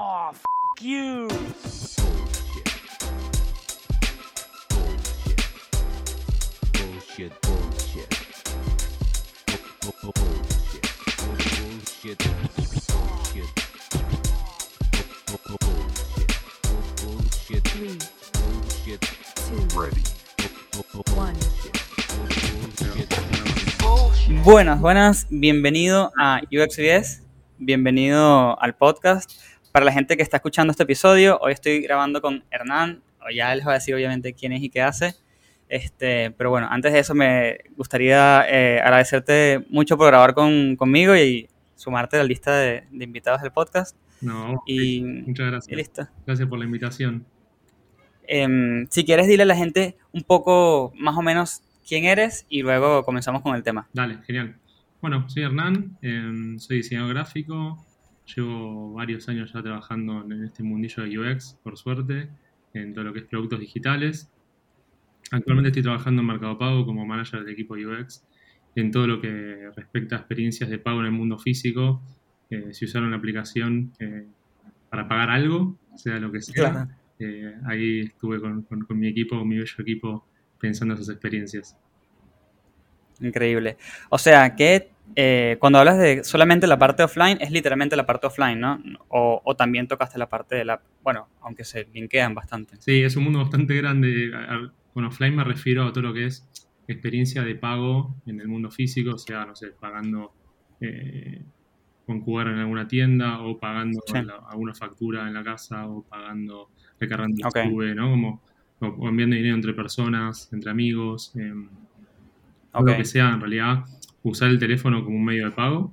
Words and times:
Oh, 0.00 0.30
f 0.32 0.42
you. 0.80 1.28
Bullshit, 6.72 7.32
bullshit. 7.42 8.08
Bu- 9.82 9.92
bu- 10.02 10.12
Bullshit. 10.14 10.86
Bullshit. 11.58 12.18
Bullshit. 12.88 13.48
Bu- 15.26 15.38
bu- 15.48 15.58
Bullshit. 15.66 16.30
Bu- 16.62 16.86
Bullshit. 17.02 17.64
Three, 17.64 17.98
Bullshit. 18.38 19.00
two, 19.34 19.60
Ready. 19.80 20.02
Bu- 20.72 20.84
bu- 20.92 21.02
bu- 21.04 21.16
one. 21.18 21.34
Bullshit. 23.80 24.44
Buenas, 24.44 24.80
buenas, 24.80 25.26
bienvenido 25.30 26.12
a 26.18 26.40
UXVS, 26.52 27.22
bienvenido 27.58 28.58
al 28.60 28.74
podcast. 28.76 29.32
Para 29.78 29.86
la 29.86 29.92
gente 29.92 30.16
que 30.16 30.24
está 30.24 30.38
escuchando 30.38 30.72
este 30.72 30.82
episodio, 30.82 31.38
hoy 31.40 31.52
estoy 31.52 31.80
grabando 31.82 32.20
con 32.20 32.42
Hernán, 32.50 33.00
ya 33.32 33.54
les 33.54 33.64
voy 33.64 33.70
a 33.70 33.74
decir 33.74 33.94
obviamente 33.94 34.32
quién 34.32 34.52
es 34.52 34.60
y 34.60 34.70
qué 34.70 34.82
hace. 34.82 35.14
Este, 35.68 36.32
pero 36.32 36.50
bueno, 36.50 36.66
antes 36.68 36.92
de 36.92 36.98
eso 36.98 37.14
me 37.14 37.58
gustaría 37.76 38.44
eh, 38.48 38.80
agradecerte 38.80 39.64
mucho 39.70 39.96
por 39.96 40.08
grabar 40.08 40.34
con, 40.34 40.74
conmigo 40.74 41.14
y 41.14 41.48
sumarte 41.76 42.16
a 42.16 42.22
la 42.22 42.24
lista 42.24 42.56
de, 42.56 42.88
de 42.90 43.04
invitados 43.04 43.40
del 43.40 43.52
podcast. 43.52 43.96
No, 44.20 44.64
Y, 44.66 45.00
muchas 45.02 45.46
y 45.46 45.50
gracias. 45.50 45.76
listo. 45.76 46.08
Gracias 46.26 46.48
por 46.48 46.58
la 46.58 46.64
invitación. 46.64 47.24
Em, 48.26 48.88
si 48.90 49.04
quieres, 49.04 49.28
dile 49.28 49.44
a 49.44 49.46
la 49.46 49.54
gente 49.54 49.96
un 50.10 50.24
poco 50.24 50.92
más 50.96 51.16
o 51.16 51.22
menos 51.22 51.62
quién 51.86 52.04
eres 52.04 52.46
y 52.48 52.62
luego 52.62 53.04
comenzamos 53.04 53.42
con 53.42 53.54
el 53.54 53.62
tema. 53.62 53.88
Dale, 53.92 54.18
genial. 54.26 54.56
Bueno, 55.00 55.30
soy 55.30 55.44
Hernán, 55.44 55.96
em, 56.02 56.58
soy 56.58 56.78
diseñador 56.78 57.14
gráfico, 57.14 57.86
llevo 58.34 58.92
varios 58.94 59.28
años 59.28 59.52
ya 59.52 59.62
trabajando 59.62 60.24
en 60.24 60.44
este 60.44 60.62
mundillo 60.62 61.02
de 61.04 61.18
UX, 61.18 61.58
por 61.62 61.76
suerte, 61.76 62.28
en 62.74 62.92
todo 62.94 63.04
lo 63.04 63.12
que 63.12 63.20
es 63.20 63.24
productos 63.26 63.60
digitales. 63.60 64.30
Actualmente 65.30 65.68
estoy 65.68 65.82
trabajando 65.82 66.22
en 66.22 66.26
Mercado 66.28 66.56
Pago 66.58 66.86
como 66.86 67.04
manager 67.04 67.40
del 67.44 67.52
equipo 67.52 67.74
UX 67.74 68.24
en 68.76 68.90
todo 68.90 69.06
lo 69.06 69.20
que 69.20 69.70
respecta 69.76 70.16
a 70.16 70.18
experiencias 70.20 70.70
de 70.70 70.78
pago 70.78 71.00
en 71.00 71.06
el 71.06 71.12
mundo 71.12 71.38
físico. 71.38 72.02
Eh, 72.50 72.68
si 72.72 72.84
usaron 72.86 73.10
la 73.10 73.16
aplicación 73.16 73.92
eh, 73.98 74.26
para 74.88 75.06
pagar 75.08 75.30
algo, 75.30 75.76
sea 75.96 76.18
lo 76.18 76.30
que 76.32 76.40
sea, 76.40 76.70
Claro. 76.70 76.88
eh, 77.18 77.54
ahí 77.66 78.00
estuve 78.00 78.40
con, 78.40 78.62
con- 78.62 78.84
con 78.84 78.98
mi 78.98 79.08
equipo, 79.08 79.38
con 79.38 79.48
mi 79.48 79.56
bello 79.58 79.74
equipo, 79.78 80.26
pensando 80.60 80.94
esas 80.94 81.08
experiencias. 81.10 81.76
Increíble. 83.20 83.76
O 84.10 84.18
sea, 84.18 84.54
que 84.54 84.90
eh, 85.16 85.56
cuando 85.58 85.78
hablas 85.78 85.98
de 85.98 86.22
solamente 86.24 86.66
la 86.66 86.78
parte 86.78 87.02
offline, 87.02 87.38
es 87.40 87.50
literalmente 87.50 87.96
la 87.96 88.06
parte 88.06 88.26
offline, 88.28 88.60
¿no? 88.60 88.80
O, 89.08 89.40
o 89.44 89.56
también 89.56 89.88
tocaste 89.88 90.18
la 90.18 90.28
parte 90.28 90.54
de 90.56 90.64
la... 90.64 90.80
Bueno, 91.02 91.28
aunque 91.40 91.64
se 91.64 91.88
linkean 91.92 92.34
bastante. 92.34 92.76
Sí, 92.78 93.02
es 93.02 93.16
un 93.16 93.24
mundo 93.24 93.40
bastante 93.40 93.74
grande. 93.74 94.30
Con 94.94 95.04
offline 95.04 95.34
me 95.36 95.44
refiero 95.44 95.84
a 95.86 95.92
todo 95.92 96.02
lo 96.02 96.14
que 96.14 96.26
es 96.26 96.48
experiencia 96.86 97.42
de 97.42 97.54
pago 97.54 98.16
en 98.26 98.40
el 98.40 98.48
mundo 98.48 98.70
físico, 98.70 99.12
o 99.14 99.18
sea, 99.18 99.44
no 99.44 99.54
sé, 99.54 99.68
pagando 99.78 100.32
eh, 100.80 101.42
con 102.06 102.20
QR 102.22 102.50
en 102.52 102.58
alguna 102.58 102.88
tienda 102.88 103.40
o 103.42 103.58
pagando 103.58 104.00
Sí. 104.06 104.22
la- 104.22 104.40
alguna 104.48 104.74
factura 104.74 105.26
en 105.28 105.34
la 105.34 105.44
casa 105.44 105.86
o 105.86 106.02
pagando, 106.04 106.70
recargando 106.98 107.46
Ok. 107.48 107.56
el 107.56 107.96
¿no? 107.96 108.10
Como, 108.10 108.42
o, 108.80 109.08
enviando 109.08 109.36
dinero 109.36 109.54
entre 109.56 109.74
personas, 109.74 110.48
entre 110.52 110.70
amigos, 110.70 111.34
em, 111.36 111.68
lo 112.72 112.84
que 112.96 113.04
sea, 113.04 113.30
en 113.30 113.40
realidad, 113.40 113.84
usar 114.22 114.50
el 114.50 114.58
teléfono 114.58 115.04
como 115.04 115.16
un 115.16 115.24
medio 115.24 115.46
de 115.46 115.50
pago. 115.52 115.92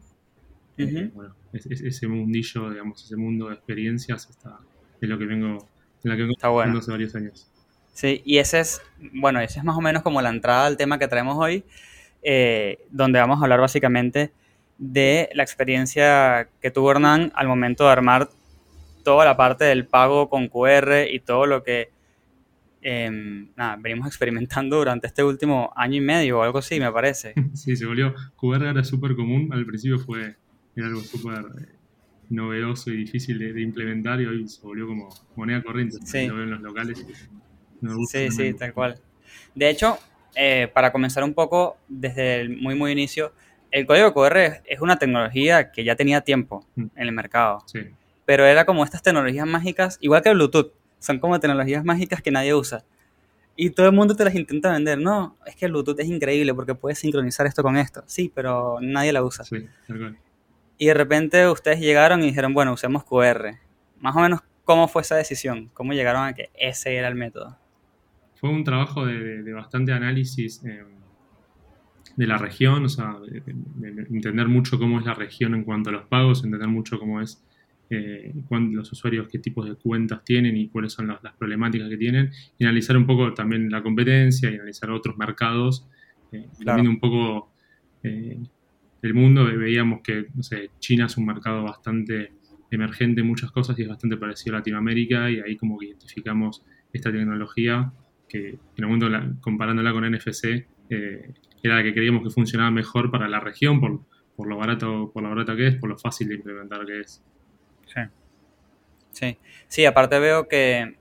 Eh, 0.77 1.09
bueno, 1.13 1.33
es- 1.53 1.65
es- 1.67 1.81
ese 1.81 2.07
mundillo, 2.07 2.69
digamos, 2.69 3.03
ese 3.03 3.15
mundo 3.15 3.47
de 3.47 3.55
experiencias 3.55 4.29
está, 4.29 4.59
es 4.99 5.07
lo 5.09 5.17
que 5.17 5.25
vengo, 5.25 5.67
en 6.03 6.09
la 6.09 6.15
que 6.15 6.21
vengo 6.23 6.33
Está 6.33 6.49
bueno. 6.49 6.79
hace 6.79 6.91
varios 6.91 7.15
años. 7.15 7.49
Sí, 7.93 8.21
y 8.25 8.39
ese 8.39 8.59
es, 8.59 8.81
bueno, 9.13 9.39
ese 9.39 9.59
es 9.59 9.65
más 9.65 9.77
o 9.77 9.81
menos 9.81 10.03
como 10.03 10.21
la 10.21 10.29
entrada 10.29 10.65
al 10.65 10.75
tema 10.75 10.99
que 10.99 11.07
traemos 11.07 11.37
hoy, 11.39 11.63
eh, 12.23 12.79
donde 12.89 13.19
vamos 13.19 13.39
a 13.39 13.43
hablar 13.43 13.61
básicamente 13.61 14.33
de 14.77 15.29
la 15.33 15.43
experiencia 15.43 16.49
que 16.61 16.71
tuvo 16.71 16.91
Hernán 16.91 17.31
al 17.35 17.47
momento 17.47 17.85
de 17.85 17.91
armar 17.91 18.29
toda 19.05 19.23
la 19.23 19.37
parte 19.37 19.63
del 19.63 19.85
pago 19.85 20.27
con 20.29 20.49
QR 20.49 21.07
y 21.09 21.19
todo 21.21 21.45
lo 21.45 21.63
que 21.63 21.89
em, 22.87 23.49
nada, 23.55 23.77
venimos 23.77 24.05
experimentando 24.07 24.77
durante 24.77 25.07
este 25.07 25.23
último 25.23 25.73
año 25.75 25.95
y 25.95 26.01
medio 26.01 26.37
o 26.37 26.43
algo 26.43 26.59
así, 26.59 26.79
me 26.79 26.91
parece. 26.91 27.33
Sí, 27.55 27.75
se 27.75 27.85
volvió. 27.87 28.13
QR 28.35 28.69
era 28.69 28.83
súper 28.83 29.15
común. 29.15 29.49
Al 29.51 29.65
principio 29.65 29.97
fue 29.97 30.35
era 30.75 30.87
algo 30.87 31.01
súper 31.01 31.39
eh, 31.61 31.75
novedoso 32.29 32.91
y 32.91 32.97
difícil 32.97 33.39
de, 33.39 33.53
de 33.53 33.61
implementar 33.61 34.21
y 34.21 34.25
hoy 34.27 34.47
se 34.47 34.61
volvió 34.61 34.85
como 34.87 35.09
moneda 35.35 35.63
corriente. 35.63 35.97
Sí. 36.05 36.27
Lo 36.27 36.35
veo 36.35 36.43
en 36.43 36.51
los 36.51 36.61
locales. 36.61 37.03
Me 37.81 37.93
gusta 37.95 38.19
Sí, 38.19 38.29
sí, 38.31 38.53
tal 38.53 38.73
cual. 38.73 38.99
De 39.55 39.67
hecho, 39.69 39.97
eh, 40.35 40.69
para 40.73 40.91
comenzar 40.91 41.23
un 41.23 41.33
poco 41.33 41.77
desde 41.87 42.41
el 42.41 42.49
muy, 42.57 42.75
muy 42.75 42.91
inicio, 42.91 43.33
el 43.71 43.85
código 43.87 44.13
QR 44.13 44.45
es- 44.45 44.61
es 44.65 44.79
una 44.81 44.97
tecnología 44.97 45.71
que 45.71 45.83
ya 45.83 45.95
tenía 45.95 46.21
tiempo 46.21 46.67
Mm. 46.75 46.81
en 46.95 47.07
el 47.07 47.11
mercado, 47.13 47.63
Sí, 47.65 47.79
pero 48.25 48.45
era 48.45 48.65
como 48.65 48.83
estas 48.83 49.01
tecnologías 49.01 49.47
mágicas, 49.47 49.97
igual 50.01 50.21
que 50.21 50.29
el 50.29 50.35
Bluetooth, 50.35 50.71
son 50.99 51.19
como 51.19 51.39
tecnologías 51.39 51.83
mágicas 51.85 52.21
que 52.21 52.31
nadie 52.31 52.53
usa. 52.53 52.83
Y 53.57 53.69
todo 53.69 53.85
el 53.87 53.93
mundo 53.93 54.15
te 54.15 54.25
las 54.25 54.35
intenta 54.35 54.71
vender. 54.73 54.99
No, 54.99 55.37
es 55.45 55.55
que 55.55 55.65
el 55.65 55.71
Bluetooth 55.71 55.99
es 55.99 56.07
increíble 56.07 56.53
porque 56.53 56.75
puedes 56.75 56.99
sincronizar 56.99 57.45
esto 57.47 57.63
con 57.63 57.77
esto. 57.77 58.03
Sí, 58.05 58.31
pero 58.33 58.77
nadie 58.81 59.13
la 59.13 59.23
usa. 59.23 59.43
sí. 59.45 59.65
Y 60.77 60.87
de 60.87 60.93
repente 60.93 61.47
ustedes 61.47 61.79
llegaron 61.79 62.21
y 62.21 62.25
dijeron, 62.25 62.53
bueno, 62.53 62.73
usemos 62.73 63.05
QR. 63.05 63.57
Más 64.01 64.13
o 64.13 64.19
menos, 64.19 64.41
¿cómo 64.65 64.89
fue 64.89 65.03
esa 65.03 65.15
decisión? 65.15 65.69
¿Cómo 65.73 65.93
llegaron 65.93 66.25
a 66.25 66.33
que 66.33 66.49
ese 66.53 66.95
era 66.97 67.07
el 67.07 67.15
método? 67.15 67.57
Fue 68.35 68.49
un 68.49 68.65
trabajo 68.65 69.05
de, 69.05 69.53
bastante 69.53 69.93
análisis 69.93 70.61
eh, 70.65 70.83
de 72.17 72.27
la 72.27 72.37
región, 72.37 72.83
o 72.83 72.89
sea, 72.89 73.15
de, 73.25 73.39
de- 73.39 73.91
de 73.93 74.01
entender 74.03 74.49
mucho 74.49 74.77
cómo 74.77 74.99
es 74.99 75.05
la 75.05 75.13
región 75.13 75.55
en 75.55 75.63
cuanto 75.63 75.91
a 75.91 75.93
los 75.93 76.07
pagos, 76.07 76.43
entender 76.43 76.67
mucho 76.67 76.99
cómo 76.99 77.21
es 77.21 77.41
eh, 77.89 78.33
los 78.71 78.91
usuarios, 78.91 79.27
qué 79.31 79.39
tipos 79.39 79.67
de 79.67 79.75
cuentas 79.75 80.23
tienen 80.23 80.57
y 80.57 80.69
cuáles 80.69 80.93
son 80.93 81.07
las, 81.07 81.21
las 81.23 81.35
problemáticas 81.35 81.87
que 81.89 81.97
tienen, 81.97 82.31
y 82.57 82.63
analizar 82.63 82.97
un 82.97 83.05
poco 83.05 83.33
también 83.33 83.69
la 83.69 83.81
competencia 83.83 84.49
y 84.51 84.55
analizar 84.55 84.89
otros 84.91 85.17
mercados, 85.17 85.87
eh, 86.31 86.49
Claro. 86.59 86.81
un 86.81 86.99
poco 86.99 87.53
eh, 88.03 88.37
el 89.01 89.13
mundo, 89.13 89.45
ve- 89.45 89.57
veíamos 89.57 90.01
que, 90.03 90.27
no 90.33 90.41
sé, 90.43 90.71
China 90.79 91.05
es 91.05 91.17
un 91.17 91.25
mercado 91.25 91.63
bastante 91.63 92.33
emergente 92.71 93.21
en 93.21 93.27
muchas 93.27 93.51
cosas 93.51 93.77
y 93.77 93.83
es 93.83 93.87
bastante 93.87 94.17
parecido 94.17 94.55
a 94.55 94.59
Latinoamérica 94.59 95.29
y 95.29 95.39
ahí 95.39 95.55
como 95.55 95.77
que 95.77 95.85
identificamos 95.87 96.63
esta 96.91 97.11
tecnología 97.11 97.91
que 98.27 98.49
en 98.49 98.59
el 98.77 98.85
momento 98.85 99.07
la- 99.09 99.31
comparándola 99.41 99.93
con 99.93 100.03
NFC 100.05 100.67
eh, 100.89 101.33
era 101.61 101.75
la 101.77 101.83
que 101.83 101.93
creíamos 101.93 102.23
que 102.23 102.29
funcionaba 102.31 102.71
mejor 102.71 103.11
para 103.11 103.27
la 103.29 103.39
región 103.39 103.79
por, 103.79 104.01
por 104.35 104.47
lo 104.47 104.57
barato 104.57 105.11
por 105.13 105.21
lo 105.23 105.29
barata 105.29 105.55
que 105.55 105.67
es, 105.67 105.75
por 105.75 105.89
lo 105.89 105.97
fácil 105.97 106.27
de 106.27 106.35
implementar 106.35 106.85
que 106.85 107.01
es. 107.01 107.23
Sí. 107.85 108.01
Sí. 109.11 109.37
Sí, 109.67 109.85
aparte 109.85 110.19
veo 110.19 110.47
que 110.47 110.95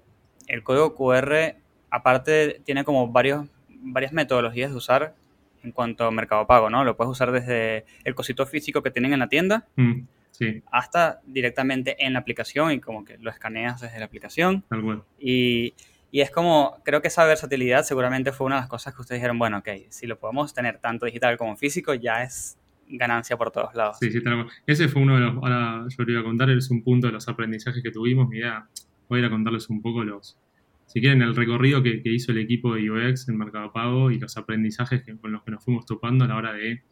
el 0.46 0.62
código 0.62 0.94
QR, 0.94 1.56
aparte, 1.90 2.60
tiene 2.64 2.84
como 2.84 3.08
varios, 3.08 3.46
varias 3.68 4.12
metodologías 4.12 4.70
de 4.70 4.76
usar 4.76 5.14
en 5.62 5.72
cuanto 5.72 6.04
a 6.04 6.10
mercado 6.10 6.46
pago, 6.46 6.68
¿no? 6.70 6.84
Lo 6.84 6.96
puedes 6.96 7.10
usar 7.10 7.32
desde 7.32 7.84
el 8.04 8.14
cosito 8.14 8.46
físico 8.46 8.82
que 8.82 8.90
tienen 8.90 9.12
en 9.14 9.18
la 9.20 9.28
tienda 9.28 9.66
Mm, 9.76 10.02
sí, 10.30 10.62
hasta 10.70 11.20
directamente 11.24 11.96
en 12.04 12.12
la 12.12 12.18
aplicación 12.18 12.70
y 12.72 12.80
como 12.80 13.04
que 13.04 13.16
lo 13.18 13.30
escaneas 13.30 13.80
desde 13.80 13.98
la 13.98 14.04
aplicación. 14.04 14.62
tal. 14.68 15.02
Y, 15.18 15.74
y 16.10 16.20
es 16.20 16.30
como, 16.30 16.76
creo 16.84 17.00
que 17.00 17.08
esa 17.08 17.24
versatilidad 17.24 17.82
seguramente 17.82 18.30
fue 18.32 18.46
una 18.46 18.56
de 18.56 18.60
las 18.62 18.68
cosas 18.68 18.94
que 18.94 19.00
ustedes 19.00 19.20
dijeron, 19.20 19.38
bueno, 19.38 19.58
ok, 19.58 19.68
si 19.88 20.06
lo 20.06 20.18
podemos 20.18 20.52
tener 20.54 20.78
tanto 20.78 21.06
digital 21.06 21.36
como 21.38 21.56
físico, 21.56 21.94
ya 21.94 22.22
es 22.22 22.58
ganancia 22.88 23.36
por 23.36 23.50
todos 23.50 23.74
lados. 23.74 23.96
Sí, 24.00 24.10
sí, 24.10 24.20
cual. 24.22 24.46
Ese 24.66 24.88
fue 24.88 25.02
uno 25.02 25.14
de 25.14 25.20
los, 25.20 25.34
ahora 25.36 25.84
yo 25.88 26.04
lo 26.04 26.12
iba 26.12 26.20
a 26.20 26.24
contar, 26.24 26.50
es 26.50 26.70
un 26.70 26.82
punto 26.82 27.06
de 27.06 27.12
los 27.12 27.28
aprendizajes 27.28 27.82
que 27.82 27.90
tuvimos. 27.90 28.28
Mi 28.28 28.38
idea, 28.38 28.66
voy 29.08 29.18
a 29.18 29.20
ir 29.20 29.26
a 29.26 29.30
contarles 29.30 29.68
un 29.70 29.80
poco 29.82 30.04
los, 30.04 30.38
si 30.86 31.00
quieren, 31.00 31.22
el 31.22 31.34
recorrido 31.34 31.82
que, 31.82 32.02
que 32.02 32.12
hizo 32.12 32.32
el 32.32 32.38
equipo 32.38 32.74
de 32.74 32.90
UX 32.90 33.28
en 33.28 33.36
Mercado 33.38 33.72
Pago 33.72 34.10
y 34.10 34.18
los 34.18 34.36
aprendizajes 34.36 35.02
que- 35.02 35.16
con 35.16 35.32
los 35.32 35.42
que 35.42 35.50
nos 35.50 35.64
fuimos 35.64 35.86
topando 35.86 36.24
a 36.24 36.28
la 36.28 36.36
hora 36.36 36.52
de 36.52 36.82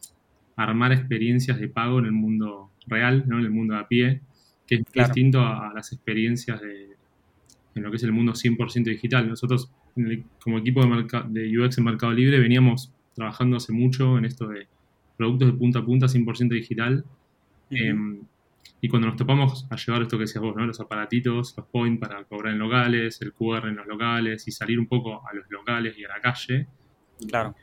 armar 0.57 0.93
experiencias 0.93 1.59
de 1.59 1.69
pago 1.69 1.99
en 1.99 2.07
el 2.07 2.13
mundo 2.13 2.71
real, 2.87 3.25
¿no? 3.27 3.39
en 3.39 3.45
el 3.45 3.51
mundo 3.51 3.75
de 3.75 3.81
a 3.81 3.89
pie, 3.89 4.21
que 4.67 4.77
es 4.77 4.85
Claro. 4.91 5.09
distinto 5.09 5.41
a, 5.41 5.71
a 5.71 5.75
las 5.75 5.93
experiencias 5.93 6.61
de, 6.61 6.89
en 7.75 7.83
lo 7.83 7.91
que 7.91 7.97
es 7.97 8.03
el 8.03 8.13
mundo 8.13 8.33
100% 8.35 8.85
digital. 8.91 9.29
Nosotros, 9.29 9.71
en 9.97 10.07
el- 10.09 10.25
como 10.43 10.59
equipo 10.59 10.85
de, 10.85 11.23
de 11.29 11.59
UX 11.59 11.79
en 11.79 11.85
Mercado 11.85 12.13
Libre, 12.13 12.39
veníamos 12.39 12.93
trabajando 13.15 13.57
hace 13.57 13.73
mucho 13.73 14.19
en 14.19 14.25
esto 14.25 14.47
de 14.49 14.67
productos 15.17 15.53
de 15.53 15.59
punta 15.59 15.79
a 15.81 15.85
punta 15.85 16.07
100% 16.09 16.49
digital. 16.55 17.05
Eh, 17.71 17.95
y 18.81 18.89
cuando 18.89 19.09
nos 19.09 19.17
topamos 19.17 19.67
a 19.71 19.77
llevar 19.77 20.03
esto 20.03 20.17
que 20.19 20.23
decías 20.23 20.43
vos, 20.43 20.57
¿no? 20.57 20.67
Los 20.67 20.81
aparatitos, 20.81 21.55
los 21.57 21.67
point 21.67 22.01
para 22.01 22.25
cobrar 22.25 22.53
en 22.53 22.59
locales, 22.59 23.21
el 23.23 23.33
QR 23.33 23.69
en 23.69 23.77
los 23.77 23.87
locales 23.87 24.47
y 24.49 24.51
salir 24.51 24.79
un 24.79 24.87
poco 24.87 25.23
a 25.29 25.33
los 25.35 25.45
locales 25.51 25.97
y 25.99 26.05
a 26.05 26.09
la 26.09 26.21
calle, 26.21 26.67
claro. 27.29 27.55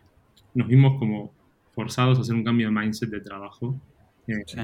nos 0.54 0.68
vimos 0.68 0.98
como 0.98 1.34
forzados 1.74 2.18
a 2.18 2.22
hacer 2.22 2.36
un 2.36 2.44
cambio 2.44 2.68
de 2.68 2.74
mindset 2.74 3.10
de 3.10 3.22
trabajo. 3.22 3.80
eh, 4.28 4.44
Sí. 4.46 4.60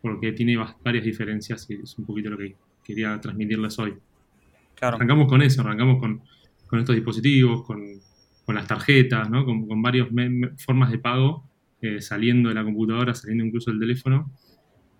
Porque 0.00 0.32
tiene 0.32 0.56
va- 0.56 0.76
varias 0.82 1.04
diferencias 1.04 1.68
y 1.70 1.74
es 1.74 1.96
un 1.98 2.04
poquito 2.06 2.30
lo 2.30 2.38
que 2.38 2.56
quería 2.82 3.20
transmitirles 3.20 3.78
hoy. 3.78 3.94
Claro. 4.74 4.96
Arrancamos 4.96 5.28
con 5.28 5.42
eso, 5.42 5.60
arrancamos 5.60 6.00
con, 6.00 6.22
con 6.66 6.78
estos 6.80 6.94
dispositivos, 6.96 7.64
con, 7.64 7.80
con 8.44 8.54
las 8.54 8.66
tarjetas, 8.66 9.28
¿no? 9.30 9.44
con, 9.44 9.66
con 9.68 9.80
varias 9.82 10.08
formas 10.58 10.90
de 10.90 10.98
pago 10.98 11.44
eh, 11.82 12.00
saliendo 12.00 12.48
de 12.48 12.54
la 12.54 12.64
computadora, 12.64 13.14
saliendo 13.14 13.44
incluso 13.44 13.70
del 13.70 13.80
teléfono. 13.80 14.30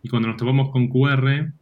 Y 0.03 0.09
cuando 0.09 0.29
nos 0.29 0.37
topamos 0.37 0.71
con 0.71 0.89
QR, 0.89 1.53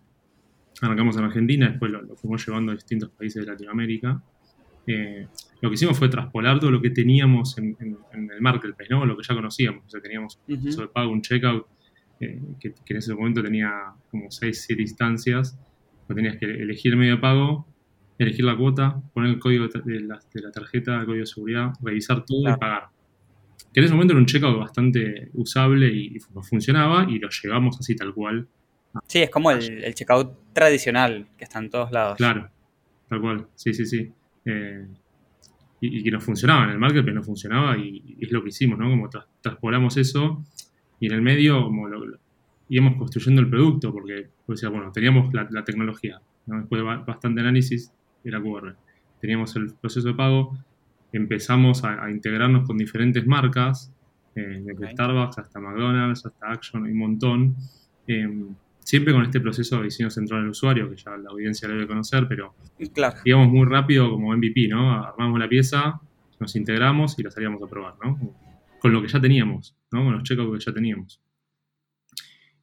arrancamos 0.82 1.16
en 1.16 1.24
Argentina, 1.24 1.68
después 1.68 1.92
lo, 1.92 2.02
lo 2.02 2.16
fuimos 2.16 2.44
llevando 2.46 2.72
a 2.72 2.74
distintos 2.74 3.10
países 3.10 3.44
de 3.44 3.50
Latinoamérica. 3.52 4.22
Eh, 4.86 5.26
lo 5.60 5.68
que 5.68 5.74
hicimos 5.74 5.98
fue 5.98 6.08
traspolar 6.08 6.58
todo 6.58 6.70
lo 6.70 6.80
que 6.80 6.90
teníamos 6.90 7.56
en, 7.58 7.76
en- 7.80 7.98
en 8.14 8.30
el 8.30 8.40
marketplace, 8.40 8.90
¿no? 8.92 9.04
lo 9.04 9.16
que 9.16 9.22
ya 9.28 9.34
conocíamos. 9.34 9.84
O 9.84 9.88
sea, 9.90 10.00
teníamos 10.00 10.40
un 10.48 10.56
proceso 10.62 10.80
de 10.82 10.88
pago, 10.88 11.12
un 11.12 11.20
checkout, 11.22 11.66
eh, 12.20 12.40
que, 12.58 12.72
que 12.72 12.94
en 12.94 12.96
ese 12.96 13.14
momento 13.14 13.42
tenía 13.42 13.70
como 14.10 14.30
6, 14.30 14.64
7 14.66 14.82
instancias. 14.82 15.58
Tenías 16.08 16.38
que 16.38 16.46
elegir 16.46 16.92
el 16.92 16.98
medio 16.98 17.16
de 17.16 17.20
pago, 17.20 17.68
elegir 18.18 18.44
la 18.44 18.56
cuota, 18.56 19.00
poner 19.14 19.30
el 19.30 19.38
código 19.38 19.68
de, 19.68 19.80
de 19.84 20.00
la, 20.00 20.18
de 20.34 20.42
la 20.42 20.50
tarjeta, 20.50 20.98
el 20.98 21.04
código 21.06 21.20
de 21.20 21.26
seguridad, 21.26 21.72
revisar 21.82 22.24
todo 22.24 22.40
Claro. 22.42 22.56
y 22.56 22.60
pagar. 22.60 22.82
Que 23.72 23.80
en 23.80 23.84
ese 23.84 23.94
momento 23.94 24.12
era 24.14 24.20
un 24.20 24.26
checkout 24.26 24.58
bastante 24.58 25.30
usable 25.34 25.86
y, 25.92 26.16
y 26.16 26.18
fu- 26.20 26.42
funcionaba 26.42 27.06
y 27.08 27.18
lo 27.18 27.28
llevamos 27.28 27.78
así 27.78 27.94
tal 27.96 28.12
cual. 28.12 28.48
Sí, 29.06 29.20
es 29.20 29.30
como 29.30 29.50
el, 29.52 29.84
el 29.84 29.94
checkout 29.94 30.52
tradicional 30.52 31.28
que 31.38 31.44
está 31.44 31.58
en 31.60 31.70
todos 31.70 31.92
lados. 31.92 32.16
Claro, 32.16 32.50
tal 33.08 33.20
cual, 33.20 33.46
sí, 33.54 33.72
sí, 33.72 33.86
sí. 33.86 34.10
Eh, 34.44 34.86
y, 35.80 36.00
y 36.00 36.02
que 36.02 36.10
nos 36.10 36.24
funcionaba 36.24 36.64
en 36.64 36.70
el 36.70 36.78
marketplace, 36.78 37.14
no 37.14 37.22
funcionaba 37.22 37.78
y, 37.78 38.16
y 38.18 38.24
es 38.24 38.32
lo 38.32 38.42
que 38.42 38.48
hicimos, 38.48 38.78
¿no? 38.78 38.90
Como 38.90 39.08
tras- 39.08 39.26
traspolamos 39.40 39.96
eso 39.96 40.44
y 40.98 41.06
en 41.06 41.12
el 41.12 41.22
medio 41.22 41.62
como 41.64 41.88
lo, 41.88 42.04
lo- 42.04 42.18
íbamos 42.68 42.96
construyendo 42.96 43.40
el 43.40 43.48
producto 43.48 43.92
porque, 43.92 44.28
pues, 44.46 44.60
decía, 44.60 44.68
bueno, 44.74 44.90
teníamos 44.92 45.32
la, 45.32 45.46
la 45.50 45.64
tecnología, 45.64 46.20
¿no? 46.46 46.58
Después 46.58 46.80
de 46.80 46.84
ba- 46.86 47.04
bastante 47.06 47.40
análisis, 47.40 47.92
era 48.24 48.40
QR. 48.42 48.74
Teníamos 49.20 49.54
el 49.56 49.72
proceso 49.74 50.08
de 50.08 50.14
pago, 50.14 50.58
empezamos 51.12 51.84
a, 51.84 52.04
a 52.04 52.10
integrarnos 52.10 52.66
con 52.66 52.78
diferentes 52.78 53.26
marcas, 53.26 53.92
eh, 54.34 54.62
desde. 54.64 54.90
Starbucks 54.92 55.38
hasta 55.38 55.60
McDonald's, 55.60 56.24
hasta 56.24 56.50
Action, 56.50 56.84
hay 56.84 56.92
un 56.92 56.98
montón. 56.98 57.56
Eh, 58.06 58.28
siempre 58.78 59.12
con 59.12 59.22
este 59.22 59.40
proceso 59.40 59.76
de 59.78 59.84
diseño 59.84 60.10
central 60.10 60.40
del 60.42 60.50
usuario, 60.50 60.88
que 60.90 60.96
ya 60.96 61.16
la 61.16 61.30
audiencia 61.30 61.68
lo 61.68 61.74
debe 61.74 61.86
conocer, 61.86 62.26
pero 62.28 62.54
Claro. 62.92 63.16
íbamos 63.24 63.48
muy 63.48 63.66
rápido 63.66 64.10
como 64.10 64.32
MVP, 64.34 64.68
¿no? 64.68 64.92
Armamos 65.04 65.38
la 65.38 65.48
pieza, 65.48 66.00
nos 66.40 66.56
integramos 66.56 67.18
y 67.18 67.22
la 67.22 67.30
salíamos 67.30 67.62
a 67.62 67.66
probar, 67.66 67.94
¿no? 68.02 68.18
Con 68.80 68.92
lo 68.92 69.02
que 69.02 69.08
ya 69.08 69.20
teníamos, 69.20 69.76
¿no? 69.92 70.04
Con 70.04 70.14
los 70.14 70.22
checkouts 70.22 70.64
que 70.64 70.70
ya 70.70 70.74
teníamos. 70.74 71.20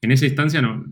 En 0.02 0.12
esa 0.12 0.26
instancia, 0.26 0.62
no, 0.62 0.86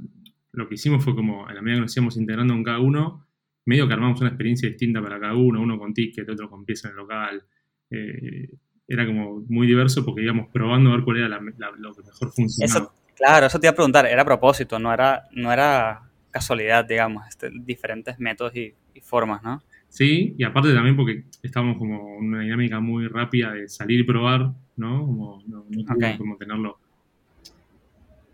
lo 0.54 0.68
que 0.70 0.76
hicimos 0.76 1.04
fue 1.04 1.16
como, 1.16 1.48
a 1.48 1.54
la 1.54 1.62
medida 1.62 1.78
que 1.78 1.82
nos 1.82 1.98
íbamos 1.98 2.18
integrando 2.18 2.54
con 2.54 2.64
cada 2.64 2.80
uno, 2.80 3.25
medio 3.66 3.88
que 3.88 3.94
armamos 3.94 4.20
una 4.22 4.30
experiencia 4.30 4.70
distinta 4.70 5.02
para 5.02 5.20
cada 5.20 5.34
uno, 5.36 5.62
uno 5.62 5.78
con 5.78 5.94
ticket, 5.94 6.30
otro 6.30 6.50
con 6.50 6.66
pieza 6.66 6.88
en 6.88 6.92
el 6.94 6.98
local. 6.98 7.44
Eh, 7.90 8.50
era 8.88 9.06
como 9.06 9.44
muy 9.50 9.66
diverso 9.68 10.06
porque 10.06 10.22
íbamos 10.22 10.48
probando 10.54 10.92
a 10.92 10.96
ver 10.96 11.04
cuál 11.04 11.18
era 11.18 11.30
la- 11.30 11.40
la- 11.58 11.72
lo 11.78 11.94
que 11.94 12.04
mejor 12.04 12.32
funcionaba. 12.32 12.80
Eso, 12.80 12.94
claro, 13.16 13.46
eso 13.48 13.60
te 13.60 13.68
iba 13.68 13.72
a 13.72 13.76
preguntar, 13.76 14.06
era 14.06 14.22
a 14.22 14.26
propósito, 14.26 14.78
no 14.80 14.94
era, 14.94 15.24
no 15.32 15.52
era 15.52 16.02
casualidad, 16.30 16.86
digamos, 16.86 17.28
este, 17.28 17.50
diferentes 17.52 18.20
métodos 18.20 18.56
y, 18.56 18.74
y 18.94 19.02
formas, 19.02 19.42
¿no? 19.42 19.64
Sí, 19.88 20.36
y 20.38 20.44
aparte 20.44 20.74
también 20.74 20.96
porque 20.98 21.24
estábamos 21.42 21.78
como 21.78 22.18
en 22.20 22.26
una 22.26 22.42
dinámica 22.42 22.80
muy 22.82 23.08
rápida 23.08 23.54
de 23.54 23.70
salir 23.70 24.02
y 24.02 24.04
probar, 24.04 24.52
¿no? 24.76 25.06
Como, 25.06 25.42
no, 25.48 25.66
no 25.70 26.18
como 26.18 26.36
tenerlo. 26.38 26.78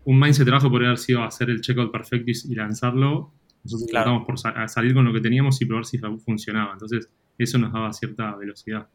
Un 0.04 0.18
mindset 0.18 0.40
de 0.44 0.50
trabajo 0.50 0.68
podría 0.68 0.88
haber 0.88 0.98
sido 0.98 1.22
hacer 1.22 1.48
el 1.50 1.60
checkout 1.60 1.92
perfecto 1.92 2.32
y 2.48 2.54
lanzarlo. 2.56 3.32
Nosotros 3.64 3.88
Claro. 3.90 4.04
tratamos 4.04 4.26
por 4.26 4.38
sa- 4.38 4.68
salir 4.68 4.94
con 4.94 5.04
lo 5.04 5.12
que 5.12 5.20
teníamos 5.20 5.60
y 5.62 5.66
probar 5.66 5.84
si 5.84 5.98
funcionaba. 6.24 6.72
Entonces, 6.72 7.08
eso 7.38 7.58
nos 7.58 7.72
daba 7.72 7.92
cierta 7.92 8.34
velocidad. 8.36 8.88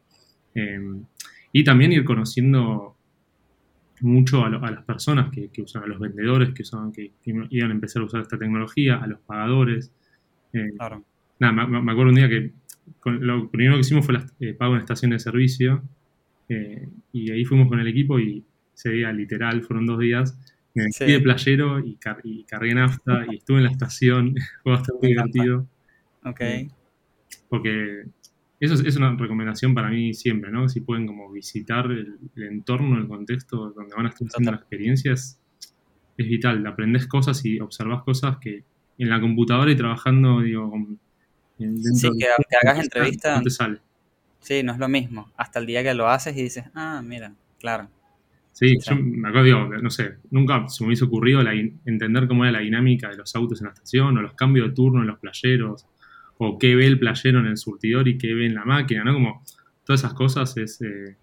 Eh, 0.54 0.78
y 1.52 1.64
también 1.64 1.92
ir 1.92 2.04
conociendo 2.04 2.96
mucho 4.00 4.44
a, 4.44 4.48
lo- 4.48 4.64
a 4.64 4.70
las 4.70 4.84
personas 4.84 5.30
que, 5.30 5.48
que 5.50 5.62
usan, 5.62 5.82
a 5.82 5.86
los 5.86 5.98
vendedores 5.98 6.50
que 6.54 6.62
usaban, 6.62 6.92
que, 6.92 7.12
que 7.22 7.34
iban 7.50 7.70
a 7.70 7.74
empezar 7.74 8.02
a 8.02 8.04
usar 8.06 8.20
esta 8.20 8.38
tecnología, 8.38 8.96
a 8.96 9.06
los 9.06 9.20
pagadores. 9.20 9.92
Eh, 10.52 10.70
Claro. 10.76 11.04
Nada, 11.40 11.66
me, 11.66 11.80
me 11.82 11.92
acuerdo 11.92 12.10
un 12.10 12.16
día 12.16 12.28
que 12.28 12.52
con- 13.00 13.24
lo 13.26 13.50
primero 13.50 13.74
que 13.74 13.80
hicimos 13.80 14.04
fue 14.04 14.14
la, 14.14 14.26
eh, 14.40 14.54
pago 14.54 14.74
en 14.74 14.80
estación 14.80 15.10
de 15.12 15.18
servicio 15.18 15.82
eh, 16.48 16.88
y 17.12 17.30
ahí 17.30 17.44
fuimos 17.44 17.68
con 17.68 17.78
el 17.80 17.86
equipo 17.88 18.18
y 18.18 18.44
ese 18.74 18.90
día 18.90 19.12
literal 19.12 19.62
fueron 19.62 19.86
dos 19.86 19.98
días. 19.98 20.38
Me 20.78 20.84
vestí 20.84 21.04
Sí. 21.06 21.12
de 21.12 21.20
playero 21.20 21.78
y, 21.80 21.96
car- 21.96 22.20
y 22.24 22.44
cargué 22.44 22.74
nafta 22.74 23.24
y 23.30 23.36
estuve 23.36 23.58
en 23.58 23.64
la 23.64 23.70
estación. 23.70 24.34
Fue 24.62 24.72
bastante 24.72 25.06
divertido 25.06 25.66
Ok. 26.24 26.40
Sí. 26.40 26.68
porque 27.48 28.04
eso 28.60 28.74
es, 28.74 28.80
es 28.84 28.96
una 28.96 29.14
recomendación 29.16 29.74
para 29.74 29.88
mí 29.88 30.14
siempre, 30.14 30.50
¿no? 30.50 30.68
Si 30.68 30.80
pueden 30.80 31.06
como 31.06 31.30
visitar 31.30 31.86
el, 31.90 32.18
el 32.36 32.42
entorno, 32.44 32.98
el 32.98 33.06
contexto 33.06 33.70
donde 33.70 33.94
van 33.94 34.06
a 34.06 34.08
estar 34.10 34.26
haciendo 34.26 34.50
las 34.52 34.60
experiencias, 34.60 35.40
es 36.16 36.26
vital. 36.28 36.66
Aprendes 36.66 37.06
cosas 37.06 37.44
y 37.44 37.60
observas 37.60 38.02
cosas 38.02 38.38
que 38.40 38.64
en 38.98 39.08
la 39.10 39.20
computadora 39.20 39.70
y 39.70 39.76
trabajando, 39.76 40.40
digo, 40.40 40.72
Sí, 41.58 42.08
que 42.18 42.26
aunque 42.28 42.56
hagas 42.62 42.78
entrevista- 42.84 43.36
No 43.36 43.42
te 43.42 43.50
sale. 43.50 43.78
Sí, 44.40 44.62
no 44.62 44.72
es 44.72 44.78
lo 44.78 44.88
mismo. 44.88 45.30
Hasta 45.36 45.58
el 45.58 45.66
día 45.66 45.82
que 45.82 45.94
lo 45.94 46.08
haces 46.08 46.36
y 46.36 46.42
dices, 46.42 46.64
ah, 46.74 47.02
mira, 47.04 47.34
claro. 47.58 47.88
Sí, 48.58 48.76
yo 48.90 48.96
me 48.96 49.28
acuerdo, 49.28 49.44
digo, 49.44 49.68
no 49.80 49.88
sé, 49.90 50.16
nunca 50.32 50.66
se 50.68 50.82
me 50.82 50.88
hubiese 50.88 51.04
ocurrido 51.04 51.42
la 51.44 51.52
entender 51.54 52.26
cómo 52.26 52.44
era 52.44 52.50
la 52.52 52.58
dinámica 52.58 53.08
de 53.08 53.16
los 53.16 53.36
autos 53.36 53.60
en 53.60 53.66
la 53.66 53.72
estación, 53.72 54.18
o 54.18 54.20
los 54.22 54.34
cambios 54.34 54.68
de 54.68 54.74
turno 54.74 55.00
en 55.00 55.06
los 55.06 55.20
playeros, 55.20 55.86
o 56.38 56.58
qué 56.58 56.74
ve 56.74 56.86
el 56.86 56.98
playero 56.98 57.38
en 57.38 57.46
el 57.46 57.56
surtidor 57.56 58.08
y 58.08 58.18
qué 58.18 58.34
ve 58.34 58.46
en 58.46 58.54
la 58.54 58.64
máquina, 58.64 59.04
¿no? 59.04 59.14
Como 59.14 59.44
todas 59.84 60.00
esas 60.00 60.14
cosas 60.14 60.56
es 60.56 60.80
eh, 60.82 61.16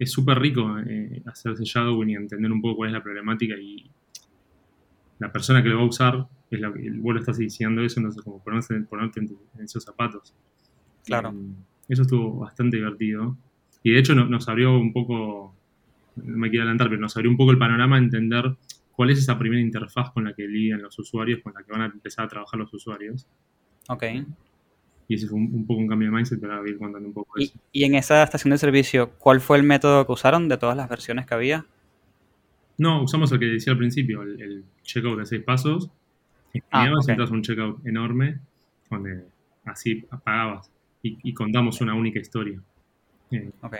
es 0.00 0.10
súper 0.10 0.38
rico 0.38 0.76
eh, 0.80 1.22
hacerse 1.26 1.64
shadowing 1.64 2.10
y 2.10 2.14
entender 2.14 2.50
un 2.50 2.60
poco 2.60 2.76
cuál 2.78 2.88
es 2.90 2.94
la 2.94 3.02
problemática 3.02 3.54
y 3.56 3.88
la 5.18 5.32
persona 5.32 5.62
que 5.62 5.68
lo 5.68 5.76
va 5.76 5.82
a 5.82 5.86
usar 5.86 6.26
es 6.50 6.60
la 6.60 6.72
que 6.72 6.90
vos 6.92 7.14
lo 7.14 7.20
estás 7.20 7.38
diciendo 7.38 7.82
eso, 7.82 8.00
entonces 8.00 8.22
como 8.22 8.42
ponerse, 8.42 8.74
ponerte 8.82 9.20
en, 9.20 9.28
tu- 9.28 9.40
en 9.56 9.64
esos 9.64 9.84
zapatos. 9.84 10.34
Claro. 11.04 11.30
Eh, 11.30 11.52
eso 11.88 12.02
estuvo 12.02 12.38
bastante 12.38 12.76
divertido. 12.76 13.36
Y 13.82 13.92
de 13.92 13.98
hecho 13.98 14.14
no- 14.14 14.26
nos 14.26 14.48
abrió 14.48 14.78
un 14.78 14.92
poco, 14.92 15.54
me 16.24 16.50
quiero 16.50 16.64
adelantar, 16.64 16.88
pero 16.88 17.00
nos 17.00 17.16
abrió 17.16 17.30
un 17.30 17.36
poco 17.36 17.50
el 17.52 17.58
panorama 17.58 17.96
a 17.96 17.98
entender 17.98 18.56
cuál 18.92 19.10
es 19.10 19.18
esa 19.18 19.38
primera 19.38 19.60
interfaz 19.62 20.10
con 20.12 20.24
la 20.24 20.34
que 20.34 20.46
lidian 20.46 20.82
los 20.82 20.98
usuarios, 20.98 21.40
con 21.42 21.54
la 21.54 21.62
que 21.62 21.72
van 21.72 21.82
a 21.82 21.86
empezar 21.86 22.24
a 22.24 22.28
trabajar 22.28 22.58
los 22.58 22.72
usuarios. 22.74 23.26
Ok. 23.88 24.04
Y 25.10 25.14
ese 25.14 25.26
fue 25.26 25.38
un, 25.38 25.54
un 25.54 25.66
poco 25.66 25.80
un 25.80 25.88
cambio 25.88 26.10
de 26.10 26.16
mindset, 26.16 26.38
pero 26.40 26.58
voy 26.58 26.68
a 26.68 26.72
ir 26.72 26.78
contando 26.78 27.08
un 27.08 27.14
poco 27.14 27.32
de 27.36 27.44
Y, 27.44 27.46
eso. 27.46 27.58
y 27.72 27.84
en 27.84 27.94
esa 27.94 28.22
estación 28.22 28.50
de 28.50 28.58
servicio, 28.58 29.10
¿cuál 29.18 29.40
fue 29.40 29.56
el 29.56 29.62
método 29.62 30.04
que 30.06 30.12
usaron 30.12 30.48
de 30.48 30.58
todas 30.58 30.76
las 30.76 30.88
versiones 30.88 31.26
que 31.26 31.34
había? 31.34 31.64
No, 32.76 33.02
usamos 33.02 33.32
el 33.32 33.38
que 33.38 33.46
decía 33.46 33.72
al 33.72 33.78
principio, 33.78 34.22
el, 34.22 34.40
el 34.40 34.64
checkout 34.82 35.18
de 35.18 35.26
seis 35.26 35.42
pasos. 35.42 35.90
Ah, 36.70 36.86
y 36.88 37.10
entras 37.10 37.30
a 37.30 37.34
un 37.34 37.42
checkout 37.42 37.86
enorme, 37.86 38.38
donde 38.90 39.24
así 39.64 39.96
pagabas 40.24 40.70
y, 41.02 41.18
y 41.22 41.32
contamos 41.34 41.80
una 41.80 41.94
única 41.94 42.18
historia. 42.18 42.60
Eh, 43.30 43.50
Ok. 43.62 43.76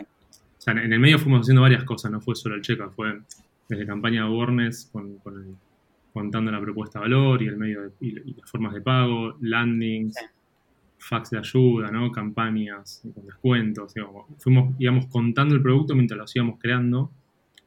O 0.58 0.60
sea, 0.60 0.74
en 0.74 0.92
el 0.92 0.98
medio 1.00 1.18
fuimos 1.18 1.42
haciendo 1.42 1.62
varias 1.62 1.84
cosas, 1.84 2.10
no 2.10 2.20
fue 2.20 2.34
solo 2.34 2.56
el 2.56 2.62
checkout, 2.62 2.92
fue 2.94 3.20
desde 3.68 3.86
campaña 3.86 4.22
de 4.24 4.28
awareness 4.28 4.88
con, 4.92 5.18
con 5.18 5.34
el- 5.40 5.54
contando 6.12 6.50
la 6.50 6.60
propuesta 6.60 6.98
de 6.98 7.04
valor 7.04 7.42
y 7.42 7.46
el 7.46 7.56
medio 7.56 7.82
de- 7.82 7.90
y, 8.00 8.08
y 8.30 8.34
las 8.34 8.50
formas 8.50 8.74
de 8.74 8.80
pago, 8.80 9.36
landings, 9.40 10.14
Sí. 10.18 10.24
fax 10.98 11.30
de 11.30 11.38
ayuda, 11.38 11.90
¿no? 11.92 12.10
campañas 12.10 13.02
con 13.14 13.24
descuentos. 13.24 13.94
digamos. 13.94 14.26
fuimos, 14.38 14.74
íbamos 14.80 15.06
contando 15.06 15.54
el 15.54 15.62
producto 15.62 15.94
mientras 15.94 16.18
lo 16.18 16.24
íbamos 16.34 16.58
creando, 16.58 17.12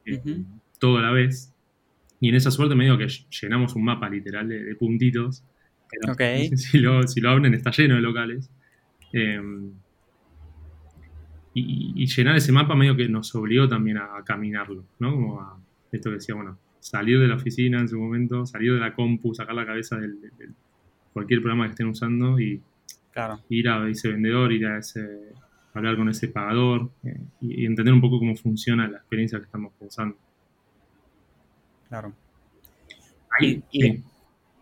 eh, 0.04 0.20
todo 0.78 0.98
a 0.98 1.02
la 1.02 1.12
vez. 1.12 1.54
Y 2.20 2.28
en 2.28 2.34
esa 2.34 2.50
suerte 2.50 2.74
medio 2.74 2.98
que 2.98 3.06
llenamos 3.40 3.74
un 3.74 3.84
mapa 3.84 4.08
literal 4.10 4.48
de, 4.48 4.62
de 4.62 4.74
puntitos. 4.76 5.42
Pero 5.90 6.12
Ok. 6.12 6.20
Si 6.56 6.78
lo, 6.78 7.06
si 7.08 7.20
lo 7.20 7.30
abren 7.30 7.54
está 7.54 7.70
lleno 7.70 7.94
de 7.94 8.00
locales. 8.02 8.50
Eh, 9.14 9.40
y, 11.54 11.92
y 11.96 12.06
llenar 12.06 12.36
ese 12.36 12.52
mapa 12.52 12.74
medio 12.74 12.96
que 12.96 13.08
nos 13.08 13.34
obligó 13.34 13.68
también 13.68 13.98
a, 13.98 14.16
a 14.16 14.24
caminarlo, 14.24 14.84
¿no? 14.98 15.12
Como 15.12 15.40
a 15.40 15.58
esto 15.90 16.08
que 16.10 16.14
decía, 16.16 16.34
bueno, 16.34 16.56
salir 16.80 17.18
de 17.20 17.28
la 17.28 17.34
oficina 17.36 17.78
en 17.80 17.88
su 17.88 17.98
momento, 17.98 18.46
salir 18.46 18.72
de 18.74 18.80
la 18.80 18.94
compu, 18.94 19.34
sacar 19.34 19.54
la 19.54 19.66
cabeza 19.66 19.96
del, 19.96 20.18
cualquier 21.12 21.40
programa 21.40 21.64
que 21.66 21.70
estén 21.72 21.86
usando 21.88 22.40
y 22.40 22.60
Claro. 23.12 23.40
ir 23.50 23.68
a 23.68 23.86
ese 23.90 24.08
vendedor, 24.08 24.50
ir 24.52 24.66
a 24.66 24.78
ese 24.78 25.06
hablar 25.74 25.96
con 25.96 26.08
ese 26.08 26.28
pagador 26.28 26.90
eh, 27.04 27.18
y, 27.42 27.62
y 27.62 27.66
entender 27.66 27.92
un 27.92 28.00
poco 28.00 28.18
cómo 28.18 28.34
funciona 28.36 28.88
la 28.88 28.96
experiencia 28.98 29.38
que 29.38 29.44
estamos 29.44 29.72
pensando. 29.78 30.16
Claro. 31.88 32.12
Ahí, 33.38 33.62
Y- 33.70 33.78
y- 33.78 33.92
sí. 33.92 34.02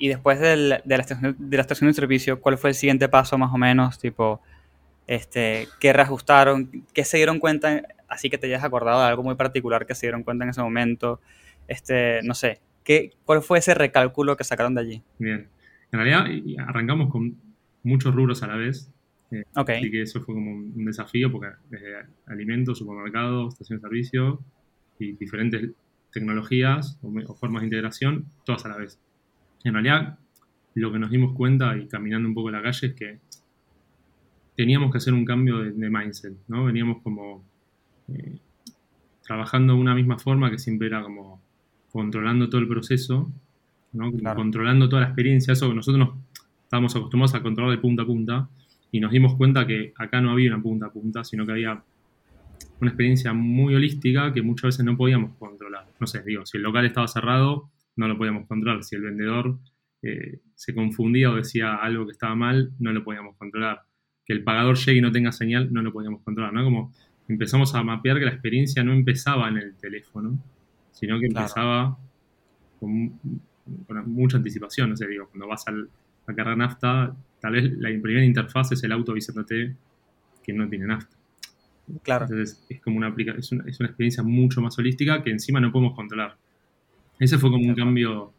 Y 0.02 0.08
después 0.08 0.40
del- 0.40 0.80
de, 0.84 0.96
la 0.96 1.02
estación, 1.02 1.36
de 1.38 1.56
la 1.58 1.60
estación 1.60 1.88
de 1.90 1.94
servicio, 1.94 2.40
¿cuál 2.40 2.56
fue 2.56 2.70
el 2.70 2.74
siguiente 2.74 3.06
paso 3.08 3.36
más 3.36 3.52
o 3.52 3.58
menos? 3.58 3.98
Tipo, 3.98 4.40
este, 5.10 5.66
¿qué 5.80 5.92
reajustaron? 5.92 6.70
¿Qué 6.94 7.04
se 7.04 7.16
dieron 7.16 7.40
cuenta? 7.40 7.82
Así 8.08 8.30
que 8.30 8.38
te 8.38 8.46
hayas 8.46 8.62
acordado 8.62 9.00
de 9.00 9.08
algo 9.08 9.24
muy 9.24 9.34
particular 9.34 9.84
que 9.84 9.96
se 9.96 10.06
dieron 10.06 10.22
cuenta 10.22 10.44
en 10.44 10.50
ese 10.50 10.62
momento. 10.62 11.20
Este, 11.66 12.20
no 12.22 12.32
sé, 12.32 12.60
¿qué, 12.84 13.10
¿cuál 13.24 13.42
fue 13.42 13.58
ese 13.58 13.74
recálculo 13.74 14.36
que 14.36 14.44
sacaron 14.44 14.72
de 14.76 14.82
allí? 14.82 15.02
Bien. 15.18 15.48
En 15.90 15.98
realidad 15.98 16.26
arrancamos 16.64 17.10
con 17.10 17.34
muchos 17.82 18.14
rubros 18.14 18.44
a 18.44 18.46
la 18.46 18.54
vez, 18.54 18.88
Ok, 19.56 19.70
así 19.70 19.90
que 19.90 20.02
eso 20.02 20.20
fue 20.20 20.34
como 20.34 20.52
un 20.52 20.84
desafío 20.84 21.32
porque 21.32 21.48
desde 21.70 22.06
alimentos, 22.26 22.78
supermercados, 22.78 23.54
estación 23.54 23.78
de 23.78 23.82
servicio 23.82 24.40
y 25.00 25.12
diferentes 25.12 25.70
tecnologías 26.12 27.00
o, 27.02 27.12
o 27.26 27.34
formas 27.34 27.62
de 27.62 27.66
integración, 27.66 28.26
todas 28.44 28.64
a 28.64 28.68
la 28.68 28.76
vez. 28.76 29.00
En 29.64 29.72
realidad, 29.72 30.18
lo 30.74 30.92
que 30.92 31.00
nos 31.00 31.10
dimos 31.10 31.34
cuenta 31.36 31.76
y 31.76 31.88
caminando 31.88 32.28
un 32.28 32.34
poco 32.34 32.50
en 32.50 32.54
la 32.54 32.62
calle 32.62 32.86
es 32.86 32.94
que 32.94 33.18
teníamos 34.56 34.90
que 34.90 34.98
hacer 34.98 35.14
un 35.14 35.24
cambio 35.24 35.58
de, 35.58 35.72
de 35.72 35.90
mindset, 35.90 36.34
¿no? 36.48 36.64
Veníamos 36.64 37.02
como 37.02 37.44
eh, 38.08 38.38
trabajando 39.22 39.74
de 39.74 39.78
una 39.80 39.94
misma 39.94 40.18
forma 40.18 40.50
que 40.50 40.58
siempre 40.58 40.88
era 40.88 41.02
como 41.02 41.40
controlando 41.92 42.48
todo 42.48 42.60
el 42.60 42.68
proceso, 42.68 43.30
¿no? 43.92 44.12
Claro. 44.12 44.36
controlando 44.36 44.88
toda 44.88 45.02
la 45.02 45.08
experiencia, 45.08 45.52
eso 45.52 45.72
nosotros 45.74 45.98
nos 45.98 46.18
estábamos 46.64 46.94
acostumbrados 46.94 47.34
a 47.34 47.42
controlar 47.42 47.76
de 47.76 47.82
punta 47.82 48.02
a 48.02 48.06
punta 48.06 48.48
y 48.92 49.00
nos 49.00 49.10
dimos 49.12 49.34
cuenta 49.36 49.66
que 49.66 49.92
acá 49.96 50.20
no 50.20 50.30
había 50.30 50.52
una 50.52 50.62
punta 50.62 50.86
a 50.86 50.92
punta, 50.92 51.24
sino 51.24 51.46
que 51.46 51.52
había 51.52 51.82
una 52.80 52.90
experiencia 52.90 53.32
muy 53.32 53.74
holística 53.74 54.32
que 54.32 54.42
muchas 54.42 54.68
veces 54.68 54.84
no 54.84 54.96
podíamos 54.96 55.36
controlar. 55.36 55.86
No 55.98 56.06
sé, 56.06 56.22
digo, 56.22 56.46
si 56.46 56.56
el 56.56 56.62
local 56.62 56.86
estaba 56.86 57.06
cerrado, 57.08 57.70
no 57.96 58.08
lo 58.08 58.16
podíamos 58.16 58.46
controlar. 58.46 58.82
Si 58.84 58.96
el 58.96 59.02
vendedor 59.02 59.58
eh, 60.02 60.40
se 60.54 60.74
confundía 60.74 61.30
o 61.30 61.36
decía 61.36 61.76
algo 61.76 62.06
que 62.06 62.12
estaba 62.12 62.34
mal, 62.34 62.72
no 62.78 62.92
lo 62.92 63.04
podíamos 63.04 63.36
controlar. 63.36 63.82
Que 64.30 64.36
el 64.36 64.44
pagador 64.44 64.76
llegue 64.76 64.98
y 64.98 65.00
no 65.00 65.10
tenga 65.10 65.32
señal, 65.32 65.72
no 65.72 65.82
lo 65.82 65.92
podíamos 65.92 66.20
controlar. 66.22 66.52
¿no? 66.52 66.62
Como 66.62 66.92
empezamos 67.26 67.74
a 67.74 67.82
mapear 67.82 68.20
que 68.20 68.26
la 68.26 68.30
experiencia 68.30 68.84
no 68.84 68.92
empezaba 68.92 69.48
en 69.48 69.56
el 69.56 69.74
teléfono, 69.74 70.38
sino 70.92 71.18
que 71.18 71.26
Claro. 71.28 71.46
empezaba 71.46 71.98
con, 72.78 73.18
con 73.88 74.12
mucha 74.12 74.36
anticipación. 74.36 74.90
No 74.90 74.96
sé, 74.96 75.08
digo, 75.08 75.26
cuando 75.30 75.48
vas 75.48 75.66
al, 75.66 75.88
a 76.28 76.32
cargar 76.34 76.56
nafta, 76.56 77.12
tal 77.40 77.52
vez 77.54 77.72
la 77.72 77.88
primera 78.00 78.24
interfaz 78.24 78.70
es 78.70 78.84
el 78.84 78.92
auto 78.92 79.10
avisándote 79.10 79.74
que 80.44 80.52
no 80.52 80.68
tiene 80.68 80.86
nafta. 80.86 81.16
claro. 82.04 82.26
Entonces 82.26 82.64
es 82.68 82.80
como 82.80 82.98
una, 82.98 83.12
es 83.36 83.50
una, 83.50 83.64
es 83.66 83.80
una 83.80 83.88
experiencia 83.88 84.22
mucho 84.22 84.60
más 84.60 84.78
holística 84.78 85.24
que 85.24 85.30
encima 85.30 85.58
no 85.60 85.72
podemos 85.72 85.96
controlar. 85.96 86.36
Ese 87.18 87.36
fue 87.36 87.50
como 87.50 87.66
un 87.66 87.74
cambio 87.74 88.32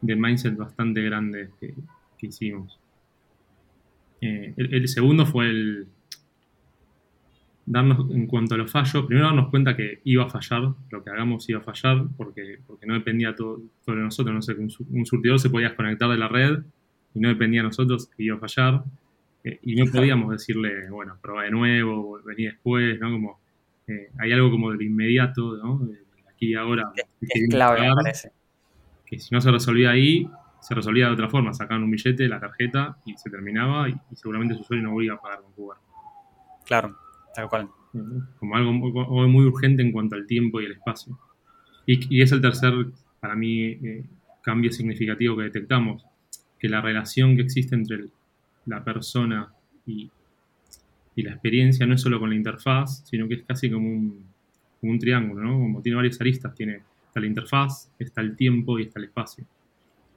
de 0.00 0.16
mindset 0.16 0.56
bastante 0.56 1.02
grande 1.02 1.50
que, 1.60 1.74
que 2.16 2.26
hicimos. 2.28 2.78
Eh, 4.20 4.54
el, 4.56 4.74
el 4.74 4.88
segundo 4.88 5.26
fue 5.26 5.48
el 5.48 5.88
darnos, 7.68 8.10
en 8.10 8.26
cuanto 8.26 8.54
a 8.54 8.58
los 8.58 8.70
fallos, 8.70 9.06
primero 9.06 9.26
darnos 9.26 9.50
cuenta 9.50 9.76
que 9.76 10.00
iba 10.04 10.24
a 10.24 10.28
fallar, 10.28 10.72
lo 10.90 11.04
que 11.04 11.10
hagamos 11.10 11.48
iba 11.48 11.60
a 11.60 11.62
fallar, 11.62 12.06
porque, 12.16 12.58
porque 12.66 12.86
no 12.86 12.94
dependía 12.94 13.34
todo, 13.34 13.60
todo 13.84 13.96
de 13.96 14.02
nosotros, 14.02 14.34
no 14.34 14.42
sé, 14.42 14.54
un, 14.54 14.70
un 14.90 15.06
surtidor 15.06 15.38
se 15.38 15.50
podía 15.50 15.68
desconectar 15.68 16.08
de 16.10 16.16
la 16.16 16.28
red 16.28 16.60
y 17.14 17.20
no 17.20 17.28
dependía 17.28 17.60
de 17.60 17.68
nosotros 17.68 18.08
que 18.16 18.22
iba 18.22 18.36
a 18.36 18.40
fallar. 18.40 18.82
Eh, 19.44 19.58
y 19.62 19.76
no 19.76 19.90
podíamos 19.90 20.30
decirle, 20.32 20.88
bueno, 20.90 21.16
probá 21.20 21.44
de 21.44 21.50
nuevo, 21.50 22.20
vení 22.24 22.44
después, 22.44 22.98
¿no? 23.00 23.10
Como, 23.10 23.40
eh, 23.86 24.10
hay 24.18 24.32
algo 24.32 24.50
como 24.50 24.70
del 24.70 24.82
inmediato, 24.82 25.56
¿no? 25.58 25.88
Aquí 26.30 26.50
y 26.50 26.54
ahora. 26.54 26.90
Es 26.94 27.28
que 27.32 27.46
clave, 27.48 27.82
me 27.82 27.94
parece. 27.94 28.30
que 29.06 29.18
si 29.18 29.34
no 29.34 29.40
se 29.40 29.50
resolvía 29.50 29.90
ahí, 29.90 30.28
se 30.60 30.74
resolvía 30.74 31.06
de 31.06 31.12
otra 31.12 31.28
forma. 31.28 31.52
Sacaban 31.54 31.82
un 31.84 31.90
billete, 31.90 32.28
la 32.28 32.40
tarjeta 32.40 32.96
y 33.04 33.16
se 33.16 33.30
terminaba 33.30 33.88
y, 33.88 33.92
y 34.10 34.16
seguramente 34.16 34.54
su 34.54 34.60
usuario 34.62 34.84
no 34.84 34.92
volvía 34.92 35.14
a 35.14 35.20
pagar 35.20 35.40
con 35.42 35.52
Cuba. 35.52 35.80
Claro, 36.66 36.96
tal 37.34 37.48
cual. 37.48 37.68
Como 38.38 38.54
algo, 38.56 38.72
muy- 38.72 38.90
algo 39.00 39.28
muy 39.28 39.44
urgente 39.46 39.82
en 39.82 39.92
cuanto 39.92 40.14
al 40.14 40.26
tiempo 40.26 40.60
y 40.60 40.66
el 40.66 40.72
espacio. 40.72 41.18
Y, 41.86 42.14
y 42.16 42.22
es 42.22 42.32
el 42.32 42.40
tercer, 42.40 42.72
para 43.20 43.34
mí, 43.34 43.62
eh, 43.64 44.04
cambio 44.42 44.70
significativo 44.70 45.36
que 45.36 45.44
detectamos, 45.44 46.04
que 46.58 46.68
la 46.68 46.80
relación 46.80 47.34
que 47.36 47.42
existe 47.42 47.74
entre 47.74 47.96
el- 47.96 48.12
la 48.66 48.84
persona 48.84 49.48
y, 49.86 50.10
y 51.14 51.22
la 51.22 51.30
experiencia 51.32 51.86
no 51.86 51.94
es 51.94 52.02
solo 52.02 52.20
con 52.20 52.28
la 52.30 52.36
interfaz, 52.36 53.02
sino 53.08 53.26
que 53.26 53.34
es 53.34 53.42
casi 53.44 53.70
como 53.70 53.88
un, 53.88 54.24
como 54.80 54.92
un 54.92 54.98
triángulo, 54.98 55.42
¿no? 55.42 55.52
Como 55.54 55.80
tiene 55.80 55.96
varias 55.96 56.20
aristas, 56.20 56.54
tiene, 56.54 56.82
está 57.06 57.20
la 57.20 57.26
interfaz, 57.26 57.90
está 57.98 58.20
el 58.20 58.36
tiempo 58.36 58.78
y 58.78 58.82
está 58.82 58.98
el 59.00 59.06
espacio. 59.06 59.44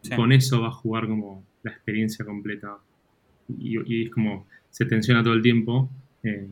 Sí. 0.01 0.15
Con 0.15 0.31
eso 0.31 0.61
va 0.61 0.67
a 0.69 0.71
jugar 0.71 1.07
como 1.07 1.43
la 1.63 1.71
experiencia 1.71 2.25
completa. 2.25 2.77
Y, 3.47 3.77
y 3.85 4.05
es 4.05 4.11
como 4.11 4.47
se 4.69 4.85
tensiona 4.85 5.23
todo 5.23 5.33
el 5.33 5.41
tiempo. 5.41 5.89
eh, 6.23 6.47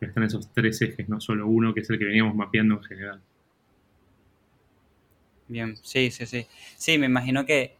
están 0.00 0.22
esos 0.22 0.52
tres 0.52 0.80
ejes, 0.82 1.08
no 1.08 1.20
solo 1.20 1.46
uno, 1.48 1.74
que 1.74 1.80
es 1.80 1.90
el 1.90 1.98
que 1.98 2.04
veníamos 2.04 2.34
mapeando 2.34 2.76
en 2.76 2.82
general. 2.84 3.20
Bien, 5.48 5.76
sí, 5.82 6.10
sí, 6.10 6.26
sí. 6.26 6.46
Sí, 6.76 6.98
me 6.98 7.06
imagino 7.06 7.44
que 7.46 7.76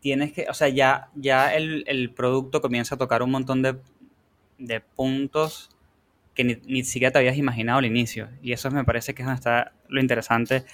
tienes 0.00 0.32
que, 0.32 0.46
o 0.48 0.54
sea, 0.54 0.68
ya, 0.68 1.08
ya 1.14 1.54
el, 1.54 1.84
el 1.86 2.10
producto 2.10 2.60
comienza 2.60 2.96
a 2.96 2.98
tocar 2.98 3.22
un 3.22 3.30
montón 3.30 3.62
de, 3.62 3.76
de 4.58 4.80
puntos 4.80 5.70
que 6.34 6.44
ni, 6.44 6.56
ni 6.66 6.82
siquiera 6.82 7.12
te 7.12 7.18
habías 7.18 7.36
imaginado 7.36 7.78
al 7.78 7.86
inicio. 7.86 8.28
Y 8.42 8.52
eso 8.52 8.70
me 8.70 8.84
parece 8.84 9.14
que 9.14 9.22
es 9.22 9.26
donde 9.26 9.38
está 9.38 9.72
lo 9.88 10.00
interesante, 10.00 10.64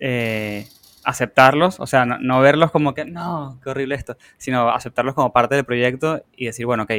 eh, 0.00 0.66
aceptarlos, 1.04 1.80
o 1.80 1.86
sea, 1.86 2.04
no, 2.06 2.18
no 2.18 2.40
verlos 2.40 2.70
como 2.70 2.94
que, 2.94 3.04
no, 3.04 3.58
qué 3.62 3.70
horrible 3.70 3.94
esto, 3.94 4.16
sino 4.38 4.68
aceptarlos 4.70 5.14
como 5.14 5.32
parte 5.32 5.54
del 5.54 5.64
proyecto 5.64 6.24
y 6.36 6.46
decir, 6.46 6.66
bueno, 6.66 6.84
ok, 6.84 6.92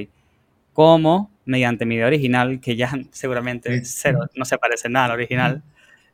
¿cómo 0.74 1.32
mediante 1.46 1.86
mi 1.86 1.96
idea 1.96 2.08
original, 2.08 2.60
que 2.60 2.76
ya 2.76 2.92
seguramente 3.12 3.84
cero, 3.86 4.28
no 4.36 4.46
se 4.46 4.58
parece 4.58 4.90
nada 4.90 5.06
al 5.08 5.12
original, 5.12 5.64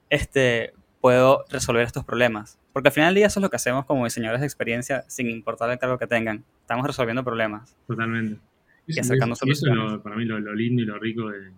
este, 0.09 0.73
puedo 0.99 1.45
resolver 1.49 1.83
estos 1.85 2.03
problemas. 2.05 2.57
Porque 2.73 2.89
al 2.89 2.93
final 2.93 3.09
del 3.09 3.15
día 3.15 3.27
eso 3.27 3.39
es 3.39 3.41
lo 3.41 3.49
que 3.49 3.55
hacemos 3.57 3.85
como 3.85 4.03
diseñadores 4.05 4.41
de 4.41 4.47
experiencia, 4.47 5.03
sin 5.07 5.29
importar 5.29 5.69
el 5.71 5.79
cargo 5.79 5.97
que 5.97 6.07
tengan. 6.07 6.43
Estamos 6.61 6.85
resolviendo 6.87 7.23
problemas. 7.23 7.75
Totalmente. 7.87 8.39
Y 8.87 8.91
Eso- 8.91 9.01
acercando 9.01 9.33
eso 9.35 9.45
es 9.45 9.61
lo- 9.63 10.01
para 10.01 10.15
mí 10.15 10.25
lo, 10.25 10.39
lo 10.39 10.53
lindo 10.53 10.81
y 10.81 10.85
lo 10.85 10.97
rico 10.97 11.29
de 11.29 11.51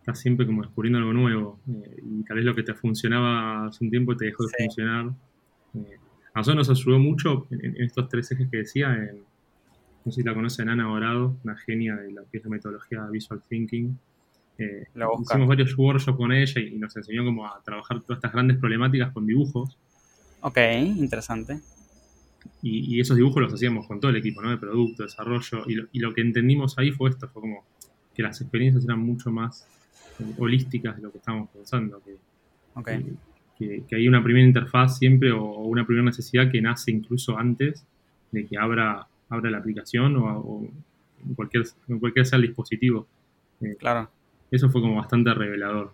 estás 0.00 0.20
siempre 0.20 0.46
como 0.46 0.62
descubriendo 0.62 0.98
algo 0.98 1.12
nuevo. 1.12 1.58
eh, 1.68 1.96
y 2.02 2.22
tal 2.24 2.36
vez 2.36 2.44
lo 2.46 2.54
que 2.54 2.62
te 2.62 2.74
funcionaba 2.74 3.66
hace 3.66 3.84
un 3.84 3.90
tiempo 3.90 4.16
te 4.16 4.26
dejó 4.26 4.44
de 4.44 4.50
Sí. 4.56 4.64
funcionar. 4.64 5.06
Eh, 5.76 5.98
a 6.34 6.38
nosotros 6.40 6.68
nos 6.68 6.78
ayudó 6.80 6.98
mucho 6.98 7.46
en, 7.50 7.64
en 7.76 7.82
estos 7.82 8.08
tres 8.08 8.30
ejes 8.32 8.48
que 8.50 8.58
decía. 8.58 8.94
en- 8.94 9.24
no 10.04 10.12
sé 10.12 10.20
si 10.20 10.26
la 10.26 10.34
conocen, 10.34 10.68
Ana 10.68 10.84
Dorado, 10.84 11.36
una 11.42 11.56
genia 11.56 11.96
de 11.96 12.12
lo 12.12 12.22
que 12.30 12.38
es 12.38 12.44
la 12.44 12.50
metodología 12.50 13.04
Visual 13.10 13.42
Thinking. 13.48 13.98
Eh, 14.58 14.86
La 14.94 15.08
hicimos 15.20 15.48
varios 15.48 15.76
workshops 15.76 16.16
con 16.16 16.30
ella 16.32 16.60
y, 16.60 16.74
y 16.74 16.78
nos 16.78 16.96
enseñó 16.96 17.24
como 17.24 17.44
a 17.44 17.60
trabajar 17.64 18.00
todas 18.02 18.18
estas 18.18 18.32
grandes 18.32 18.56
problemáticas 18.58 19.12
con 19.12 19.26
dibujos. 19.26 19.76
Ok, 20.42 20.58
interesante. 20.96 21.60
Y, 22.62 22.94
y 22.96 23.00
esos 23.00 23.16
dibujos 23.16 23.42
los 23.42 23.52
hacíamos 23.52 23.86
con 23.88 23.98
todo 23.98 24.10
el 24.12 24.16
equipo, 24.18 24.40
¿no? 24.42 24.50
De 24.50 24.58
producto, 24.58 25.02
desarrollo. 25.02 25.64
Y 25.66 25.74
lo, 25.74 25.88
y 25.90 25.98
lo 25.98 26.14
que 26.14 26.20
entendimos 26.20 26.78
ahí 26.78 26.92
fue 26.92 27.10
esto, 27.10 27.28
fue 27.28 27.42
como 27.42 27.64
que 28.14 28.22
las 28.22 28.40
experiencias 28.40 28.84
eran 28.84 29.00
mucho 29.00 29.30
más 29.32 29.66
eh, 30.20 30.24
holísticas 30.38 30.96
de 30.96 31.02
lo 31.02 31.10
que 31.10 31.18
estábamos 31.18 31.50
pensando. 31.50 32.00
Que, 32.04 32.16
Ok, 32.74 32.88
que, 33.58 33.84
hay 33.92 34.08
una 34.08 34.22
primera 34.22 34.46
interfaz 34.46 34.98
siempre 34.98 35.32
o, 35.32 35.44
una 35.44 35.86
primera 35.86 36.04
necesidad 36.04 36.50
que 36.50 36.60
nace 36.60 36.90
incluso 36.90 37.38
antes 37.38 37.86
de 38.30 38.46
que 38.46 38.58
abra, 38.58 39.06
abra 39.28 39.50
la 39.50 39.58
aplicación 39.58 40.16
o, 40.16 40.38
o 40.38 40.68
en, 41.26 41.34
cualquier, 41.34 41.64
en 41.88 41.98
cualquier 41.98 42.26
sea 42.26 42.36
el 42.36 42.42
dispositivo. 42.42 43.06
claro. 43.78 44.10
Eso 44.50 44.70
fue 44.70 44.80
como 44.80 44.96
bastante 44.96 45.34
revelador. 45.34 45.92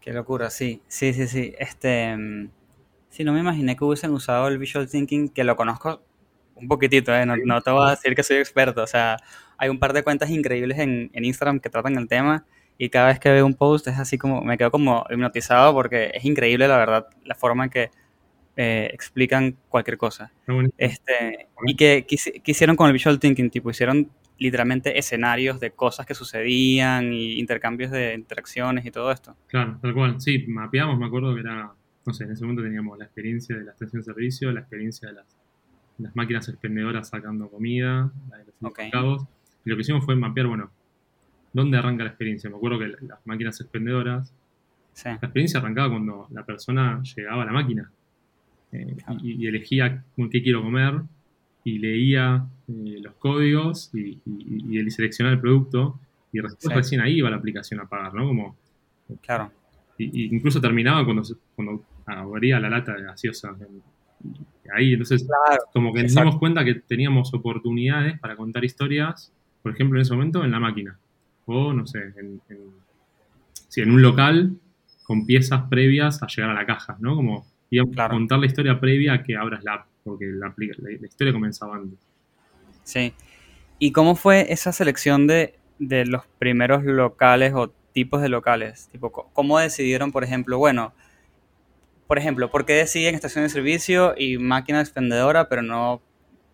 Qué 0.00 0.12
locura, 0.12 0.48
sí, 0.50 0.80
sí, 0.88 1.12
sí, 1.12 1.26
sí. 1.26 1.54
Este, 1.58 2.16
mm, 2.16 2.48
sí, 3.10 3.24
no 3.24 3.32
me 3.32 3.40
imaginé 3.40 3.76
que 3.76 3.84
hubiesen 3.84 4.12
usado 4.12 4.48
el 4.48 4.58
Visual 4.58 4.88
Thinking, 4.88 5.28
que 5.28 5.44
lo 5.44 5.56
conozco 5.56 6.02
un 6.54 6.68
poquitito, 6.68 7.14
¿eh? 7.14 7.26
No, 7.26 7.36
no 7.36 7.60
te 7.60 7.70
voy 7.70 7.86
a 7.86 7.90
decir 7.90 8.14
que 8.14 8.22
soy 8.22 8.38
experto. 8.38 8.82
O 8.82 8.86
sea, 8.86 9.16
hay 9.58 9.68
un 9.68 9.78
par 9.78 9.92
de 9.92 10.02
cuentas 10.02 10.30
increíbles 10.30 10.78
en, 10.78 11.10
en 11.12 11.24
Instagram 11.24 11.60
que 11.60 11.68
tratan 11.68 11.96
el 11.96 12.08
tema 12.08 12.44
y 12.78 12.88
cada 12.90 13.08
vez 13.08 13.20
que 13.20 13.30
veo 13.30 13.46
un 13.46 13.54
post 13.54 13.86
es 13.88 13.98
así 13.98 14.18
como, 14.18 14.42
me 14.42 14.58
quedo 14.58 14.70
como 14.70 15.04
hipnotizado 15.10 15.72
porque 15.72 16.10
es 16.14 16.24
increíble, 16.24 16.66
la 16.68 16.76
verdad, 16.76 17.06
la 17.24 17.34
forma 17.34 17.64
en 17.64 17.70
que 17.70 17.90
eh, 18.56 18.88
explican 18.92 19.56
cualquier 19.68 19.96
cosa. 19.98 20.32
Este, 20.78 21.48
y 21.66 21.74
que, 21.76 22.04
que 22.06 22.16
hici- 22.16 22.42
que 22.42 22.50
hicieron 22.52 22.76
con 22.76 22.86
el 22.88 22.92
Visual 22.92 23.18
Thinking, 23.18 23.50
tipo, 23.50 23.70
hicieron 23.70 24.10
literalmente 24.38 24.98
escenarios 24.98 25.60
de 25.60 25.70
cosas 25.70 26.06
que 26.06 26.14
sucedían 26.14 27.12
y 27.12 27.38
intercambios 27.38 27.90
de 27.92 28.14
interacciones 28.14 28.84
y 28.84 28.90
todo 28.90 29.10
esto. 29.12 29.36
Claro, 29.46 29.78
tal 29.80 29.94
cual. 29.94 30.20
Sí, 30.20 30.44
mapeamos, 30.48 30.98
me 30.98 31.06
acuerdo 31.06 31.34
que 31.34 31.40
era, 31.40 31.72
no 32.06 32.12
sé, 32.12 32.24
en 32.24 32.32
ese 32.32 32.42
momento 32.44 32.62
teníamos 32.62 32.98
la 32.98 33.04
experiencia 33.04 33.56
de 33.56 33.64
la 33.64 33.72
estación 33.72 34.00
de 34.02 34.04
servicio, 34.04 34.50
la 34.52 34.60
experiencia 34.60 35.08
de 35.08 35.14
las, 35.14 35.26
las 35.98 36.14
máquinas 36.16 36.48
expendedoras 36.48 37.08
sacando 37.08 37.48
comida, 37.48 38.10
la 38.30 38.38
de 38.38 38.44
los 38.46 38.54
Ok. 38.62 38.64
supermercados. 38.70 39.22
Y 39.64 39.70
lo 39.70 39.76
que 39.76 39.82
hicimos 39.82 40.04
fue 40.04 40.16
mapear, 40.16 40.46
bueno, 40.48 40.70
¿dónde 41.54 41.78
arranca 41.78 42.04
la 42.04 42.10
experiencia? 42.10 42.50
Me 42.50 42.56
acuerdo 42.56 42.78
que 42.78 42.88
la- 42.88 42.98
las 43.00 43.26
máquinas 43.26 43.58
expendedoras, 43.60 44.34
Sí, 44.92 45.08
la 45.08 45.14
experiencia 45.14 45.58
arrancaba 45.58 45.90
cuando 45.90 46.28
la 46.30 46.44
persona 46.44 47.02
llegaba 47.16 47.42
a 47.42 47.46
la 47.46 47.52
máquina 47.52 47.90
eh, 48.72 48.94
Claro. 49.04 49.18
y, 49.22 49.42
y 49.42 49.46
elegía 49.48 50.04
con 50.14 50.28
qué 50.30 50.40
quiero 50.42 50.62
comer 50.62 51.00
y 51.64 51.78
leía 51.78 52.46
eh, 52.68 52.98
los 53.02 53.14
códigos 53.14 53.90
y, 53.94 54.20
y, 54.26 54.78
y 54.78 54.90
seleccionaba 54.90 55.34
el 55.34 55.40
producto 55.40 55.98
y 56.32 56.40
después 56.40 56.58
Sí. 56.60 56.74
recién 56.74 57.00
ahí 57.00 57.18
iba 57.18 57.30
la 57.30 57.36
aplicación 57.36 57.80
a 57.80 57.86
pagar, 57.88 58.14
¿no? 58.14 58.26
Como 58.26 58.56
claro. 59.22 59.50
y, 59.98 60.34
incluso 60.34 60.60
terminaba 60.60 61.04
cuando, 61.04 61.22
cuando 61.56 61.84
abría 62.06 62.60
la 62.60 62.68
lata 62.70 62.94
de 62.94 63.02
gaseosa 63.04 63.56
ahí, 64.74 64.92
entonces, 64.92 65.24
Claro, 65.26 65.62
como 65.72 65.92
que 65.92 66.02
nos 66.02 66.14
dimos 66.14 66.38
cuenta 66.38 66.64
que 66.64 66.74
teníamos 66.74 67.32
oportunidades 67.34 68.18
para 68.20 68.36
contar 68.36 68.64
historias, 68.64 69.32
por 69.62 69.72
ejemplo, 69.72 69.98
en 69.98 70.02
ese 70.02 70.12
momento 70.14 70.44
en 70.44 70.50
la 70.50 70.60
máquina, 70.60 70.98
o 71.46 71.72
no 71.72 71.86
sé, 71.86 71.98
en, 72.16 72.40
en- 72.48 72.74
sí, 73.68 73.80
en 73.82 73.90
un 73.90 74.02
local 74.02 74.56
con 75.04 75.26
piezas 75.26 75.62
previas 75.68 76.22
a 76.22 76.26
llegar 76.26 76.50
a 76.50 76.54
la 76.54 76.66
caja, 76.66 76.96
¿no? 77.00 77.14
Como 77.16 77.46
digamos, 77.70 77.94
Claro. 77.94 78.14
contar 78.14 78.38
la 78.38 78.46
historia 78.46 78.78
previa 78.80 79.14
a 79.14 79.22
que 79.22 79.36
abras 79.36 79.64
la 79.64 79.74
app, 79.74 79.86
porque 80.04 80.26
la, 80.26 80.48
la- 80.56 80.98
la 81.00 81.06
historia 81.06 81.32
comenzaba 81.32 81.76
antes. 81.76 81.98
Sí. 82.84 83.12
¿Y 83.78 83.92
cómo 83.92 84.14
fue 84.14 84.52
esa 84.52 84.72
selección 84.72 85.26
de, 85.26 85.58
de 85.78 86.06
los 86.06 86.22
primeros 86.38 86.84
locales 86.84 87.52
o 87.54 87.70
tipos 87.92 88.22
de 88.22 88.28
locales? 88.28 88.88
Tipo, 88.92 89.10
¿cómo 89.10 89.58
decidieron, 89.58 90.12
por 90.12 90.22
ejemplo, 90.24 90.58
bueno, 90.58 90.92
por 92.06 92.18
ejemplo, 92.18 92.50
¿por 92.50 92.64
qué 92.66 92.74
deciden 92.74 93.14
estación 93.14 93.44
de 93.44 93.48
servicio 93.48 94.14
y 94.16 94.38
máquina 94.38 94.80
expendedora, 94.80 95.48
pero 95.48 95.62
no, 95.62 96.00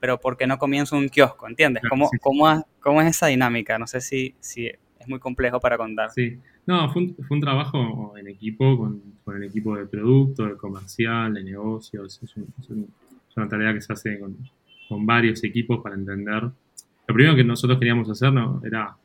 pero 0.01 0.19
por 0.19 0.37
qué 0.37 0.47
no 0.47 0.59
comienza 0.59 0.97
un 0.97 1.09
kiosco? 1.09 1.47
¿Entiendes? 1.47 1.83
Claro, 1.83 1.91
¿Cómo, 1.91 2.05
sí, 2.07 2.17
sí. 2.17 2.21
cómo, 2.23 2.49
ha- 2.49 2.67
cómo 2.81 3.01
es 3.03 3.09
esa 3.09 3.27
dinámica? 3.29 3.79
No 3.79 3.87
sé 3.87 4.01
si, 4.01 4.35
si 4.41 4.67
es 4.67 5.07
muy 5.09 5.19
complejo 5.19 5.61
para 5.61 5.77
contar. 5.77 6.11
Sí, 6.11 6.39
no, 6.67 6.91
fue 6.93 7.03
un, 7.03 7.17
fue 7.27 7.37
un 7.37 7.41
trabajo 7.41 8.15
en 8.17 8.29
equipo 8.29 8.79
con, 8.79 9.03
con 9.25 9.37
el 9.37 9.45
equipo 9.45 9.77
de 9.77 9.87
producto, 9.87 10.47
de 10.47 10.57
comercial, 10.57 11.35
de 11.35 11.45
negocios. 11.45 12.21
Es, 12.23 12.37
un- 12.37 12.49
es 12.61 12.71
un- 12.71 12.89
es 13.29 13.37
una 13.37 13.49
tarea 13.49 13.73
que 13.75 13.81
se 13.81 13.93
hace 13.93 14.19
con, 14.19 14.37
con 14.89 15.07
varios 15.07 15.45
equipos 15.45 15.81
para 15.83 15.95
entender. 15.95 16.43
Lo 17.07 17.15
primero 17.15 17.37
que 17.37 17.45
nosotros 17.45 17.79
queríamos 17.79 18.09
hacer 18.11 18.33
no, 18.33 18.61
era, 18.65 18.97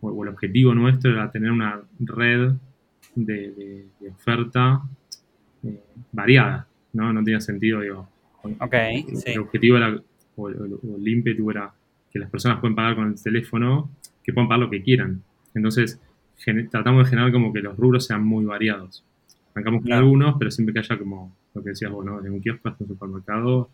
o, 0.00 0.08
o 0.10 0.22
el 0.24 0.30
objetivo 0.30 0.74
nuestro 0.74 1.10
era 1.12 1.30
tener 1.30 1.50
una 1.50 1.80
red 2.00 2.52
de, 3.14 3.34
de- 3.52 3.86
de 4.00 4.08
oferta 4.10 4.80
eh, 5.64 5.78
variada, 6.12 6.66
¿no? 6.92 7.12
No 7.12 7.22
tenía 7.22 7.40
sentido, 7.40 7.80
digo. 7.80 8.08
Ok, 8.58 8.74
el, 8.74 9.16
sí. 9.16 9.30
el 9.32 9.38
objetivo 9.40 9.76
era, 9.76 10.00
o, 10.36 10.48
el- 10.48 10.56
o 10.74 10.96
el 10.96 11.08
ímpetu 11.08 11.50
era 11.50 11.72
que 12.10 12.18
las 12.18 12.30
personas 12.30 12.60
pueden 12.60 12.74
pagar 12.76 12.94
con 12.96 13.08
el 13.08 13.22
teléfono, 13.22 13.90
que 14.22 14.32
puedan 14.32 14.48
pagar 14.48 14.60
lo 14.64 14.70
que 14.70 14.82
quieran. 14.82 15.22
Entonces, 15.54 16.00
tratamos 16.70 17.04
de 17.04 17.10
generar 17.10 17.32
como 17.32 17.52
que 17.52 17.60
los 17.60 17.76
rubros 17.76 18.06
sean 18.06 18.24
muy 18.24 18.44
variados. 18.44 19.04
Arrancamos 19.54 19.80
con 19.80 19.86
Claro. 19.86 20.02
algunos, 20.04 20.36
pero 20.38 20.50
siempre 20.50 20.72
que 20.72 20.80
haya 20.80 20.98
como 20.98 21.34
lo 21.54 21.62
que 21.62 21.70
decías 21.70 21.90
vos, 21.90 22.04
¿no? 22.04 22.20
De 22.20 22.30
un 22.30 22.40
kiosco 22.40 22.68
hasta 22.68 22.84
un 22.84 22.88
supermercado, 22.88 23.70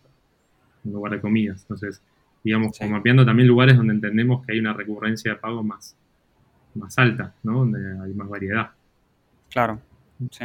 un 0.84 0.92
lugar 0.92 1.12
de 1.12 1.20
comidas. 1.20 1.62
Entonces, 1.62 2.02
digamos, 2.44 2.76
Sí. 2.76 2.84
como 2.84 2.96
mapeando 2.96 3.24
también 3.24 3.48
lugares 3.48 3.76
donde 3.76 3.94
entendemos 3.94 4.44
que 4.44 4.52
hay 4.52 4.58
una 4.60 4.72
recurrencia 4.72 5.32
de 5.32 5.38
pago 5.38 5.62
más, 5.62 5.96
más 6.74 6.96
alta, 6.98 7.34
¿no? 7.42 7.60
Donde 7.60 7.80
hay 8.02 8.12
más 8.14 8.28
variedad. 8.28 8.70
Claro, 9.50 9.80
sí. 10.30 10.44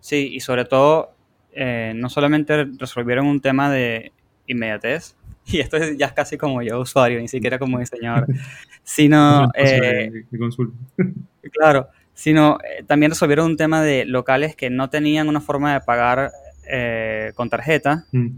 Sí, 0.00 0.28
y 0.34 0.40
sobre 0.40 0.64
todo, 0.66 1.10
eh, 1.52 1.92
no 1.96 2.08
solamente 2.08 2.64
resolvieron 2.78 3.26
un 3.26 3.40
tema 3.40 3.70
de 3.70 4.12
inmediatez, 4.46 5.14
y 5.46 5.60
esto 5.60 5.76
es 5.76 5.96
ya 5.96 6.06
es 6.06 6.12
casi 6.12 6.38
como 6.38 6.62
yo 6.62 6.80
usuario, 6.80 7.20
ni 7.20 7.28
siquiera 7.28 7.58
como 7.58 7.78
diseñador, 7.78 8.26
sino, 8.82 9.50
eh, 9.54 10.24
claro, 11.52 11.88
sino 12.14 12.58
eh, 12.62 12.84
también 12.86 13.10
resolvieron 13.10 13.46
un 13.46 13.56
tema 13.56 13.82
de 13.82 14.04
locales 14.04 14.56
que 14.56 14.70
no 14.70 14.90
tenían 14.90 15.28
una 15.28 15.40
forma 15.40 15.74
de 15.74 15.80
pagar 15.80 16.32
eh, 16.66 17.32
con 17.34 17.50
tarjeta, 17.50 18.06
Mm, 18.12 18.28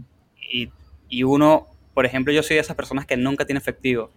y, 0.51 0.69
y 1.09 1.23
uno, 1.23 1.67
por 1.93 2.05
ejemplo, 2.05 2.33
yo 2.33 2.43
soy 2.43 2.55
de 2.55 2.61
esas 2.61 2.75
personas 2.75 3.05
que 3.05 3.17
nunca 3.17 3.45
tiene 3.45 3.59
efectivo. 3.59 4.11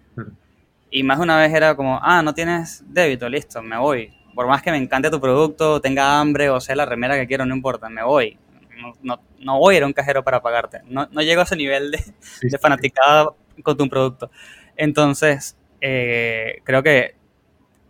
Y 0.90 1.02
más 1.02 1.18
de 1.18 1.24
una 1.24 1.38
vez 1.38 1.52
era 1.52 1.74
como, 1.76 1.98
ah, 2.02 2.22
no 2.22 2.34
tienes 2.34 2.82
débito, 2.86 3.28
listo, 3.28 3.62
me 3.62 3.78
voy. 3.78 4.12
Por 4.34 4.46
más 4.46 4.62
que 4.62 4.70
me 4.70 4.76
encante 4.76 5.10
tu 5.10 5.20
producto, 5.20 5.80
tenga 5.80 6.20
hambre 6.20 6.50
o 6.50 6.60
sea 6.60 6.76
la 6.76 6.86
remera 6.86 7.16
que 7.16 7.26
quiero, 7.26 7.46
no 7.46 7.54
importa, 7.54 7.88
me 7.88 8.02
voy. 8.02 8.38
No, 8.80 8.92
no, 9.02 9.20
no 9.38 9.58
voy 9.58 9.74
a 9.74 9.78
ir 9.78 9.84
a 9.84 9.86
un 9.86 9.92
cajero 9.92 10.22
para 10.24 10.40
pagarte. 10.42 10.80
No, 10.86 11.06
no 11.10 11.22
llego 11.22 11.40
a 11.40 11.44
ese 11.44 11.56
nivel 11.56 11.90
de, 11.90 11.98
Sí, 11.98 12.48
de 12.48 12.50
sí. 12.50 12.58
fanaticada 12.58 13.30
con 13.62 13.76
tu 13.76 13.88
producto. 13.88 14.30
Entonces, 14.76 15.56
eh, 15.80 16.60
creo 16.64 16.82
que 16.82 17.14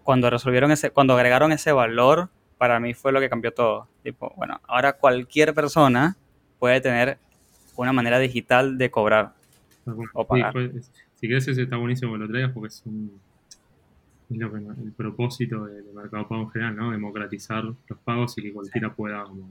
cuando 0.03 0.29
resolvieron 0.31 0.71
ese, 0.73 0.91
cuando 0.91 1.15
agregaron 1.15 1.53
ese 1.53 1.73
valor, 1.73 2.29
para 2.59 2.81
mí 2.81 2.95
fue 2.95 3.13
lo 3.13 3.21
que 3.21 3.29
cambió 3.31 3.53
todo. 3.53 3.89
Tipo, 4.03 4.33
bueno, 4.37 4.61
ahora 4.67 4.95
cualquier 4.95 5.55
persona 5.55 6.17
puede 6.59 6.81
tener 6.81 7.19
una 7.77 7.93
manera 7.93 8.19
digital 8.19 8.77
de 8.77 8.91
cobrar. 8.91 9.33
Bueno, 9.85 10.11
O 10.15 10.27
pagar. 10.27 10.53
fue- 10.53 10.73
es- 10.77 10.91
si 11.15 11.29
querés, 11.29 11.47
ese 11.49 11.63
está 11.63 11.77
buenísimo 11.77 12.13
que 12.13 12.19
lo 12.19 12.29
traigas 12.29 12.53
porque 12.53 12.69
es 12.69 12.83
un. 12.87 13.21
Es 14.31 14.37
lo 14.37 14.51
que, 14.53 14.59
el 14.59 14.93
propósito 14.97 15.65
de, 15.65 15.83
de 15.83 15.93
Mercado 15.93 16.27
Pago 16.29 16.43
en 16.43 16.51
general, 16.51 16.77
¿no? 16.77 16.91
Democratizar 16.93 17.65
los 17.65 17.99
pagos 18.05 18.37
y 18.39 18.43
que 18.43 18.53
cualquiera 18.53 18.93
pueda 18.95 19.25
como, 19.25 19.51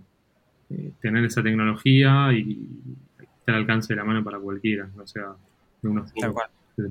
eh, 0.69 0.91
tener 1.01 1.25
esa 1.25 1.41
tecnología 1.43 2.31
y 2.33 2.67
estar 3.19 3.55
al 3.55 3.61
alcance 3.61 3.93
de 3.93 3.97
la 3.97 4.03
mano 4.03 4.23
para 4.23 4.39
cualquiera, 4.39 4.89
no 4.95 5.05
sea 5.07 5.33
de 5.81 5.89
unos 5.89 6.11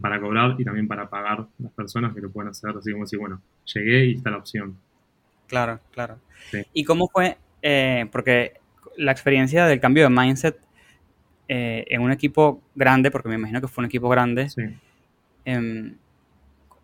para 0.03 0.21
cobrar 0.21 0.55
y 0.59 0.65
también 0.65 0.87
para 0.87 1.09
pagar 1.09 1.47
las 1.59 1.73
personas 1.73 2.15
que 2.15 2.21
lo 2.21 2.31
puedan 2.31 2.51
hacer, 2.51 2.71
así 2.77 2.93
como 2.93 3.05
decir, 3.05 3.19
bueno, 3.19 3.41
llegué 3.75 4.07
y 4.07 4.15
está 4.15 4.31
la 4.31 4.37
opción. 4.37 4.77
Claro, 5.47 5.81
claro. 5.93 6.19
Sí. 6.51 6.63
¿Y 6.75 6.85
cómo 6.85 7.09
fue? 7.09 7.39
eh, 7.63 8.07
porque 8.13 8.55
la 8.97 9.13
experiencia 9.13 9.67
del 9.67 9.81
cambio 9.81 10.05
de 10.05 10.11
mindset 10.11 10.59
eh, 11.49 11.85
en 11.89 12.03
un 12.03 12.13
equipo 12.13 12.63
grande, 12.75 13.11
porque 13.11 13.29
me 13.29 13.37
imagino 13.37 13.61
que 13.61 13.69
fue 13.69 13.83
un 13.83 13.87
equipo 13.87 14.09
grande, 14.09 14.49
Sí, 14.51 14.63
em, 15.45 15.95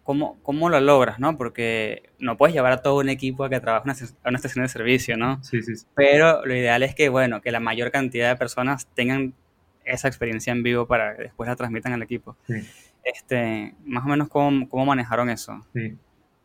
¿cómo, 0.04 0.38
¿cómo 0.42 0.68
lo 0.70 0.78
logras, 0.80 1.18
no? 1.18 1.36
Porque 1.36 2.10
no 2.20 2.36
puedes 2.36 2.54
llevar 2.54 2.72
a 2.72 2.82
todo 2.82 3.00
un 3.00 3.08
equipo 3.08 3.42
a 3.44 3.50
que 3.50 3.58
trabaje 3.58 3.84
una 3.84 3.94
a 4.22 4.28
una 4.28 4.36
estación 4.36 4.64
de 4.64 4.68
servicio, 4.68 5.16
¿no? 5.16 5.42
sí, 5.42 5.60
sí, 5.62 5.74
sí. 5.74 5.86
Pero 5.96 6.46
lo 6.46 6.54
ideal 6.54 6.82
es 6.84 6.94
que, 6.94 7.08
bueno, 7.08 7.40
que 7.40 7.50
la 7.50 7.58
mayor 7.60 7.90
cantidad 7.90 8.30
de 8.30 8.36
personas 8.36 8.86
tengan 8.94 9.34
esa 9.84 10.06
experiencia 10.08 10.52
en 10.52 10.62
vivo 10.62 10.86
para 10.86 11.16
que 11.16 11.24
después 11.24 11.48
la 11.48 11.56
transmitan 11.56 11.92
al 11.92 12.02
equipo. 12.02 12.36
sí. 12.46 12.54
Este, 13.06 13.74
más 13.84 14.02
o 14.06 14.08
menos, 14.08 14.28
¿cómo, 14.30 14.66
cómo 14.66 14.86
manejaron 14.86 15.28
eso? 15.28 15.60
Sí. 15.74 15.94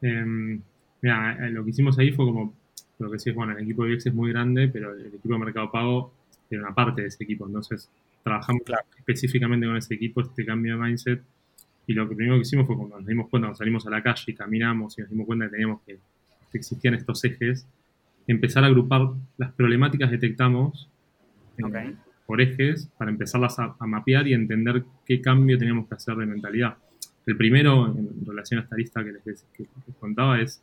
Em, 0.01 0.61
mira, 1.01 1.37
eh, 1.39 1.51
lo 1.51 1.63
que 1.63 1.69
hicimos 1.69 1.97
ahí 1.97 2.11
fue 2.11 2.25
como, 2.25 2.53
lo 2.97 3.09
que 3.09 3.17
decís, 3.17 3.33
bueno, 3.33 3.53
el 3.57 3.63
equipo 3.63 3.85
de 3.85 3.93
UX 3.93 4.07
es 4.07 4.13
muy 4.13 4.29
grande, 4.33 4.67
pero 4.67 4.93
el 4.93 5.05
equipo 5.07 5.33
de 5.35 5.39
Mercado 5.39 5.71
Pago 5.71 6.11
era 6.49 6.61
una 6.63 6.75
parte 6.75 7.01
de 7.03 7.07
ese 7.07 7.23
equipo. 7.23 7.47
Entonces, 7.47 7.89
trabajamos 8.23 8.63
Claro. 8.65 8.83
específicamente 8.97 9.67
con 9.67 9.77
ese 9.77 9.93
equipo, 9.93 10.19
este 10.19 10.45
cambio 10.45 10.75
de 10.77 10.83
mindset. 10.83 11.21
Y 11.89 11.93
lo 11.93 12.07
primero 12.07 12.35
que 12.35 12.41
hicimos 12.41 12.67
fue 12.67 12.77
cuando 12.77 12.97
nos 12.97 13.07
dimos 13.07 13.29
cuenta, 13.29 13.47
cuando 13.47 13.57
salimos 13.57 13.87
a 13.87 13.89
la 13.89 14.03
calle 14.03 14.23
y 14.27 14.35
caminamos 14.35 14.95
y 14.99 15.01
nos 15.01 15.09
dimos 15.09 15.25
cuenta 15.25 15.45
que 15.45 15.51
teníamos 15.53 15.81
que, 15.81 15.97
que 16.51 16.57
existían 16.59 16.93
estos 16.93 17.25
ejes, 17.25 17.65
empezar 18.27 18.63
a 18.63 18.67
agrupar 18.67 19.09
las 19.37 19.51
problemáticas 19.53 20.07
que 20.11 20.17
detectamos 20.17 20.87
eh, 21.57 21.95
por 22.27 22.41
ejes 22.41 22.91
para 22.95 23.09
empezarlas 23.09 23.57
a, 23.57 23.75
a 23.79 23.87
mapear 23.87 24.27
y 24.27 24.35
entender 24.35 24.83
qué 25.03 25.19
cambio 25.19 25.57
teníamos 25.57 25.87
que 25.87 25.95
hacer 25.95 26.15
de 26.17 26.27
mentalidad. 26.27 26.77
El 27.25 27.35
primero, 27.35 27.87
en 27.87 28.23
relación 28.23 28.59
a 28.59 28.63
esta 28.65 28.75
lista 28.75 29.03
que 29.03 29.11
les, 29.11 29.43
que 29.57 29.65
les 29.87 29.95
contaba, 29.99 30.39
es, 30.39 30.61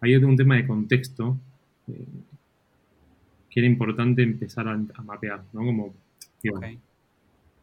hay 0.00 0.16
un 0.16 0.34
tema 0.34 0.56
de 0.56 0.66
contexto 0.66 1.36
eh, 1.88 2.06
que 3.50 3.60
era 3.60 3.66
importante 3.66 4.22
empezar 4.22 4.66
a, 4.66 4.72
a 4.72 5.02
mapear, 5.02 5.42
¿no? 5.52 5.60
Como, 5.60 5.94
digo. 6.42 6.58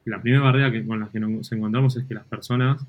La 0.06 0.22
primera 0.22 0.44
barrera 0.44 0.72
que, 0.72 0.86
con 0.86 1.00
la 1.00 1.10
que 1.10 1.20
nos 1.20 1.52
encontramos 1.52 1.96
es 1.98 2.06
que 2.06 2.14
las 2.14 2.26
personas 2.26 2.86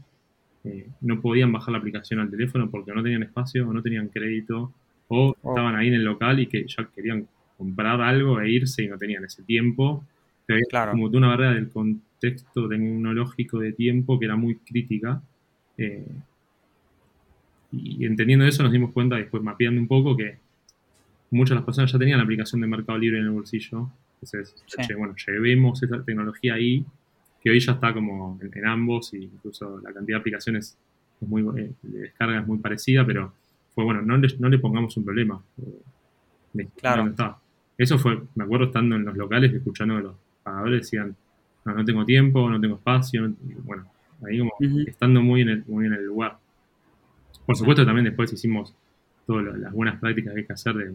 eh, 0.65 0.89
no 1.01 1.21
podían 1.21 1.53
bajar 1.53 1.73
la 1.73 1.79
aplicación 1.79 2.21
al 2.21 2.31
teléfono 2.31 2.71
porque 2.71 2.93
no 2.95 3.03
tenían 3.03 3.23
espacio 3.23 3.69
o 3.69 3.73
no 3.73 3.83
tenían 3.83 4.09
crédito 4.09 4.73
o 5.09 5.35
Oh. 5.43 5.49
estaban 5.51 5.75
ahí 5.75 5.89
en 5.89 5.95
el 5.95 6.05
local 6.05 6.39
y 6.41 6.47
que 6.47 6.67
ya 6.69 6.89
querían 6.95 7.27
comprar 7.59 8.01
algo 8.01 8.41
e 8.41 8.51
irse 8.51 8.83
y 8.85 8.89
no 8.89 8.97
tenían 8.97 9.25
ese 9.25 9.43
tiempo. 9.43 10.05
Pero 10.47 10.61
Claro. 10.69 10.93
como 10.93 11.07
una 11.07 11.29
barrera 11.29 11.53
del 11.55 11.69
contexto 11.69 12.69
tecnológico 12.69 13.59
de 13.59 13.73
tiempo 13.73 14.19
que 14.19 14.27
era 14.27 14.37
muy 14.37 14.57
crítica. 14.57 15.21
eh, 15.79 16.05
y 17.73 18.05
entendiendo 18.05 18.45
eso 18.45 18.63
nos 18.63 18.73
dimos 18.73 18.93
cuenta, 18.93 19.17
después 19.17 19.43
mapeando 19.43 19.81
un 19.81 19.87
poco, 19.89 20.17
que 20.17 20.39
muchas 21.31 21.51
de 21.51 21.55
las 21.57 21.65
personas 21.65 21.91
ya 21.93 21.99
tenían 21.99 22.19
la 22.19 22.25
aplicación 22.25 22.61
de 22.61 22.67
Mercado 22.67 22.99
Libre 22.99 23.19
en 23.19 23.25
el 23.27 23.31
bolsillo. 23.31 23.89
Entonces, 24.15 24.55
Sí. 24.67 24.83
che, 24.87 24.95
bueno, 24.95 25.15
llevemos 25.27 25.83
esa 25.83 26.03
tecnología 26.03 26.55
ahí, 26.55 26.85
que 27.43 27.51
hoy 27.51 27.61
ya 27.61 27.73
está 27.73 27.93
como 27.95 28.39
en, 28.43 28.51
en 28.57 28.67
ambos, 28.67 29.15
y 29.15 29.25
incluso 29.25 29.79
la 29.81 29.93
cantidad 29.93 30.17
de 30.19 30.21
aplicaciones 30.21 30.77
es 31.21 31.29
muy, 31.29 31.43
eh, 31.61 31.73
de 31.83 31.99
descarga 32.01 32.41
es 32.41 32.47
muy 32.47 32.59
parecida, 32.59 33.05
pero 33.07 33.33
fue 33.75 33.85
bueno, 33.85 34.03
no 34.03 34.17
le, 34.17 34.29
no 34.39 34.49
le 34.49 34.59
pongamos 34.59 34.97
un 34.97 35.05
problema. 35.05 35.43
eh, 35.59 35.81
de- 36.53 36.67
Claro. 36.77 36.99
¿dónde 37.03 37.11
está? 37.13 37.39
Eso 37.79 37.99
fue, 37.99 38.21
me 38.35 38.45
acuerdo 38.45 38.67
estando 38.67 38.97
en 38.97 39.05
los 39.05 39.17
locales, 39.17 39.53
escuchando 39.55 39.97
que 39.97 40.03
los 40.03 40.15
pagadores 40.43 40.83
decían, 40.83 41.15
no, 41.65 41.75
no 41.75 41.85
tengo 41.85 42.05
tiempo, 42.05 42.49
no 42.51 42.61
tengo 42.61 42.77
espacio, 42.77 43.29
no- 43.29 43.37
bueno, 43.65 43.87
ahí 44.27 44.39
como 44.39 44.53
estando 44.87 45.23
muy 45.23 45.41
en 45.43 45.49
el, 45.51 45.65
muy 45.67 45.87
en 45.87 45.95
el 45.95 46.05
lugar. 46.05 46.39
Por 47.47 47.57
supuesto, 47.57 47.85
también 47.87 48.05
después 48.05 48.33
hicimos 48.33 48.75
todas 49.27 49.57
las 49.59 49.73
buenas 49.73 49.99
prácticas 50.01 50.35
que 50.35 50.41
hay 50.41 50.47
que 50.47 50.53
hacer 50.53 50.75
de 50.75 50.95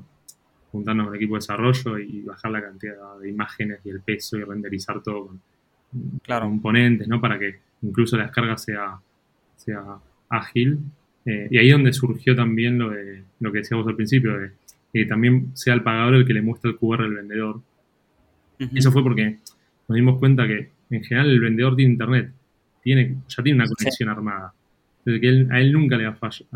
juntarnos 0.71 1.05
con 1.07 1.15
el 1.15 1.21
equipo 1.21 1.35
de 1.35 1.39
desarrollo 1.39 1.97
y 1.99 2.21
bajar 2.21 2.51
la 2.51 2.61
cantidad 2.61 3.17
de 3.19 3.29
imágenes 3.29 3.79
y 3.85 3.89
el 3.89 4.01
peso 4.01 4.37
y 4.37 4.43
renderizar 4.43 5.01
todo 5.01 5.27
con 5.27 5.41
Claro. 6.23 6.45
componentes, 6.47 7.07
¿no? 7.07 7.19
Para 7.21 7.37
que 7.39 7.55
incluso 7.81 8.17
la 8.17 8.23
descarga 8.23 8.57
sea, 8.57 8.97
sea 9.55 9.83
ágil. 10.29 10.79
Eh, 11.25 11.47
y 11.51 11.57
ahí 11.57 11.67
es 11.67 11.73
donde 11.73 11.93
surgió 11.93 12.35
también 12.35 12.77
lo, 12.77 12.89
de, 12.91 13.23
lo 13.39 13.51
que 13.51 13.59
decíamos 13.59 13.87
al 13.87 13.95
principio, 13.95 14.37
de 14.37 14.51
que 14.93 15.05
también 15.05 15.51
sea 15.55 15.73
el 15.73 15.81
pagador 15.83 16.15
el 16.15 16.25
que 16.25 16.33
le 16.33 16.41
muestra 16.41 16.69
el 16.71 16.77
QR 16.77 17.03
al 17.03 17.13
vendedor. 17.15 17.61
Eso 18.73 18.91
fue 18.91 19.03
porque 19.03 19.37
nos 19.87 19.95
dimos 19.95 20.17
cuenta 20.19 20.47
que 20.47 20.69
en 20.89 21.03
general 21.03 21.29
el 21.29 21.39
vendedor 21.39 21.75
tiene 21.75 21.91
internet, 21.93 22.31
tiene, 22.81 23.17
ya 23.27 23.43
tiene 23.43 23.57
una 23.59 23.67
conexión 23.67 24.09
armada. 24.09 24.53
Desde 25.03 25.19
que 25.19 25.27
él- 25.29 25.47
a 25.51 25.59
él 25.59 25.73
nunca 25.73 25.97
le 25.97 26.05
va 26.05 26.11
a 26.11 26.15
fallar, 26.15 26.47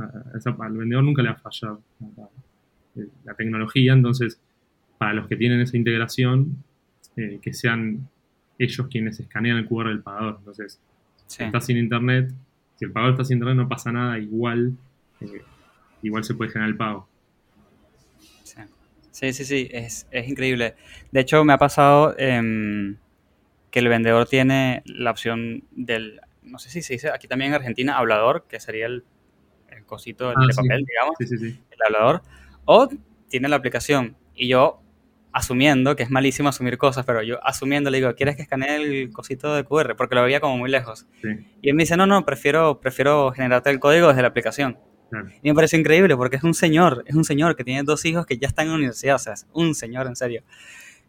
al 0.60 0.78
vendedor 0.78 1.04
nunca 1.04 1.21
le 1.21 1.30
va 1.30 1.36
a 1.36 1.39
fallar 1.39 1.78
la, 2.15 2.30
la 3.25 3.34
tecnología, 3.34 3.93
entonces 3.93 4.39
para 4.97 5.13
los 5.13 5.28
que 5.28 5.36
tienen 5.36 5.60
esa 5.62 5.78
integración, 5.78 6.58
eh, 7.15 7.39
que 7.41 7.54
sean 7.54 8.08
ellos 8.60 8.88
quienes 8.91 9.19
escanean 9.19 9.58
el 9.58 9.67
QR 9.67 9.89
del 9.89 10.02
pagador. 10.04 10.36
Entonces, 10.39 10.80
Sí. 11.26 11.38
si 11.38 11.43
está 11.43 11.60
sin 11.62 11.78
internet, 11.78 12.32
si 12.76 12.86
el 12.86 12.91
pagador 12.91 13.13
está 13.15 13.24
sin 13.26 13.38
internet 13.38 13.58
no 13.58 13.67
pasa 13.67 13.91
nada, 13.91 14.17
igual, 14.19 14.74
eh, 15.22 15.43
igual 16.04 16.24
se 16.24 16.34
puede 16.36 16.52
generar 16.52 16.69
el 16.69 16.78
pago. 16.78 17.08
Sí, 18.43 18.62
sí, 19.12 19.34
sí, 19.34 19.45
sí, 19.45 19.69
es, 19.72 20.08
es 20.12 20.28
increíble. 20.30 20.76
De 21.12 21.19
hecho, 21.19 21.43
me 21.43 21.54
ha 21.54 21.58
pasado 21.58 22.15
em, 22.17 22.98
que 23.72 23.80
el 23.80 23.88
vendedor 23.89 24.28
tiene 24.28 24.82
la 24.86 25.12
opción 25.12 25.63
del, 25.72 26.22
no 26.43 26.58
sé 26.60 26.69
si 26.69 26.82
se 26.82 26.93
dice 26.93 27.10
aquí 27.10 27.28
también 27.28 27.50
en 27.52 27.56
Argentina, 27.56 27.98
hablador, 27.98 28.45
que 28.48 28.60
sería 28.60 28.86
el, 28.86 29.04
el 29.69 29.86
cosito 29.86 30.30
Ah, 30.30 30.45
de 30.48 30.54
sí. 30.54 30.62
papel, 30.62 30.86
digamos, 30.86 31.15
Sí, 31.19 31.28
sí, 31.28 31.38
sí. 31.38 31.60
el 31.72 31.78
hablador, 31.86 32.22
o 32.65 32.88
tiene 33.28 33.50
la 33.50 33.58
aplicación. 33.58 34.15
Y 34.36 34.48
yo, 34.48 34.82
asumiendo, 35.39 35.95
que 35.95 36.04
es 36.04 36.10
malísimo 36.10 36.49
asumir 36.49 36.78
cosas, 36.78 37.06
pero 37.06 37.21
yo 37.23 37.43
asumiendo 37.45 37.89
le 37.89 37.97
digo, 37.97 38.13
¿quieres 38.15 38.36
que 38.36 38.43
escanee 38.43 38.75
el 38.75 39.12
cosito 39.12 39.54
de 39.56 39.63
QR? 39.63 39.95
Porque 39.95 40.15
lo 40.15 40.23
veía 40.23 40.39
como 40.39 40.58
muy 40.58 40.69
lejos. 40.69 41.08
sí, 41.21 41.30
Y 41.62 41.69
él 41.69 41.75
me 41.75 41.84
dice, 41.84 41.97
no, 41.97 42.06
no, 42.06 42.25
prefiero, 42.25 42.80
prefiero 42.80 43.32
generarte 43.32 43.69
el 43.69 43.80
código 43.80 44.08
desde 44.10 44.21
la 44.21 44.28
aplicación. 44.28 44.78
claro. 45.10 45.30
Y 45.41 45.49
me 45.49 45.56
parece 45.56 45.78
increíble 45.78 46.15
porque 46.15 46.36
es 46.36 46.43
un 46.43 46.54
señor, 46.54 47.04
es 47.08 47.15
un 47.15 47.23
señor 47.23 47.56
que 47.56 47.63
tiene 47.63 47.84
dos 47.84 48.06
hijos 48.06 48.25
que 48.25 48.38
ya 48.38 48.47
están 48.47 48.65
en 48.65 48.71
la 48.71 48.78
universidad, 48.78 49.15
o 49.15 49.19
sea, 49.19 49.34
es 49.34 49.47
un 49.54 49.73
señor 49.73 50.08
en 50.08 50.15
serio. 50.15 50.43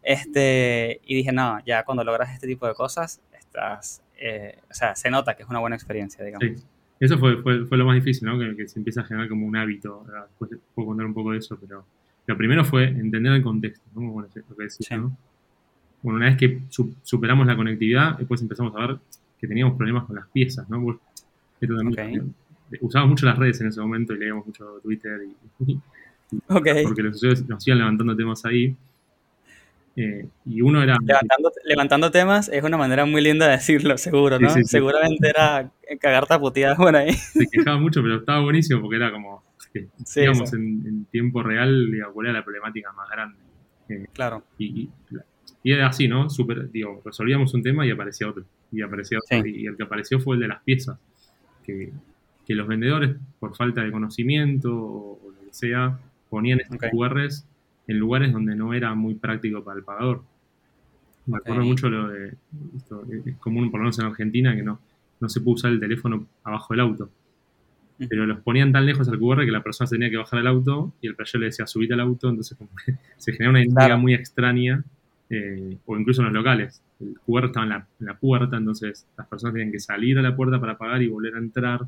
Este, 0.03 0.99
y 1.05 1.15
dije, 1.15 1.31
no, 1.31 1.59
ya 1.65 1.83
cuando 1.83 2.03
logras 2.03 2.33
este 2.33 2.47
tipo 2.47 2.67
de 2.67 2.73
cosas, 2.73 3.21
estás, 3.37 4.01
eh, 4.17 4.57
o 4.69 4.73
sea, 4.73 4.95
se 4.95 5.09
nota 5.09 5.35
que 5.35 5.43
es 5.43 5.49
una 5.49 5.59
buena 5.59 5.75
experiencia, 5.75 6.23
digamos. 6.25 6.59
Sí. 6.59 6.65
Eso 7.01 7.17
fue, 7.17 7.41
fue, 7.41 7.65
fue 7.65 7.79
lo 7.79 7.85
más 7.85 7.95
difícil, 7.95 8.27
¿no? 8.27 8.37
Que, 8.37 8.55
que 8.55 8.67
se 8.67 8.77
empieza 8.77 9.01
a 9.01 9.03
generar 9.03 9.27
como 9.27 9.47
un 9.47 9.55
hábito. 9.55 10.05
Ahora, 10.07 10.27
Después 10.27 10.51
puedo 10.75 10.89
contar 10.89 11.07
un 11.07 11.15
poco 11.15 11.31
de 11.31 11.39
eso, 11.39 11.57
pero 11.59 11.83
lo 12.31 12.37
primero 12.37 12.65
fue 12.65 12.85
entender 12.85 13.33
el 13.33 13.43
contexto, 13.43 13.85
¿no? 13.93 14.01
Como 14.07 14.21
lo 14.21 14.27
que 14.29 14.41
decís, 14.57 14.77
Sí. 14.87 14.95
¿no? 14.95 15.15
Bueno, 16.01 16.17
una 16.17 16.25
vez 16.27 16.37
que 16.37 16.61
su- 16.69 16.95
superamos 17.03 17.45
la 17.45 17.55
conectividad, 17.55 18.17
después 18.17 18.41
empezamos 18.41 18.75
a 18.75 18.87
ver 18.87 18.97
que 19.39 19.47
teníamos 19.47 19.75
problemas 19.77 20.05
con 20.05 20.15
las 20.15 20.27
piezas, 20.29 20.67
¿no? 20.69 20.99
Esto 21.59 21.75
Usábamos 22.79 23.11
mucho 23.11 23.25
las 23.25 23.37
redes 23.37 23.59
en 23.61 23.67
ese 23.67 23.81
momento 23.81 24.13
y 24.13 24.17
leíamos 24.19 24.45
mucho 24.47 24.79
Twitter 24.81 25.19
y, 25.59 25.77
Ok. 26.47 26.67
porque 26.83 27.03
los 27.03 27.17
usuarios 27.17 27.47
nos 27.49 27.67
iban 27.67 27.79
levantando 27.79 28.15
temas 28.15 28.45
ahí. 28.45 28.75
Eh, 29.97 30.25
y 30.45 30.61
uno 30.61 30.81
era... 30.81 30.95
Levantando, 31.03 31.51
levantando 31.65 32.11
temas 32.11 32.47
es 32.47 32.63
una 32.63 32.77
manera 32.77 33.05
muy 33.05 33.21
linda 33.21 33.45
de 33.47 33.51
decirlo, 33.57 33.97
seguro, 33.97 34.39
¿no? 34.39 34.49
sí, 34.49 34.61
sí. 34.63 34.69
Seguramente 34.69 35.27
era 35.29 35.69
cagarte 35.99 36.33
a 36.33 36.39
puteadas 36.39 36.77
por 36.77 36.95
ahí. 36.95 37.11
se 37.13 37.45
quejaba 37.47 37.77
mucho, 37.77 38.01
pero 38.01 38.15
estaba 38.17 38.41
buenísimo 38.41 38.79
porque 38.81 38.95
era 38.95 39.11
como 39.11 39.43
que 39.73 39.87
Sí, 40.05 40.21
sí. 40.45 40.55
En, 40.55 40.85
en 40.85 41.05
tiempo 41.05 41.41
real, 41.43 41.91
digo, 41.91 42.11
cuál 42.13 42.27
era 42.27 42.39
la 42.39 42.43
problemática 42.43 42.91
más 42.93 43.09
grande. 43.09 43.37
Eh, 43.89 44.07
Claro, 44.13 44.43
y, 44.57 44.81
y, 44.81 44.89
y 45.63 45.71
era 45.71 45.87
así, 45.87 46.07
¿no? 46.07 46.29
Super, 46.29 46.71
digo, 46.71 47.01
resolvíamos 47.05 47.53
un 47.53 47.63
tema 47.63 47.85
y 47.85 47.91
aparecía 47.91 48.29
otro. 48.29 48.43
Y 48.71 48.81
aparecía 48.81 49.19
otro. 49.19 49.43
Sí. 49.43 49.49
Y 49.61 49.65
el 49.67 49.75
que 49.77 49.83
apareció 49.83 50.19
fue 50.19 50.35
el 50.35 50.41
de 50.41 50.47
las 50.47 50.61
piezas. 50.63 50.97
Que, 51.63 51.91
que 52.45 52.55
los 52.55 52.67
vendedores, 52.67 53.15
por 53.39 53.55
falta 53.55 53.83
de 53.83 53.91
conocimiento 53.91 54.75
o, 54.75 55.19
o 55.23 55.31
lo 55.31 55.39
que 55.47 55.53
sea, 55.53 55.99
ponían 56.29 56.59
estos 56.59 56.77
Ok. 56.77 56.85
QRs 56.91 57.45
en 57.87 57.99
lugares 57.99 58.31
donde 58.31 58.55
no 58.55 58.73
era 58.73 58.93
muy 58.95 59.15
práctico 59.15 59.63
para 59.63 59.77
el 59.77 59.83
pagador. 59.83 60.23
Me 61.27 61.37
acuerdo 61.37 61.63
mucho 61.63 61.89
lo 61.89 62.07
de. 62.07 62.33
Esto 62.75 63.03
es 63.25 63.35
común, 63.37 63.69
por 63.69 63.79
lo 63.79 63.83
menos 63.83 63.99
en 63.99 64.05
Argentina, 64.05 64.55
que 64.55 64.63
no, 64.63 64.79
no 65.19 65.29
se 65.29 65.39
puede 65.41 65.55
usar 65.55 65.71
el 65.71 65.79
teléfono 65.79 66.25
abajo 66.43 66.73
del 66.73 66.79
auto. 66.81 67.09
Pero 68.09 68.25
los 68.25 68.39
ponían 68.41 68.71
tan 68.71 68.85
lejos 68.85 69.07
al 69.09 69.19
QR 69.19 69.45
que 69.45 69.51
la 69.51 69.63
persona 69.63 69.87
se 69.87 69.95
tenía 69.95 70.09
que 70.09 70.17
bajar 70.17 70.39
al 70.39 70.47
auto 70.47 70.93
y 71.01 71.07
el 71.07 71.15
player 71.15 71.39
le 71.39 71.45
decía 71.47 71.67
subite 71.67 71.93
al 71.93 71.99
auto, 72.01 72.29
entonces 72.29 72.57
como 72.57 72.69
que 72.85 72.95
se 73.17 73.33
genera 73.33 73.51
una 73.51 73.63
Claro. 73.73 73.97
muy 73.99 74.13
extraña, 74.13 74.83
eh, 75.29 75.77
o 75.85 75.97
incluso 75.97 76.21
en 76.21 76.25
los 76.25 76.33
locales. 76.33 76.81
El 76.99 77.17
QR 77.25 77.45
estaba 77.45 77.63
en 77.65 77.69
la, 77.69 77.87
en 77.99 78.05
la 78.05 78.15
puerta, 78.17 78.57
entonces 78.57 79.07
las 79.17 79.27
personas 79.27 79.53
tenían 79.53 79.71
que 79.71 79.79
salir 79.79 80.17
a 80.19 80.21
la 80.21 80.35
puerta 80.35 80.59
para 80.59 80.77
pagar 80.77 81.01
y 81.01 81.07
volver 81.07 81.35
a 81.35 81.39
entrar. 81.39 81.81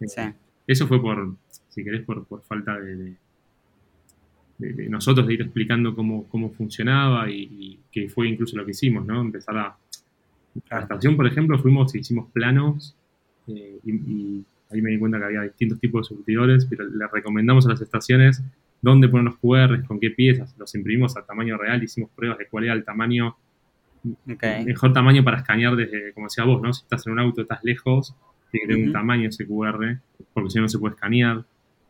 Eh, 0.00 0.08
sí, 0.08 0.22
Eso 0.66 0.86
fue 0.86 1.00
por, 1.00 1.34
si 1.68 1.82
querés, 1.84 2.02
por, 2.04 2.24
por 2.26 2.42
falta 2.42 2.78
de, 2.78 2.96
de- 2.96 3.14
de- 4.58 4.72
de 4.72 4.88
nosotros 4.88 5.26
de 5.26 5.34
ir 5.34 5.42
explicando 5.42 5.94
cómo, 5.94 6.24
cómo 6.28 6.50
funcionaba 6.50 7.30
y, 7.30 7.42
y 7.42 7.78
que 7.92 8.08
fue 8.08 8.28
incluso 8.28 8.56
lo 8.56 8.64
que 8.64 8.70
hicimos, 8.70 9.04
¿no? 9.06 9.20
Empezar 9.20 9.56
a... 9.58 9.76
A 10.70 10.76
la 10.76 10.80
estación, 10.80 11.16
por 11.16 11.26
ejemplo, 11.26 11.58
fuimos 11.58 11.94
y 11.94 11.98
hicimos 11.98 12.30
planos 12.32 12.96
eh, 13.48 13.78
y, 13.84 13.92
y 13.92 14.44
ahí 14.70 14.82
me 14.82 14.90
di 14.90 14.98
cuenta 14.98 15.18
que 15.18 15.24
había 15.24 15.42
distintos 15.42 15.80
tipos 15.80 16.08
de 16.08 16.14
surtidores, 16.14 16.66
pero 16.66 16.84
le 16.84 17.06
recomendamos 17.12 17.66
a 17.66 17.70
las 17.70 17.80
estaciones 17.80 18.42
dónde 18.82 19.08
poner 19.08 19.24
los 19.24 19.36
QRs, 19.38 19.86
con 19.86 19.98
qué 19.98 20.10
piezas, 20.10 20.54
los 20.58 20.74
imprimimos 20.74 21.16
a 21.16 21.24
tamaño 21.24 21.56
real, 21.56 21.82
hicimos 21.82 22.10
pruebas 22.14 22.38
de 22.38 22.46
cuál 22.46 22.64
era 22.64 22.74
el 22.74 22.84
tamaño, 22.84 23.36
mejor 24.26 24.92
tamaño 24.92 25.24
para 25.24 25.38
escanear 25.38 25.74
desde, 25.76 26.12
como 26.12 26.26
decía 26.26 26.44
vos, 26.44 26.62
¿no? 26.62 26.72
Si 26.72 26.82
estás 26.82 27.06
en 27.06 27.14
un 27.14 27.18
auto, 27.18 27.42
estás 27.42 27.60
lejos, 27.64 28.14
tiene 28.50 28.66
que 28.66 28.72
tener 28.74 28.86
un 28.88 28.92
tamaño 28.92 29.28
ese 29.28 29.46
QR, 29.46 29.98
porque 30.32 30.50
si 30.50 30.58
no, 30.58 30.62
no 30.62 30.68
se 30.68 30.78
puede 30.78 30.94
escanear. 30.94 31.44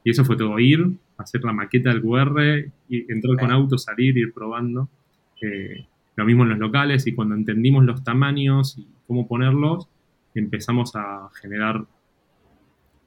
Y 0.04 0.10
eso 0.10 0.24
fue 0.24 0.36
todo, 0.36 0.58
ir, 0.58 0.86
hacer 1.18 1.42
la 1.44 1.52
maqueta 1.52 1.90
del 1.90 2.00
QR, 2.00 2.70
y 2.88 3.12
entrar 3.12 3.36
con 3.38 3.50
auto, 3.50 3.76
salir, 3.76 4.16
ir 4.16 4.32
probando. 4.32 4.88
Eh, 5.42 5.86
lo 6.14 6.24
mismo 6.24 6.44
en 6.44 6.50
los 6.50 6.58
locales, 6.58 7.06
y 7.06 7.14
cuando 7.14 7.34
entendimos 7.34 7.84
los 7.84 8.02
tamaños 8.04 8.78
y 8.78 8.86
cómo 9.06 9.26
ponerlos, 9.26 9.88
empezamos 10.34 10.94
a 10.94 11.28
generar 11.40 11.84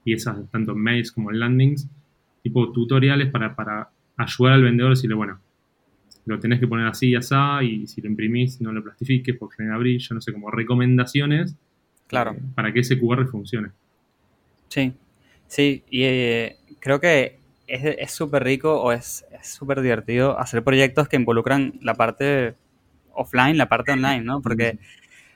piezas 0.10 0.50
tanto 0.50 0.72
en 0.72 0.80
mails 0.80 1.12
como 1.12 1.30
en 1.32 1.40
landings, 1.40 1.88
tipo 2.42 2.72
tutoriales 2.72 3.30
para, 3.30 3.56
para 3.56 3.90
ayudar 4.18 4.54
al 4.54 4.64
vendedor 4.64 4.92
a 4.92 4.96
decirle, 4.96 5.16
bueno, 5.16 5.40
lo 6.26 6.40
tenés 6.40 6.60
que 6.60 6.68
poner 6.68 6.88
así 6.88 7.10
y 7.10 7.16
así, 7.16 7.36
y 7.62 7.86
si 7.86 8.02
lo 8.02 8.10
imprimís 8.10 8.60
no 8.60 8.72
lo 8.72 8.84
plastifiques 8.84 9.36
porque 9.38 9.58
genera 9.58 9.78
brillo, 9.78 10.16
no 10.16 10.20
sé, 10.20 10.34
como 10.34 10.50
recomendaciones 10.50 11.56
claro. 12.08 12.32
eh, 12.32 12.42
para 12.56 12.74
que 12.74 12.80
ese 12.80 13.00
QR 13.00 13.28
funcione. 13.28 13.70
Sí, 14.68 14.94
sí, 15.48 15.84
y 15.92 16.04
eh, 16.04 16.58
creo 16.80 17.00
que 17.00 17.38
es 17.68 18.12
súper 18.12 18.44
rico 18.44 18.82
o 18.82 18.92
es 18.92 19.24
es 19.32 19.48
súper 19.48 19.82
divertido 19.82 20.40
hacer 20.40 20.64
proyectos 20.64 21.08
que 21.08 21.18
involucran 21.18 21.74
la 21.82 21.94
parte 21.94 22.56
offline, 23.14 23.60
la 23.60 23.70
parte 23.70 23.92
online, 23.92 24.22
¿no? 24.22 24.42
Porque, 24.42 24.80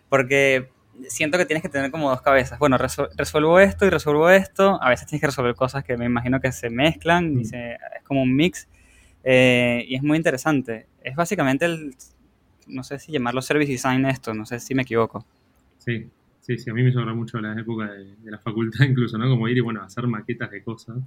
porque 0.10 0.70
siento 1.08 1.38
que 1.38 1.46
tienes 1.46 1.62
que 1.64 1.70
tener 1.70 1.92
como 1.92 2.10
dos 2.10 2.22
cabezas. 2.22 2.60
Bueno, 2.60 2.78
resuelvo 2.78 3.60
esto 3.60 3.86
y 3.86 3.90
resuelvo 3.90 4.30
esto. 4.30 4.82
A 4.82 4.90
veces 4.90 5.08
tienes 5.08 5.22
que 5.22 5.28
resolver 5.28 5.56
cosas 5.56 5.84
que 5.84 5.98
me 5.98 6.06
imagino 6.06 6.40
que 6.40 6.52
se 6.52 6.70
mezclan 6.70 7.34
y 7.34 7.36
Mm. 7.42 7.46
se, 7.46 7.74
es 7.74 8.04
como 8.04 8.22
un 8.24 8.36
mix. 8.36 8.68
eh, 9.24 9.86
y 9.88 9.96
es 9.96 10.04
muy 10.04 10.18
interesante. 10.18 10.88
Es 11.02 11.16
básicamente 11.16 11.66
el, 11.66 11.96
no 12.68 12.84
sé 12.84 13.00
si 13.00 13.12
llamarlo 13.12 13.42
service 13.42 13.72
design 13.72 14.06
esto, 14.06 14.34
no 14.34 14.46
sé 14.46 14.60
si 14.60 14.76
me 14.76 14.82
equivoco. 14.84 15.26
Sí, 15.78 16.08
sí, 16.42 16.58
sí, 16.58 16.70
a 16.70 16.74
mí 16.74 16.84
me 16.84 16.92
sobra 16.92 17.14
mucho 17.14 17.40
la 17.40 17.54
época 17.60 17.92
de, 17.92 18.16
de 18.18 18.32
la 18.32 18.40
facultad 18.40 18.86
incluso, 18.90 19.18
¿no? 19.18 19.30
Como 19.30 19.48
ir 19.48 19.58
y, 19.58 19.62
bueno, 19.62 19.82
hacer 19.82 20.08
maquetas 20.08 20.52
de 20.52 20.62
cosas. 20.64 20.98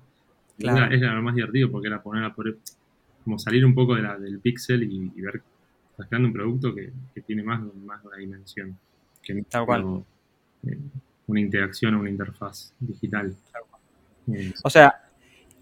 Claro. 0.58 0.94
Era 0.94 1.12
lo 1.14 1.22
más 1.22 1.34
divertido 1.34 1.70
porque 1.70 1.88
era 1.88 2.02
poner 2.02 2.24
a 2.24 2.34
por, 2.34 2.56
como 3.24 3.38
salir 3.38 3.64
un 3.66 3.74
poco 3.74 3.94
de 3.94 4.02
la, 4.02 4.16
del 4.18 4.38
pixel 4.40 4.82
y, 4.84 5.12
y 5.14 5.20
ver, 5.20 5.42
estás 5.90 6.06
creando 6.08 6.28
un 6.28 6.32
producto 6.34 6.74
que, 6.74 6.90
que 7.14 7.20
tiene 7.20 7.42
más, 7.42 7.60
más 7.84 8.02
una 8.04 8.16
dimensión. 8.16 8.78
Que 9.26 9.42
Tal 9.48 9.66
cual. 9.66 10.04
eh, 10.66 10.78
una 11.26 11.40
interacción 11.40 11.94
o 11.96 12.00
una 12.00 12.10
interfaz 12.10 12.72
digital. 12.78 13.34
Eh, 14.32 14.52
O 14.62 14.70
sea, 14.70 15.02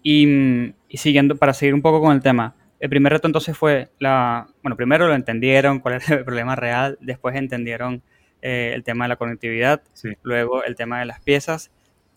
y, 0.03 0.73
y 0.87 0.97
siguiendo, 0.97 1.35
para 1.35 1.53
seguir 1.53 1.73
un 1.73 1.81
poco 1.81 1.99
con 2.01 2.13
el 2.15 2.21
tema, 2.21 2.55
el 2.79 2.89
primer 2.89 3.11
reto 3.13 3.27
entonces 3.27 3.57
fue 3.57 3.89
la, 3.99 4.47
bueno, 4.61 4.75
primero 4.75 5.07
lo 5.07 5.15
entendieron, 5.15 5.79
cuál 5.79 5.95
era 5.95 6.15
el 6.17 6.23
problema 6.23 6.55
real, 6.55 6.97
después 7.01 7.35
entendieron 7.35 8.03
eh, 8.41 8.73
el 8.75 8.83
tema 8.83 9.05
de 9.05 9.09
la 9.09 9.15
conectividad, 9.15 9.81
sí. 9.93 10.09
luego 10.21 10.63
el 10.63 10.75
tema 10.75 10.99
de 10.99 11.05
las 11.05 11.19
piezas. 11.21 11.71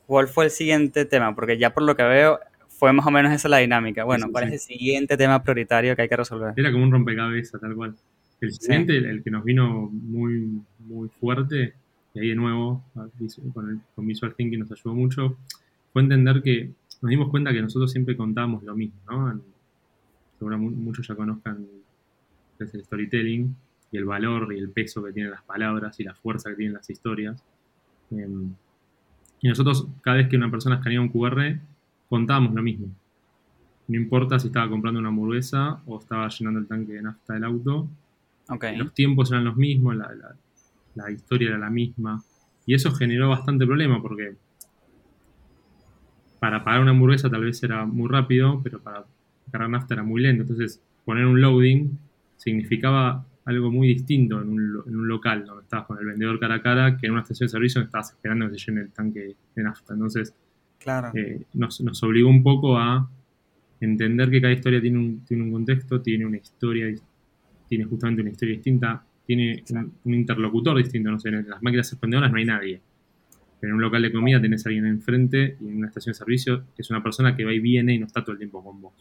¿Cuál 0.07 0.29
fue 0.29 0.47
el 0.47 0.51
siguiente 0.51 1.05
tema? 1.07 1.35
Porque 1.35 1.57
ya 1.59 1.73
por 1.73 1.83
lo 1.85 1.97
que 1.97 2.03
veo 2.03 2.41
fue 2.69 2.93
más 2.93 3.07
o 3.07 3.11
menos 3.11 3.33
esa 3.33 3.49
la 3.49 3.59
dinámica. 3.59 4.05
Bueno, 4.05 4.27
Sí, 4.27 4.33
¿cuál 4.33 4.45
sí. 4.49 4.55
es 4.55 4.55
el 4.71 4.77
siguiente 4.77 5.17
tema 5.17 5.43
prioritario 5.43 5.97
que 5.97 6.03
hay 6.03 6.09
que 6.09 6.17
resolver? 6.17 6.53
Era 6.57 6.71
como 6.73 6.85
un 6.85 6.93
rompecabezas, 6.93 7.61
tal 7.61 7.75
cual. 7.75 7.95
El 8.41 8.53
siguiente, 8.53 8.97
el, 8.99 9.23
que 9.23 9.31
nos 9.31 9.45
vino 9.45 9.89
muy, 9.91 10.61
muy 10.79 11.09
fuerte, 11.09 11.75
y 12.15 12.21
ahí 12.21 12.29
de 12.29 12.35
nuevo, 12.37 12.85
a- 12.95 13.09
con, 13.53 13.71
el, 13.71 13.81
con 13.95 14.07
Visual 14.07 14.35
Thinking 14.35 14.61
nos 14.61 14.71
ayudó 14.73 14.95
mucho, 14.95 15.37
fue 15.93 16.03
entender 16.03 16.43
que 16.43 16.71
nos 17.03 17.11
dimos 17.11 17.31
cuenta 17.31 17.53
que 17.53 17.63
nosotros 17.63 17.91
siempre 17.91 18.17
contábamos 18.17 18.63
lo 18.63 18.75
mismo, 18.75 18.99
¿no? 19.11 19.31
En- 19.33 19.43
Seguramente 20.39 20.79
muchos 20.79 21.09
ya 21.09 21.17
conozcan 21.17 21.67
el 22.61 22.85
storytelling 22.85 23.57
y 23.91 23.97
el 23.97 24.05
valor 24.05 24.53
y 24.55 24.59
el 24.59 24.71
peso 24.71 25.03
que 25.03 25.13
tienen 25.13 25.33
las 25.33 25.43
palabras 25.43 25.99
y 25.99 26.05
la 26.05 26.15
fuerza 26.15 26.51
que 26.51 26.57
tienen 26.57 26.75
las 26.75 26.89
historias. 26.89 27.43
Em, 28.13 28.53
y 29.41 29.49
nosotros, 29.49 29.89
cada 30.01 30.19
vez 30.19 30.29
que 30.29 30.37
una 30.37 30.51
persona 30.51 30.77
escaneaba 30.77 31.05
un 31.07 31.11
QR, 31.11 31.59
contábamos 32.09 32.55
lo 32.55 32.63
mismo. 32.63 32.87
No 33.89 33.97
importa 33.97 34.39
si 34.39 34.49
estaba 34.49 34.69
comprando 34.69 35.01
una 35.01 35.09
hamburguesa 35.09 35.81
o 35.87 35.99
estaba 35.99 36.29
llenando 36.29 36.61
el 36.61 36.67
tanque 36.69 36.93
de 36.93 37.03
nafta 37.03 37.35
del 37.35 37.45
auto, 37.45 37.89
Los 38.79 38.95
tiempos 38.95 39.31
eran 39.31 39.45
los 39.45 39.57
mismos, 39.57 39.97
la, 39.97 40.13
la- 40.15 40.37
la 40.95 41.11
historia 41.11 41.51
era 41.51 41.59
la 41.59 41.71
misma. 41.71 42.23
Y 42.67 42.75
eso 42.75 42.91
generó 42.93 43.29
bastante 43.29 43.67
problema 43.67 44.01
porque 44.03 44.35
para 46.41 46.63
pagar 46.63 46.81
una 46.83 46.91
hamburguesa 46.93 47.29
tal 47.31 47.45
vez 47.45 47.63
era 47.63 47.85
muy 47.85 48.09
rápido, 48.09 48.61
pero 48.63 48.81
para 48.81 49.05
cargar 49.51 49.71
nafta 49.71 49.95
era 49.95 50.03
muy 50.03 50.21
lento. 50.23 50.43
Entonces, 50.43 50.81
poner 51.05 51.27
un 51.27 51.41
loading 51.41 51.91
significaba 52.37 53.25
algo 53.45 53.71
muy 53.71 53.89
distinto 53.89 54.41
en 54.43 54.49
un, 54.51 54.83
en 54.87 54.97
un 54.97 55.09
local 55.09 55.45
donde 55.47 55.63
estabas 55.65 55.87
con 55.87 55.99
el 55.99 56.05
vendedor 56.07 56.39
cara 56.39 56.57
a 56.57 56.63
cara 56.63 56.97
que 56.97 57.07
en 57.07 57.13
una 57.13 57.23
estación 57.23 57.47
de 57.47 57.51
servicio 57.53 57.81
donde 57.81 57.89
estabas 57.89 58.11
esperando 58.11 58.51
que 58.51 58.59
se 58.59 58.67
llene 58.71 58.83
el 58.83 58.91
tanque 58.91 59.35
de 59.55 59.63
nafta. 59.63 59.95
Entonces, 59.95 60.35
Claro. 60.79 61.11
eh, 61.15 61.43
nos, 61.55 61.81
nos 61.81 62.03
obligó 62.03 62.29
un 62.29 62.43
poco 62.43 62.79
a 62.79 63.09
entender 63.81 64.31
que 64.31 64.41
cada 64.41 64.53
historia 64.53 64.81
tiene 64.81 64.99
un, 64.99 65.25
tiene 65.25 65.43
un 65.43 65.53
contexto, 65.53 66.01
tiene 66.01 66.25
una 66.27 66.37
historia, 66.37 66.87
dis- 66.87 67.03
tiene 67.69 67.85
justamente 67.85 68.23
una 68.23 68.31
historia 68.31 68.55
distinta, 68.55 69.05
tiene 69.27 69.63
un, 69.71 69.93
un 70.05 70.15
interlocutor 70.15 70.77
distinto. 70.79 71.11
No 71.11 71.19
sé, 71.19 71.29
en 71.29 71.49
las 71.49 71.63
máquinas 71.63 71.93
expendedoras 71.93 72.31
no 72.31 72.39
hay 72.39 72.45
nadie. 72.45 72.81
Pero 73.61 73.73
en 73.73 73.77
un 73.77 73.83
local 73.83 74.03
de 74.03 74.13
comida 74.13 74.41
tenés 74.41 74.65
a 74.65 74.69
alguien 74.69 74.87
enfrente 74.87 75.57
y 75.61 75.69
en 75.69 75.79
una 75.79 75.89
estación 75.89 76.13
de 76.13 76.19
servicio 76.19 76.65
es 76.77 76.91
una 76.91 77.03
persona 77.03 77.37
que 77.37 77.45
va 77.45 77.53
y 77.53 77.59
viene 77.59 77.95
y 77.95 77.99
no 77.99 78.07
está 78.07 78.23
todo 78.23 78.33
el 78.33 78.39
tiempo 78.39 78.63
con 78.63 78.81
vos. 78.81 78.93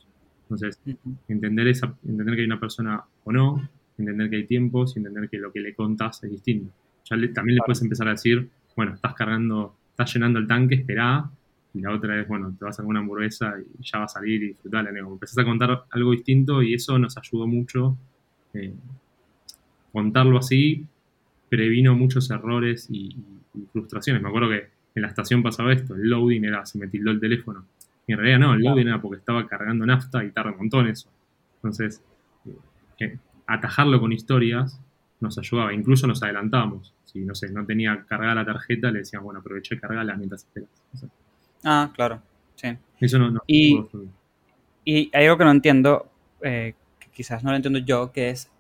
Entonces, 0.44 0.80
entender, 1.28 1.68
esa, 1.68 1.94
entender 2.08 2.36
que 2.36 2.42
hay 2.42 2.48
una 2.48 2.60
persona 2.60 3.02
o 3.24 3.32
no, 3.32 3.70
entender 3.98 4.30
que 4.30 4.38
hay 4.38 4.46
tiempos 4.46 4.96
y 4.96 5.00
entender 5.00 5.30
que 5.30 5.38
lo 5.38 5.52
que 5.52 5.60
le 5.60 5.74
contás 5.76 6.24
es 6.24 6.32
distinto. 6.32 6.72
Ya 7.10 7.16
le- 7.18 7.28
también 7.30 7.56
le 7.56 7.60
Claro. 7.60 7.66
puedes 7.68 7.82
empezar 7.84 8.08
a 8.08 8.12
decir, 8.12 8.50
bueno, 8.76 8.94
estás 8.96 9.14
cargando, 9.14 9.76
estás 9.92 10.14
llenando 10.14 10.40
el 10.40 10.48
tanque, 10.48 10.76
esperá, 10.76 11.30
y 11.74 11.82
la 11.82 11.92
otra 11.94 12.20
es, 12.20 12.28
bueno, 12.28 12.56
te 12.58 12.66
vas 12.66 12.80
a 12.80 12.84
una 12.84 13.00
hamburguesa 13.00 13.56
y 13.60 13.84
ya 13.84 14.00
va 14.00 14.06
a 14.06 14.08
salir 14.08 14.42
y 14.42 14.48
disfrutarla. 14.48 14.92
¿no? 14.92 15.12
Empezás 15.14 15.38
a 15.38 15.44
contar 15.44 15.84
algo 15.92 16.12
distinto 16.12 16.64
y 16.64 16.74
eso 16.74 16.98
nos 16.98 17.16
ayudó 17.18 17.46
mucho. 17.46 17.96
Eh, 18.54 18.74
contarlo 19.92 20.38
así 20.38 20.86
previno 21.50 21.96
muchos 21.96 22.30
errores 22.30 22.88
y, 22.90 23.16
frustraciones. 23.72 24.22
Me 24.22 24.30
acuerdo 24.30 24.50
que 24.50 24.68
en 24.94 25.02
la 25.02 25.08
estación 25.08 25.42
pasaba 25.42 25.74
esto, 25.74 25.96
el 25.96 26.10
loading 26.10 26.44
era, 26.44 26.64
se 26.66 26.78
me 26.78 26.88
tildó 26.88 27.10
el 27.10 27.20
teléfono. 27.20 27.66
Y 28.06 28.14
en 28.14 28.20
realidad 28.20 28.40
no, 28.40 28.54
el 28.54 28.62
loading 28.62 28.88
era 28.88 29.02
porque 29.02 29.18
estaba 29.18 29.48
cargando 29.48 29.86
nafta 29.86 30.24
y 30.24 30.30
tarda 30.30 30.52
un 30.52 30.58
montón 30.58 30.88
eso. 30.88 31.10
Entonces, 31.56 32.04
eh, 32.46 32.52
eh, 33.00 33.18
atajarlo 33.48 34.00
con 34.00 34.12
historias 34.12 34.80
nos 35.20 35.40
ayudaba, 35.40 35.74
incluso 35.74 36.06
nos 36.06 36.22
adelantábamos. 36.22 36.94
Si, 37.06 37.20
no 37.22 37.34
sé, 37.34 37.52
no 37.52 37.66
tenía 37.66 38.06
cargada 38.08 38.36
la 38.36 38.46
tarjeta, 38.46 38.92
le 38.92 39.00
decíamos, 39.00 39.26
bueno, 39.26 39.40
aproveché 39.40 39.76
y 39.76 39.80
cargala 39.80 40.16
mientras 40.16 40.44
esperas. 40.44 40.70
O 40.94 40.98
sea, 40.98 41.10
Ah, 41.64 41.92
claro. 41.94 42.22
Sí. 42.56 42.70
eso 43.00 43.20
no, 43.20 43.32
no 43.32 43.42
Y-. 43.48 43.78
Y 44.86 45.10
hay 45.14 45.26
algo 45.26 45.38
que 45.38 45.44
no 45.44 45.52
entiendo, 45.52 46.10
eh, 46.42 46.74
quizás 47.18 47.44
no 47.44 47.50
lo 47.50 47.56
entiendo 47.56 47.80
yo, 47.80 48.12
que 48.12 48.30
es 48.30 48.52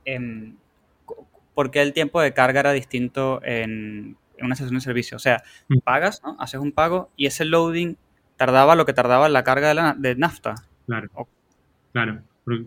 co- 1.05 1.27
por 1.53 1.69
qué 1.69 1.83
el 1.83 1.93
tiempo 1.93 2.19
de 2.19 2.33
carga 2.33 2.61
era 2.61 2.71
distinto 2.71 3.39
en, 3.43 4.17
en 4.35 4.45
una 4.45 4.53
estación 4.55 4.73
de 4.79 4.81
servicio. 4.81 5.15
O 5.15 5.19
sea, 5.19 5.43
Mm. 5.67 5.77
pagas, 5.83 6.23
¿no? 6.23 6.35
haces 6.39 6.59
un 6.59 6.71
pago 6.71 7.11
y 7.15 7.27
ese 7.27 7.45
loading 7.45 7.97
tardaba 8.35 8.75
lo 8.75 8.87
que 8.87 8.93
tardaba 8.93 9.29
la 9.29 9.43
carga 9.43 9.67
de, 9.69 9.73
la, 9.75 9.95
de 9.95 10.15
nafta. 10.15 10.55
Claro. 10.87 11.07
Ok. 11.13 11.29
Claro. 11.93 12.21
Porque 12.43 12.65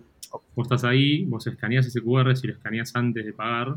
vos 0.54 0.66
estás 0.66 0.84
ahí, 0.84 1.24
vos 1.24 1.44
escaneas 1.48 1.86
ese 1.86 2.00
QR, 2.00 2.36
si 2.36 2.46
lo 2.46 2.52
escaneas 2.52 2.94
antes 2.94 3.24
de 3.26 3.32
pagar, 3.32 3.70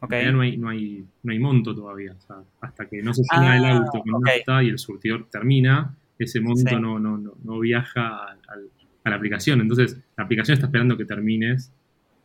¿Ok? 0.00 0.02
en 0.02 0.08
realidad 0.10 0.32
no 0.32 0.40
hay, 0.42 0.56
no, 0.56 0.68
hay, 0.70 1.06
no 1.22 1.32
hay 1.32 1.38
monto 1.38 1.72
todavía. 1.72 2.14
O 2.18 2.20
sea, 2.20 2.36
hasta 2.60 2.86
que 2.88 3.00
no 3.00 3.14
se 3.14 3.22
llena 3.32 3.56
el 3.56 3.64
Ah, 3.64 3.76
auto 3.76 4.02
con 4.02 4.22
nafta 4.22 4.60
y 4.64 4.70
el 4.70 4.78
surtidor 4.80 5.28
termina, 5.30 5.94
ese 6.18 6.40
monto 6.40 6.68
Sí. 6.68 6.74
no, 6.80 6.98
no, 6.98 7.16
no, 7.16 7.34
no 7.44 7.58
viaja 7.60 8.24
al- 8.48 8.70
a 9.08 9.10
la 9.10 9.16
aplicación. 9.16 9.60
Entonces, 9.60 9.96
la 10.16 10.24
aplicación 10.24 10.54
está 10.54 10.66
esperando 10.66 10.96
que 10.96 11.04
termines 11.04 11.72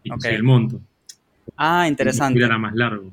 y 0.03 0.09
que 0.09 0.15
Ok. 0.15 0.21
llegue 0.23 0.35
el 0.35 0.43
monto. 0.43 0.81
Ah, 1.57 1.87
interesante. 1.87 2.41
era 2.43 2.57
más 2.57 2.73
largo. 2.75 3.11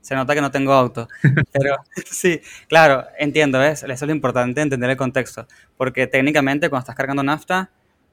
Se 0.00 0.14
nota 0.14 0.34
que 0.34 0.40
no 0.40 0.50
tengo 0.50 0.72
auto. 0.72 1.08
Pero 1.52 1.76
sí, 2.06 2.40
claro, 2.68 3.04
entiendo, 3.18 3.58
¿ves? 3.58 3.82
Eso 3.82 3.92
es 3.92 4.02
lo 4.02 4.12
importante, 4.12 4.60
entender 4.60 4.88
el 4.90 4.96
contexto. 4.96 5.46
Porque 5.76 6.06
técnicamente 6.06 6.68
cuando 6.70 6.80
estás 6.84 6.94
cargando 6.94 7.22
nafta, 7.22 7.70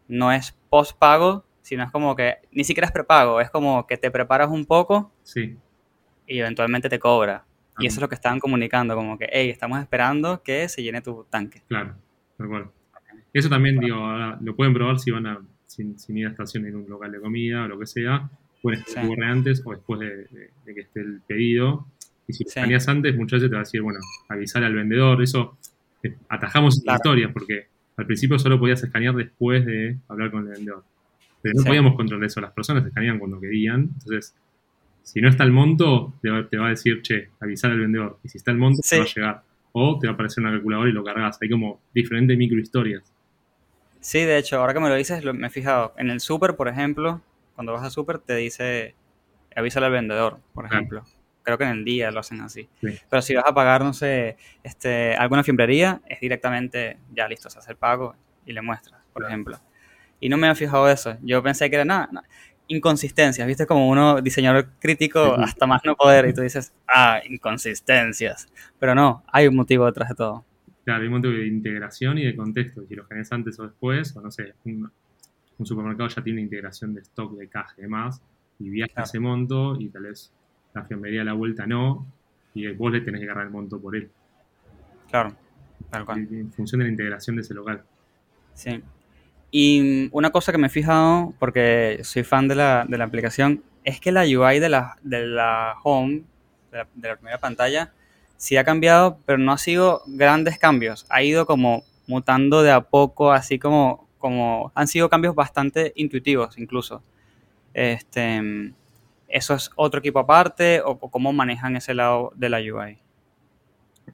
no 0.08 0.32
es 0.32 0.58
post 0.70 0.98
pago, 0.98 1.46
sino 1.62 1.84
es 1.84 1.92
como 1.92 2.16
que 2.16 2.38
ni 2.52 2.64
siquiera 2.64 2.88
es 2.88 2.92
prepago, 2.92 3.40
es 3.40 3.50
como 3.50 3.86
que 3.88 3.96
te 3.98 4.12
preparas 4.12 4.50
un 4.50 4.66
poco 4.66 5.12
Sí. 5.24 5.56
y 6.28 6.40
eventualmente 6.40 6.90
te 6.90 7.00
cobra. 7.00 7.46
Y 7.80 7.88
eso 7.88 7.96
es 7.98 8.02
lo 8.02 8.10
que 8.10 8.16
estaban 8.16 8.40
comunicando, 8.40 8.96
como 8.96 9.18
que, 9.18 9.28
hey, 9.32 9.50
estamos 9.50 9.80
esperando 9.80 10.44
que 10.44 10.68
se 10.70 10.84
llene 10.84 11.02
tu 11.02 11.24
tanque. 11.30 11.64
Claro, 11.68 11.96
tal 12.38 12.48
cual. 12.48 12.72
Eso 13.34 13.50
también, 13.50 13.80
digo, 13.80 13.98
ahora 13.98 14.38
lo 14.42 14.56
pueden 14.56 14.74
probar 14.74 15.00
si 15.00 15.12
van 15.12 15.26
a, 15.26 15.40
sin, 15.66 15.98
sin 16.00 16.18
ir 16.18 16.28
a 16.28 16.30
estación 16.30 16.66
en 16.68 16.76
un 16.76 16.88
local 16.90 17.12
de 17.12 17.20
comida 17.20 17.64
o 17.64 17.68
lo 17.68 17.80
que 17.80 17.88
sea. 17.88 18.30
Pueden 18.62 18.80
Sí. 18.82 18.86
estar 18.90 19.08
QR 19.08 19.24
antes 19.26 19.62
o 19.66 19.72
después 19.72 20.00
de, 20.00 20.16
de- 20.28 20.50
de 20.66 20.74
que 20.76 20.82
esté 20.82 21.02
el 21.02 21.20
pedido. 21.28 21.88
Y 22.28 22.34
si 22.34 22.44
lo 22.44 22.50
Sí. 22.50 22.60
escaneas 22.60 22.88
antes, 22.88 23.16
muchas 23.18 23.38
veces 23.40 23.50
te 23.50 23.56
va 23.56 23.62
a 23.62 23.66
decir, 23.66 23.82
bueno, 23.82 24.00
avisar 24.30 24.64
al 24.64 24.74
vendedor. 24.76 25.22
Eso, 25.22 25.58
eh, 26.04 26.16
atajamos 26.30 26.82
Claro. 26.84 26.98
historias 26.98 27.32
porque 27.34 27.68
al 27.98 28.06
principio 28.06 28.38
solo 28.40 28.60
podías 28.60 28.82
escanear 28.84 29.16
después 29.16 29.66
de 29.66 29.98
hablar 30.08 30.32
con 30.32 30.48
el 30.48 30.54
vendedor. 30.54 30.84
Pero 31.42 31.56
no 31.56 31.62
Sí. 31.64 31.68
podíamos 31.68 31.96
controlar 31.96 32.26
eso. 32.26 32.40
Las 32.40 32.54
personas 32.54 32.86
escaneaban 32.86 33.20
cuando 33.20 33.40
querían. 33.42 33.82
Entonces, 33.82 34.34
si 35.02 35.20
no 35.20 35.28
está 35.28 35.44
el 35.44 35.52
monto, 35.52 36.14
te 36.22 36.30
va, 36.30 36.48
te 36.48 36.58
va 36.58 36.68
a 36.68 36.70
decir, 36.70 37.02
che, 37.02 37.30
avisar 37.42 37.72
al 37.72 37.80
vendedor. 37.80 38.20
Y 38.24 38.30
si 38.30 38.38
está 38.38 38.52
el 38.52 38.58
monto, 38.58 38.82
Sí. 38.84 38.92
te 38.92 38.98
va 39.00 39.04
a 39.04 39.08
llegar. 39.14 39.44
O 39.74 40.00
te 40.00 40.08
va 40.08 40.12
a 40.12 40.14
aparecer 40.14 40.42
una 40.44 40.52
calculadora 40.54 40.90
y 40.90 40.94
lo 40.94 41.04
cargas. 41.04 41.38
Hay 41.42 41.50
como 41.50 41.82
diferentes 41.94 42.38
microhistorias. 42.38 43.04
Sí, 44.04 44.20
de 44.26 44.38
hecho, 44.38 44.58
ahora 44.60 44.74
que 44.74 44.80
me 44.82 44.90
lo 44.90 44.96
dices, 44.96 45.24
lo- 45.24 45.34
me 45.34 45.48
he 45.48 45.50
fijado. 45.50 45.94
En 45.98 46.10
el 46.10 46.20
súper, 46.20 46.56
por 46.58 46.68
ejemplo, 46.68 47.22
cuando 47.56 47.72
vas 47.74 47.84
al 47.84 47.92
súper, 47.92 48.20
te 48.20 48.36
dice, 48.36 48.96
avísale 49.56 49.86
al 49.86 49.92
vendedor, 49.94 50.40
por 50.54 50.66
ejemplo. 50.66 51.04
Creo 51.42 51.58
que 51.58 51.64
en 51.64 51.70
el 51.72 51.86
día 51.86 52.12
lo 52.12 52.20
hacen 52.20 52.42
así. 52.42 52.70
Sí. 52.82 52.98
Pero 53.10 53.22
si 53.22 53.34
vas 53.36 53.46
a 53.48 53.54
pagar, 53.54 53.82
no 53.84 53.94
sé, 53.94 54.38
este, 54.64 55.16
alguna 55.16 55.44
fimbrería, 55.44 56.02
es 56.08 56.20
directamente, 56.20 56.98
ya 57.14 57.28
listo, 57.28 57.50
se 57.50 57.60
hace 57.60 57.72
el 57.72 57.78
pago 57.78 58.16
y 58.46 58.52
le 58.54 58.62
muestras, 58.62 59.02
por 59.14 59.22
Claro. 59.24 59.30
ejemplo. 59.34 59.60
Y 60.20 60.30
no 60.30 60.38
me 60.38 60.48
había 60.48 60.56
fijado 60.56 60.90
eso. 60.90 61.18
Yo 61.22 61.42
pensé 61.44 61.70
que 61.70 61.76
era 61.78 61.86
nada, 61.86 62.10
nada. 62.12 62.28
inconsistencias, 62.68 63.46
¿viste? 63.46 63.66
Como 63.68 63.90
uno, 63.90 64.22
diseñador 64.22 64.70
crítico, 64.80 65.36
hasta 65.36 65.66
más 65.68 65.82
no 65.84 65.96
poder, 65.98 66.26
y 66.28 66.34
tú 66.34 66.42
dices, 66.42 66.74
ah, 66.88 67.20
inconsistencias. 67.30 68.48
Pero 68.80 68.96
no, 68.96 69.24
hay 69.28 69.48
un 69.48 69.56
motivo 69.56 69.86
detrás 69.86 70.10
de 70.10 70.16
todo. 70.16 70.46
Claro, 70.86 71.02
hay 71.02 71.08
un 71.08 71.14
montón 71.14 71.34
de 71.36 71.48
integración 71.48 72.18
y 72.18 72.26
de 72.26 72.36
contexto. 72.36 72.86
Si 72.88 72.96
lo 72.96 73.06
generas 73.06 73.32
antes 73.32 73.60
o 73.60 73.64
después, 73.64 74.16
o 74.18 74.22
no 74.22 74.30
sé, 74.32 74.54
un, 74.66 74.92
un 75.58 75.66
supermercado 75.66 76.10
ya 76.10 76.22
tiene 76.24 76.42
integración 76.42 76.94
de 76.94 77.02
stock, 77.02 77.38
de 77.38 77.48
caja 77.48 77.74
y 77.78 77.82
demás, 77.84 78.22
y 78.60 78.70
viaja 78.70 78.94
Claro. 78.94 79.06
ese 79.08 79.20
monto 79.20 79.78
y 79.80 79.90
tal 79.90 80.04
vez 80.04 80.32
la 80.74 80.84
fiambrería 80.84 81.22
a 81.22 81.26
la 81.26 81.34
vuelta 81.34 81.66
no, 81.66 82.06
y 82.54 82.68
vos 82.74 82.92
le 82.92 83.02
tenés 83.02 83.20
que 83.22 83.26
agarrar 83.26 83.46
el 83.46 83.52
monto 83.52 83.80
por 83.80 83.96
él, 83.96 84.10
Claro, 85.10 85.36
tal 85.90 86.06
cual. 86.06 86.28
en 86.32 86.52
función 86.52 86.80
de 86.80 86.86
la 86.86 86.92
integración 86.92 87.36
de 87.36 87.44
ese 87.44 87.54
local. 87.54 87.84
Sí. 88.54 88.82
Y 89.52 90.10
una 90.12 90.32
cosa 90.32 90.52
que 90.52 90.58
me 90.58 90.68
he 90.68 90.70
fijado, 90.70 91.34
porque 91.40 92.00
soy 92.04 92.24
fan 92.24 92.48
de 92.48 92.56
la, 92.56 92.86
de 92.88 92.98
la 92.98 93.06
aplicación, 93.06 93.64
es 93.84 94.00
que 94.00 94.12
la 94.12 94.24
UI 94.24 94.60
de 94.60 94.70
la, 94.70 94.98
de 95.04 95.28
la 95.28 95.76
home, 95.84 96.24
de 96.72 96.78
la, 96.80 96.88
de 96.96 97.08
la 97.08 97.16
primera 97.18 97.40
pantalla, 97.40 97.94
sí 98.44 98.58
ha 98.58 98.64
cambiado, 98.66 99.18
pero 99.26 99.38
no 99.38 99.54
ha 99.54 99.58
sido 99.58 100.02
grandes 100.06 100.60
cambios. 100.60 101.06
Ha 101.10 101.24
ido 101.24 101.46
como 101.46 101.84
mutando 102.08 102.62
de 102.62 102.72
a 102.72 102.82
poco, 102.82 103.32
así 103.32 103.58
como, 103.58 104.10
como 104.20 104.72
han 104.76 104.88
sido 104.88 105.10
cambios 105.10 105.34
bastante 105.34 105.94
intuitivos 105.96 106.58
incluso. 106.58 107.02
Este, 107.74 108.74
¿Eso 109.30 109.54
es 109.56 109.72
otro 109.76 110.00
equipo 110.00 110.20
aparte 110.20 110.82
o, 110.82 110.92
o 110.92 111.10
cómo 111.10 111.34
manejan 111.34 111.76
ese 111.76 111.94
lado 111.94 112.32
de 112.36 112.50
la 112.50 112.58
UI? 112.60 112.98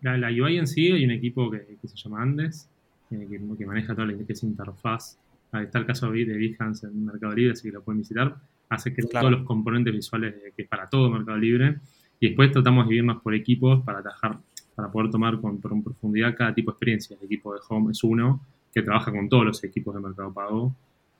La, 0.02 0.18
la 0.18 0.28
UI 0.30 0.58
en 0.60 0.68
sí 0.68 0.92
hay 0.92 1.04
un 1.04 1.12
equipo 1.12 1.50
que, 1.50 1.78
que 1.82 1.88
se 1.88 1.98
llama 1.98 2.22
Andes, 2.22 2.70
eh, 3.12 3.28
que, 3.30 3.40
que 3.58 3.66
maneja 3.66 3.94
toda 3.96 4.08
la 4.08 4.14
que 4.26 4.32
es 4.34 4.44
interfaz. 4.44 5.18
Ahí 5.52 5.66
está 5.66 5.80
el 5.80 5.88
caso 5.88 6.12
de 6.12 6.24
Behance 6.26 6.86
en 6.86 7.06
Mercado 7.06 7.34
Libre, 7.34 7.54
así 7.54 7.64
que 7.64 7.72
lo 7.74 7.82
pueden 7.82 8.02
visitar. 8.02 8.36
Hace 8.70 8.94
que 8.94 9.02
Claro. 9.02 9.28
todos 9.28 9.40
los 9.40 9.48
componentes 9.48 9.92
visuales 9.92 10.36
de- 10.36 10.52
que 10.56 10.62
es 10.62 10.68
para 10.70 10.88
todo 10.88 11.10
Mercado 11.10 11.38
Libre. 11.40 11.78
Y 12.20 12.28
después 12.28 12.52
tratamos 12.52 12.86
de 12.86 12.90
dividirnos 12.90 13.22
por 13.22 13.34
equipos 13.34 13.84
para 13.84 14.00
atajar, 14.00 14.38
para 14.76 14.92
poder 14.92 15.10
tomar 15.12 15.40
con, 15.40 15.58
con 15.60 15.84
profundidad 15.84 16.36
cada 16.38 16.54
tipo 16.54 16.72
de 16.72 16.76
experiencia. 16.76 17.18
El 17.20 17.26
equipo 17.26 17.54
de 17.54 17.60
Home 17.70 17.92
es 17.92 18.04
uno 18.04 18.42
que 18.74 18.82
trabaja 18.82 19.12
con 19.12 19.28
todos 19.30 19.46
los 19.46 19.64
equipos 19.64 19.96
de 19.96 20.02
Mercado 20.02 20.34
Pago. 20.34 20.76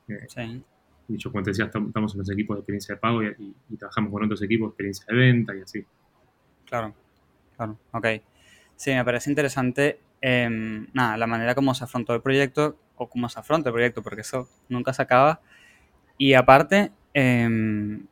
Eh, 0.08 0.18
Sí. 0.28 0.62
y 1.08 1.16
yo, 1.16 1.30
como 1.32 1.42
te 1.42 1.50
decía, 1.50 1.70
estam- 1.70 1.88
estamos 1.88 2.12
en 2.14 2.18
los 2.20 2.30
equipos 2.30 2.56
de 2.56 2.60
experiencia 2.60 2.94
de 2.94 3.00
pago 3.00 3.22
y, 3.22 3.26
y- 3.38 3.54
y 3.70 3.76
trabajamos 3.76 4.12
con 4.12 4.24
otros 4.24 4.42
equipos 4.42 4.68
de 4.68 4.70
experiencia 4.70 5.04
de 5.08 5.14
venta 5.16 5.56
y 5.56 5.60
así. 5.62 5.84
Claro, 6.66 6.94
claro, 7.56 7.76
ok. 7.92 8.06
Sí, 8.76 8.92
me 8.92 9.04
parece 9.04 9.28
interesante, 9.30 9.98
em, 10.20 10.86
nada, 10.92 11.16
la 11.16 11.26
manera 11.26 11.54
como 11.54 11.74
se 11.74 11.84
afrontó 11.84 12.14
el 12.14 12.20
proyecto 12.22 12.76
o 12.96 13.08
cómo 13.08 13.28
se 13.28 13.40
afronta 13.40 13.70
el 13.70 13.72
proyecto, 13.74 14.02
porque 14.02 14.20
eso 14.20 14.48
nunca 14.68 14.92
se 14.92 15.02
acaba. 15.02 15.40
Y 16.18 16.34
aparte, 16.34 16.92
em, 17.14 18.06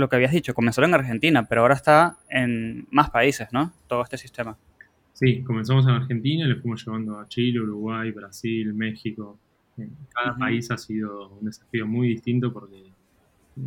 lo 0.00 0.08
que 0.08 0.16
habías 0.16 0.32
dicho, 0.32 0.54
comenzó 0.54 0.82
en 0.84 0.94
Argentina, 0.94 1.46
pero 1.48 1.62
ahora 1.62 1.74
está 1.74 2.18
en 2.28 2.86
más 2.90 3.10
países, 3.10 3.48
¿no? 3.52 3.72
Todo 3.86 4.02
este 4.02 4.18
sistema. 4.18 4.56
Sí, 5.12 5.42
comenzamos 5.42 5.86
en 5.86 5.92
Argentina 5.92 6.44
y 6.44 6.48
lo 6.48 6.60
fuimos 6.60 6.84
llevando 6.84 7.18
a 7.18 7.26
Chile, 7.28 7.60
Uruguay, 7.60 8.10
Brasil, 8.10 8.74
México. 8.74 9.38
Cada 10.14 10.36
país 10.36 10.70
ha 10.70 10.76
sido 10.78 11.28
un 11.30 11.46
desafío 11.46 11.86
muy 11.86 12.08
distinto 12.08 12.52
porque 12.52 12.76
eh, 12.76 13.62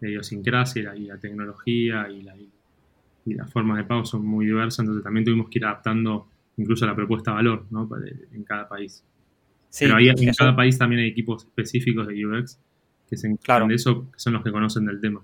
la 0.00 0.08
idiosincrasia 0.08 0.94
y 0.96 1.06
la, 1.06 1.18
tecnología 1.18 2.08
y, 2.10 2.22
la, 2.22 2.34
y 2.36 3.34
las 3.34 3.50
formas 3.50 3.78
de 3.78 3.84
pago 3.84 4.04
son 4.04 4.26
muy 4.26 4.46
diversas, 4.46 4.80
entonces 4.80 5.02
también 5.04 5.24
tuvimos 5.24 5.48
que 5.48 5.58
ir 5.58 5.64
adaptando 5.64 6.28
incluso 6.56 6.86
la 6.86 6.94
propuesta 6.94 7.30
de 7.32 7.34
valor 7.36 7.66
¿no? 7.70 7.88
En 8.32 8.44
cada 8.44 8.68
país. 8.68 9.04
Sí, 9.70 9.86
Pero 9.86 9.96
ahí, 9.96 10.08
en 10.08 10.28
eso- 10.28 10.38
cada 10.44 10.54
país 10.54 10.78
también 10.78 11.02
hay 11.02 11.08
equipos 11.08 11.44
específicos 11.44 12.06
de 12.06 12.26
UX 12.26 12.60
que 13.14 13.18
se 13.20 13.26
encargan 13.28 13.42
Claro. 13.44 13.66
de 13.68 13.74
eso, 13.76 14.10
que 14.12 14.18
son 14.18 14.32
los 14.34 14.42
que 14.44 14.50
conocen 14.52 14.84
del 14.86 15.00
tema. 15.00 15.22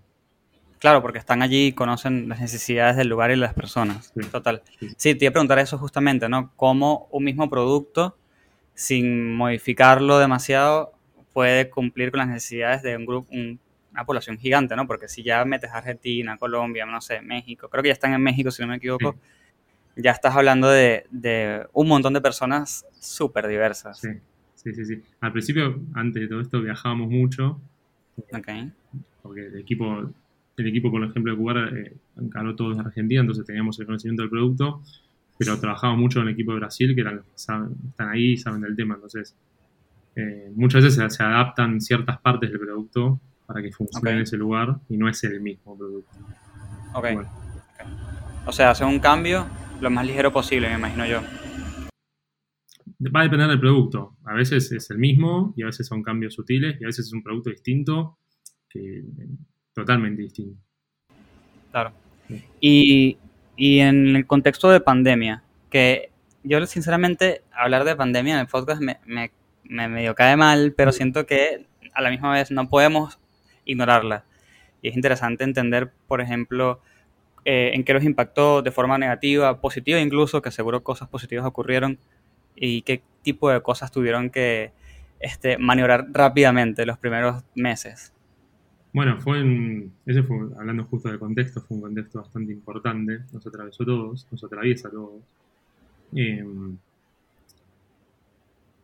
Claro, 0.79 1.03
porque 1.03 1.18
están 1.18 1.42
allí 1.42 1.66
y 1.66 1.72
conocen 1.72 2.29
las 2.29 2.40
necesidades 2.40 2.96
del 2.96 3.09
lugar 3.09 3.31
y 3.31 3.37
las 3.37 3.53
personas. 3.53 4.12
Sí. 4.14 4.26
Total. 4.31 4.62
Sí. 4.79 4.88
Sí, 4.96 5.14
te 5.14 5.24
iba 5.26 5.31
a 5.31 5.33
preguntar 5.33 5.59
eso 5.59 5.76
justamente, 5.76 6.29
¿no? 6.29 6.53
Cómo 6.57 7.07
un 7.11 7.24
mismo 7.24 7.50
producto, 7.50 8.16
sin 8.74 9.35
modificarlo 9.35 10.18
demasiado, 10.18 10.92
puede 11.35 11.68
cumplir 11.68 12.11
con 12.11 12.18
las 12.18 12.29
necesidades 12.29 12.83
de 12.83 12.96
un 12.96 13.05
grupo, 13.07 13.29
un- 13.33 13.59
una 13.92 14.05
población 14.05 14.38
gigante, 14.38 14.74
¿no? 14.76 14.87
Porque 14.87 15.09
si 15.09 15.22
ya 15.22 15.44
metes 15.44 15.70
Argentina, 15.72 16.37
Colombia, 16.38 16.87
no 16.87 17.00
sé, 17.00 17.20
México, 17.20 17.68
creo 17.68 17.83
que 17.83 17.88
ya 17.88 17.92
están 17.92 18.14
en 18.14 18.22
México, 18.22 18.50
si 18.50 18.62
no 18.62 18.68
me 18.68 18.76
equivoco, 18.76 19.16
ya 19.96 20.12
estás 20.12 20.35
hablando 20.37 20.68
de, 20.70 21.05
de 21.11 21.66
un 21.72 21.88
montón 21.88 22.14
de 22.14 22.20
personas 22.20 22.87
súper 23.00 23.48
diversas. 23.48 23.98
Sí, 24.00 24.09
sí, 24.55 24.72
sí, 24.74 24.85
sí. 24.87 25.03
Al 25.20 25.33
principio, 25.33 25.79
antes 25.94 26.22
de 26.22 26.29
todo 26.29 26.40
esto, 26.40 26.62
viajábamos 26.62 27.11
mucho, 27.11 27.61
Ok. 28.33 28.48
porque 29.22 29.46
el 29.46 29.59
equipo, 29.59 30.11
el 30.56 30.66
equipo 30.66 30.90
por 30.90 31.02
ejemplo, 31.04 31.33
de 31.33 31.38
Cubar 31.38 31.56
eh, 31.76 31.92
encaró 32.20 32.54
todo 32.56 32.70
desde 32.70 32.83
Argentina, 32.83 33.20
entonces 33.20 33.44
teníamos 33.46 33.78
el 33.80 33.87
conocimiento 33.87 34.22
del 34.22 34.30
producto, 34.30 34.83
pero 35.38 35.59
trabajamos 35.59 35.98
mucho 35.98 36.20
en 36.20 36.28
el 36.28 36.35
equipo 36.35 36.52
de 36.52 36.59
Brasil, 36.61 36.94
que 36.94 37.00
eran 37.00 37.16
los 37.16 37.24
que 37.24 37.33
saben- 37.37 37.74
están 37.88 38.09
ahí 38.11 38.33
y 38.33 38.37
saben 38.37 38.61
del 38.61 38.76
tema. 38.76 38.94
Entonces, 38.96 39.35
eh, 40.16 40.50
muchas 40.54 40.83
veces 40.85 40.94
se, 41.12 41.16
se 41.16 41.22
adaptan 41.22 41.80
ciertas 41.80 42.18
partes 42.20 42.50
del 42.50 42.61
producto 42.61 43.18
para 43.46 43.62
que 43.62 43.72
funcione 43.72 44.11
Ok. 44.11 44.16
en 44.16 44.22
ese 44.22 44.37
lugar 44.37 44.76
y 44.88 44.96
no 44.96 45.09
es 45.09 45.22
el 45.24 45.40
mismo 45.40 45.76
producto. 45.78 46.11
Ok. 46.94 47.06
Bueno. 47.14 47.28
O 48.46 48.52
sea, 48.52 48.70
hacer 48.70 48.87
un 48.87 48.98
cambio 48.98 49.46
lo 49.80 49.90
más 49.90 50.06
ligero 50.06 50.33
posible, 50.33 50.68
me 50.68 50.74
imagino 50.76 51.06
yo. 51.06 51.20
Va 53.02 53.20
a 53.20 53.22
depender 53.24 53.48
del 53.48 53.60
producto. 53.60 54.16
A 54.24 54.34
veces 54.34 54.70
es 54.72 54.90
el 54.90 54.98
mismo 54.98 55.54
y 55.56 55.62
a 55.62 55.66
veces 55.66 55.86
son 55.86 56.02
cambios 56.02 56.34
sutiles 56.34 56.76
y 56.80 56.84
a 56.84 56.88
veces 56.88 57.06
es 57.06 57.12
un 57.12 57.22
producto 57.22 57.50
distinto, 57.50 58.18
que 58.68 58.98
eh, 58.98 59.04
totalmente 59.74 60.22
distinto. 60.22 60.60
Claro. 61.70 61.92
Sí. 62.28 62.44
Y, 62.60 63.18
y 63.56 63.78
en 63.80 64.16
el 64.16 64.26
contexto 64.26 64.70
de 64.70 64.80
pandemia, 64.80 65.42
que 65.70 66.10
yo 66.42 66.64
sinceramente 66.66 67.42
hablar 67.52 67.84
de 67.84 67.96
pandemia 67.96 68.34
en 68.34 68.40
el 68.40 68.46
podcast 68.46 68.82
me, 68.82 68.98
me, 69.06 69.30
me 69.64 69.88
medio 69.88 70.14
cae 70.14 70.36
mal, 70.36 70.74
pero 70.76 70.92
siento 70.92 71.26
que 71.26 71.66
a 71.94 72.02
la 72.02 72.10
misma 72.10 72.32
vez 72.32 72.50
no 72.50 72.68
podemos 72.68 73.18
ignorarla. 73.64 74.24
Y 74.82 74.88
es 74.88 74.96
interesante 74.96 75.44
entender, 75.44 75.92
por 76.06 76.20
ejemplo, 76.20 76.80
eh, 77.44 77.72
en 77.74 77.84
qué 77.84 77.94
los 77.94 78.04
impactó 78.04 78.62
de 78.62 78.70
forma 78.70 78.98
negativa, 78.98 79.60
positiva 79.60 80.00
incluso, 80.00 80.42
que 80.42 80.50
seguro 80.50 80.82
cosas 80.82 81.08
positivas 81.08 81.46
ocurrieron, 81.46 81.98
y 82.61 82.83
qué 82.83 83.03
tipo 83.23 83.51
de 83.51 83.61
cosas 83.62 83.90
tuvieron 83.90 84.31
que 84.31 84.73
este, 85.18 85.59
maniobrar 85.59 86.07
rápidamente 86.12 86.87
los 86.87 86.99
primeros 86.99 87.42
meses. 87.55 88.12
Bueno, 88.92 89.20
fue 89.20 89.40
en, 89.40 89.92
ese 90.05 90.23
fue, 90.23 90.37
hablando 90.59 90.85
justo 90.85 91.09
del 91.09 91.18
contexto, 91.18 91.61
fue 91.62 91.77
un 91.77 91.83
contexto 91.83 92.20
bastante 92.20 92.53
importante, 92.53 93.20
nos 93.33 93.46
atravesó 93.46 93.85
todos, 93.85 94.27
nos 94.31 94.44
atraviesa 94.44 94.90
todos. 94.90 95.23
Eh, 96.14 96.44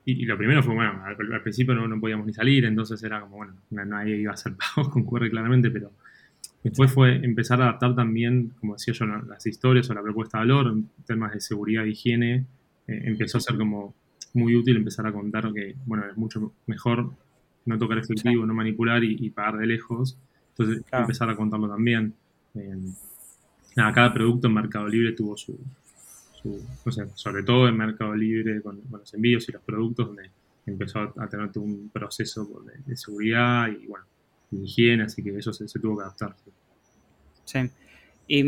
y, 0.04 0.24
lo 0.24 0.38
primero 0.38 0.62
fue, 0.62 0.74
bueno, 0.74 1.02
al, 1.04 1.42
principio 1.42 1.74
no, 1.74 1.88
no 1.88 2.00
podíamos 2.00 2.26
ni 2.26 2.32
salir, 2.32 2.64
entonces 2.64 3.02
era 3.02 3.20
como, 3.20 3.36
bueno, 3.38 3.54
na- 3.70 3.84
nadie 3.84 4.16
iba 4.16 4.30
a 4.30 4.34
hacer 4.34 4.54
pagos 4.76 4.92
con 4.92 5.04
claramente, 5.04 5.70
pero 5.70 5.90
después 6.62 6.92
fue 6.92 7.16
empezar 7.16 7.60
a 7.60 7.64
adaptar 7.64 7.96
también, 7.96 8.52
como 8.60 8.74
decía 8.74 8.94
yo, 8.94 9.06
la- 9.06 9.22
las 9.22 9.44
historias 9.44 9.90
o 9.90 9.94
la 9.94 10.02
propuesta 10.02 10.38
de 10.38 10.46
valor, 10.46 10.72
en 10.72 10.88
temas 11.04 11.32
de 11.32 11.40
seguridad 11.40 11.84
e 11.84 11.88
higiene, 11.88 12.46
eh, 12.88 13.00
empezó 13.04 13.38
a 13.38 13.40
ser 13.40 13.56
como 13.56 13.94
muy 14.34 14.54
útil 14.54 14.76
empezar 14.76 15.06
a 15.06 15.12
contar 15.12 15.52
que, 15.52 15.74
bueno, 15.86 16.04
es 16.10 16.16
mucho 16.16 16.52
mejor 16.66 17.10
no 17.64 17.78
tocar 17.78 17.98
efectivo, 17.98 18.44
no 18.46 18.54
manipular 18.54 19.02
y, 19.02 19.16
y 19.18 19.30
pagar 19.30 19.58
de 19.58 19.66
lejos. 19.66 20.16
Entonces, 20.50 20.84
Claro. 20.88 21.04
empezar 21.04 21.30
a 21.30 21.36
contarlo 21.36 21.68
también. 21.68 22.14
Eh, 22.54 22.76
nada, 23.76 23.92
cada 23.92 24.14
producto 24.14 24.46
en 24.48 24.54
Mercado 24.54 24.88
Libre 24.88 25.12
tuvo 25.12 25.36
su, 25.36 25.58
su- 26.40 26.62
no 26.84 26.92
sé, 26.92 27.08
sobre 27.14 27.42
todo 27.42 27.68
en 27.68 27.76
Mercado 27.76 28.14
Libre 28.14 28.60
con, 28.62 28.80
con 28.82 29.00
los 29.00 29.12
envíos 29.14 29.48
y 29.48 29.52
los 29.52 29.62
productos, 29.62 30.06
donde 30.08 30.30
empezó 30.66 31.00
a, 31.16 31.28
tener 31.28 31.50
todo 31.52 31.64
un 31.64 31.90
proceso 31.92 32.44
de, 32.66 32.72
de 32.84 32.96
seguridad 32.96 33.68
y, 33.68 33.86
bueno, 33.86 34.04
de 34.50 34.64
higiene, 34.64 35.04
así 35.04 35.22
que 35.22 35.36
eso 35.36 35.52
se, 35.52 35.66
se 35.68 35.78
tuvo 35.80 35.96
que 35.98 36.04
adaptar. 36.04 36.36
sí. 36.44 36.50
Sí. 37.44 37.70
Y, 38.28 38.40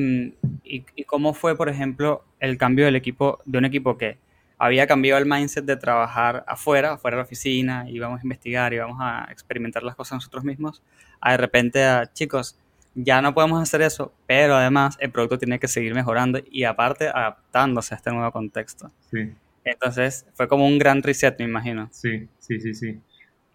y, 0.64 0.85
y 0.96 1.05
cómo 1.05 1.35
fue, 1.35 1.57
por 1.57 1.68
ejemplo, 1.68 2.24
el 2.40 2.59
cambio 2.59 2.85
del 2.87 2.96
equipo, 2.96 3.38
de 3.44 3.59
un 3.59 3.64
equipo 3.64 3.96
que 3.96 4.18
había 4.59 4.87
cambiado 4.87 5.21
el 5.21 5.27
mindset 5.27 5.64
de 5.64 5.77
trabajar 5.77 6.44
afuera, 6.47 6.94
afuera 6.94 7.16
de 7.16 7.23
la 7.23 7.25
oficina, 7.25 7.88
íbamos 7.88 8.21
a 8.21 8.23
investigar, 8.23 8.73
íbamos 8.73 8.99
a 9.01 9.29
experimentar 9.31 9.83
las 9.83 9.94
cosas 9.94 10.16
nosotros 10.16 10.44
mismos, 10.44 10.83
a 11.21 11.33
de 11.33 11.37
repente 11.37 11.85
a 11.85 12.12
chicos, 12.12 12.59
ya 12.94 13.23
no 13.23 13.33
podemos 13.33 13.62
hacer 13.62 13.83
eso, 13.83 14.12
pero 14.27 14.57
además 14.57 14.97
el 15.01 15.12
producto 15.12 15.38
tiene 15.38 15.61
que 15.61 15.68
seguir 15.68 15.94
mejorando 15.94 16.40
y 16.51 16.64
aparte 16.64 17.09
adaptándose 17.09 17.94
a 17.94 17.97
este 17.97 18.11
nuevo 18.11 18.33
contexto. 18.33 18.90
Sí. 19.11 19.31
Entonces 19.64 20.27
fue 20.35 20.49
como 20.49 20.66
un 20.66 20.79
gran 20.79 21.03
reset, 21.03 21.38
me 21.38 21.44
imagino. 21.44 21.88
Sí, 21.92 22.27
sí, 22.40 22.61
sí, 22.61 22.75
sí. 22.75 22.99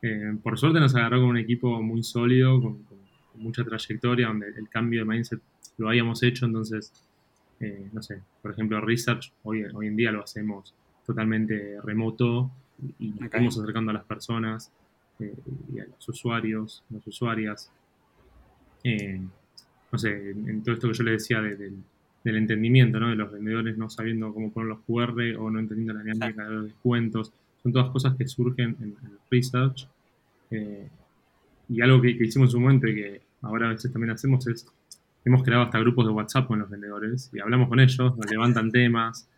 Eh, 0.01 0.35
por 0.41 0.57
suerte 0.57 0.79
nos 0.79 0.95
agarró 0.95 1.19
con 1.19 1.29
un 1.29 1.37
equipo 1.37 1.81
muy 1.81 2.03
sólido, 2.03 2.61
con, 2.61 2.93
mucha 3.35 3.63
trayectoria, 3.63 4.27
donde 4.27 4.47
el 4.49 4.69
cambio 4.69 4.99
de 4.99 5.05
mindset 5.05 5.41
lo 5.77 5.89
habíamos 5.89 6.21
hecho, 6.21 6.45
entonces, 6.45 6.93
eh, 7.59 7.87
no 7.91 7.99
sé, 8.03 8.19
por 8.43 8.51
ejemplo, 8.51 8.79
research 8.79 9.33
hoy, 9.41 9.63
hoy 9.73 9.87
en 9.87 9.95
día 9.95 10.11
lo 10.11 10.23
hacemos 10.23 10.75
totalmente 11.05 11.79
remoto 11.81 12.51
y 12.99 13.09
nos 13.09 13.17
Ok. 13.19 13.23
estamos 13.25 13.57
acercando 13.59 13.91
a 13.91 13.93
las 13.95 14.03
personas 14.05 14.71
eh, 15.19 15.35
y 15.73 15.79
a 15.79 15.85
los 15.85 16.07
usuarios, 16.09 16.83
las 16.89 17.05
usuarias. 17.07 17.71
Eh, 18.83 19.19
no 19.91 19.99
sé, 19.99 20.31
en, 20.31 20.63
todo 20.63 20.75
esto 20.75 20.87
que 20.89 20.93
yo 20.97 21.03
le 21.03 21.11
decía 21.11 21.41
de- 21.41 21.55
del, 21.55 21.75
del 22.23 22.35
entendimiento, 22.37 22.99
¿no? 22.99 23.09
De 23.09 23.15
los 23.15 23.31
vendedores 23.31 23.77
no 23.77 23.89
sabiendo 23.89 24.33
cómo 24.33 24.51
poner 24.51 24.69
los 24.69 24.79
QR 24.81 25.35
o 25.37 25.49
no 25.49 25.59
entendiendo 25.59 25.93
la 25.93 26.03
dinámica 26.03 26.43
de 26.45 26.49
los 26.55 26.65
descuentos. 26.65 27.31
Son 27.61 27.71
todas 27.71 27.91
cosas 27.91 28.15
que 28.17 28.27
surgen 28.27 28.75
en, 28.81 28.95
en 29.03 29.11
el 29.11 29.19
research. 29.29 29.87
eh, 30.51 30.89
y 31.69 31.81
algo 31.81 32.01
que, 32.01 32.17
que 32.17 32.25
hicimos 32.25 32.49
en 32.49 32.51
su 32.51 32.59
momento 32.59 32.87
y 32.87 32.95
que 32.95 33.21
ahora 33.41 33.67
a 33.67 33.69
veces 33.71 33.91
también 33.91 34.11
hacemos 34.11 34.45
es, 34.47 34.67
hemos 35.23 35.43
creado 35.43 35.63
hasta 35.63 35.79
grupos 35.79 36.05
de 36.05 36.11
WhatsApp 36.11 36.45
con 36.47 36.59
los 36.59 36.69
vendedores 36.69 37.29
y 37.33 37.39
hablamos 37.39 37.69
con 37.69 37.79
ellos, 37.79 38.17
nos 38.17 38.29
levantan 38.29 38.69
temas, 38.71 39.29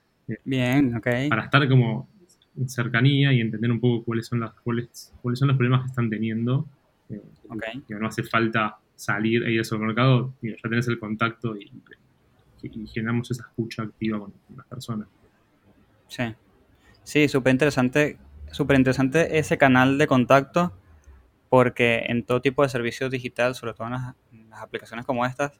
Bien, 0.43 0.95
ok. 0.95 1.07
para 1.29 1.43
estar 1.43 1.67
como 1.69 2.09
en 2.57 2.69
cercanía 2.69 3.33
y 3.33 3.41
entender 3.41 3.71
un 3.71 3.79
poco 3.79 4.03
cuáles 4.05 4.27
son 4.27 4.39
las 4.39 4.53
cuáles, 4.61 5.13
cuáles 5.21 5.39
son 5.39 5.49
los 5.49 5.57
problemas 5.57 5.81
que 5.81 5.87
están 5.87 6.09
teniendo. 6.09 6.67
Eh, 7.09 7.21
Ok. 7.49 7.63
digo, 7.87 7.99
no 7.99 8.07
hace 8.07 8.23
falta 8.23 8.77
salir 8.95 9.43
e 9.43 9.51
ir 9.51 9.59
al 9.59 9.65
supermercado, 9.65 10.33
ya 10.41 10.55
tenés 10.63 10.87
el 10.87 10.97
contacto 10.97 11.55
y, 11.55 11.71
y 12.63 12.87
generamos 12.87 13.29
esa 13.29 13.43
escucha 13.43 13.83
activa 13.83 14.17
con, 14.19 14.31
con 14.31 14.57
las 14.57 14.65
personas. 14.65 15.07
Sí, 16.07 16.23
sí, 17.03 17.27
súper 17.27 17.51
interesante, 17.51 18.17
súper 18.51 18.77
interesante 18.77 19.37
ese 19.37 19.57
canal 19.57 19.97
de 19.97 20.07
contacto 20.07 20.73
porque 21.49 22.05
en 22.07 22.23
todo 22.23 22.41
tipo 22.41 22.63
de 22.63 22.69
servicios 22.69 23.11
digital, 23.11 23.53
sobre 23.53 23.73
todo 23.73 23.87
en 23.87 23.93
las, 23.93 24.15
en 24.31 24.49
las 24.49 24.61
aplicaciones 24.61 25.05
como 25.05 25.25
estas, 25.25 25.59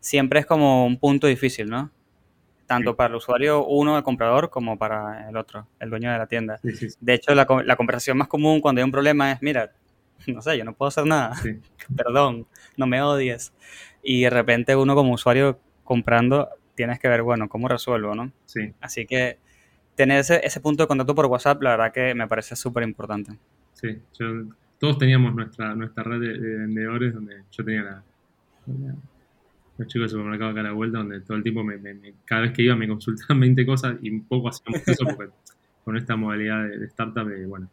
siempre 0.00 0.40
es 0.40 0.46
como 0.46 0.84
un 0.84 0.98
punto 0.98 1.26
difícil, 1.26 1.70
¿no? 1.70 1.90
Tanto 2.66 2.90
Sí. 2.92 2.96
para 2.96 3.08
el 3.10 3.16
usuario 3.16 3.64
uno, 3.66 3.96
el 3.98 4.02
comprador, 4.02 4.48
como 4.50 4.78
para 4.78 5.28
el 5.28 5.36
otro, 5.36 5.66
el 5.80 5.90
dueño 5.90 6.10
de 6.10 6.18
la 6.18 6.26
tienda. 6.26 6.58
Sí, 6.58 6.72
sí, 6.72 6.90
sí. 6.90 6.96
De 7.00 7.14
hecho, 7.14 7.34
la, 7.34 7.46
la 7.64 7.76
conversación 7.76 8.16
más 8.16 8.28
común 8.28 8.60
cuando 8.60 8.80
hay 8.80 8.84
un 8.84 8.90
problema 8.92 9.32
es, 9.32 9.42
mira, 9.42 9.72
no 10.26 10.40
sé, 10.40 10.56
yo 10.56 10.64
no 10.64 10.72
puedo 10.72 10.88
hacer 10.88 11.04
nada, 11.06 11.32
perdón, 11.96 12.46
no 12.76 12.86
me 12.86 13.02
odies. 13.02 13.52
Y 14.02 14.22
de 14.22 14.30
repente 14.30 14.74
uno 14.76 14.94
como 14.94 15.12
usuario 15.12 15.58
comprando, 15.82 16.48
tienes 16.74 16.98
que 16.98 17.08
ver, 17.08 17.22
bueno, 17.22 17.48
¿cómo 17.48 17.68
resuelvo, 17.68 18.14
no? 18.14 18.32
sí. 18.46 18.72
Así 18.80 19.06
que 19.06 19.38
tener 19.94 20.18
ese, 20.20 20.40
ese 20.44 20.60
punto 20.60 20.82
de 20.82 20.86
contacto 20.88 21.14
por 21.14 21.26
WhatsApp, 21.26 21.62
la 21.62 21.70
verdad 21.70 21.92
que 21.92 22.14
me 22.14 22.26
parece 22.26 22.56
súper 22.56 22.82
importante. 22.84 23.32
Sí, 23.74 24.00
yo- 24.18 24.44
todos 24.78 24.98
teníamos 24.98 25.34
nuestra, 25.34 25.74
nuestra 25.74 26.02
red 26.02 26.20
de, 26.20 26.38
de 26.38 26.56
vendedores 26.58 27.14
donde 27.14 27.42
yo 27.50 27.64
tenía 27.64 27.82
la, 27.82 28.02
la- 28.66 28.94
los 29.78 29.88
chicos 29.88 30.02
del 30.02 30.10
supermercado 30.10 30.50
acá 30.52 30.60
a 30.60 30.64
la 30.64 30.72
vuelta 30.72 30.98
donde 30.98 31.20
todo 31.20 31.36
el 31.36 31.42
tiempo 31.42 31.64
me, 31.64 31.76
me- 31.78 31.94
me- 31.94 32.14
cada 32.24 32.42
vez 32.42 32.52
que 32.52 32.62
iba 32.62 32.76
me 32.76 32.88
consultaban 32.88 33.40
20 33.40 33.66
cosas 33.66 33.96
y 34.02 34.10
un 34.10 34.24
poco 34.26 34.48
hacíamos 34.48 34.86
eso 34.86 35.04
porque 35.04 35.32
con 35.84 35.96
esta 35.96 36.16
modalidad 36.16 36.64
de, 36.68 36.78
de 36.78 36.86
startup 36.86 37.26
de, 37.26 37.46
bueno, 37.46 37.68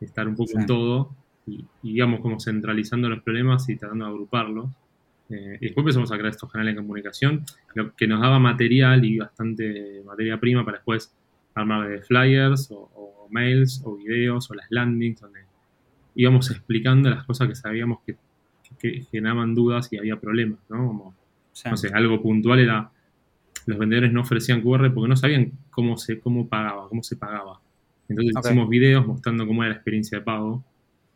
de 0.00 0.06
estar 0.06 0.28
un 0.28 0.36
poco 0.36 0.50
en 0.52 0.66
todo 0.66 1.10
y, 1.46 1.64
y 1.82 1.96
íbamos 1.96 2.20
como 2.20 2.38
centralizando 2.40 3.08
los 3.08 3.22
problemas 3.22 3.68
y 3.68 3.76
tratando 3.76 4.04
de 4.04 4.10
agruparlos. 4.10 4.70
Eh, 5.28 5.58
y 5.60 5.64
después 5.66 5.82
empezamos 5.82 6.12
a 6.12 6.16
crear 6.18 6.30
estos 6.30 6.50
canales 6.52 6.74
de 6.76 6.82
comunicación 6.82 7.44
lo 7.74 7.92
que 7.96 8.06
nos 8.06 8.20
daba 8.20 8.38
material 8.38 9.04
y 9.04 9.18
bastante 9.18 10.00
materia 10.06 10.38
prima 10.38 10.64
para 10.64 10.76
después 10.78 11.12
armar 11.54 11.88
de 11.88 12.00
flyers 12.02 12.70
o, 12.70 12.76
o 12.94 13.28
mails 13.30 13.82
o 13.84 13.96
videos 13.96 14.48
o 14.50 14.54
las 14.54 14.66
landings 14.70 15.20
donde 15.20 15.40
íbamos 16.14 16.50
explicando 16.52 17.10
las 17.10 17.24
cosas 17.24 17.48
que 17.48 17.56
sabíamos 17.56 17.98
que, 18.06 18.14
que 18.14 18.76
que 18.78 19.00
generaban 19.10 19.54
dudas 19.54 19.88
y 19.92 19.98
había 19.98 20.20
problemas, 20.20 20.60
¿no? 20.68 20.86
Como, 20.86 21.14
Sí. 21.56 21.70
no 21.70 21.76
sé, 21.78 21.88
algo 21.94 22.20
puntual 22.20 22.58
era, 22.58 22.90
los 23.64 23.78
vendedores 23.78 24.12
no 24.12 24.20
ofrecían 24.20 24.60
QR 24.60 24.92
porque 24.92 25.08
no 25.08 25.16
sabían 25.16 25.52
cómo 25.70 25.96
se, 25.96 26.20
cómo 26.20 26.46
pagaba, 26.48 26.86
cómo 26.90 27.02
se 27.02 27.16
pagaba. 27.16 27.60
Entonces 28.10 28.34
hicimos 28.38 28.68
videos 28.68 29.06
mostrando 29.06 29.46
cómo 29.46 29.62
era 29.64 29.70
la 29.70 29.76
experiencia 29.76 30.18
de 30.18 30.24
pago 30.24 30.62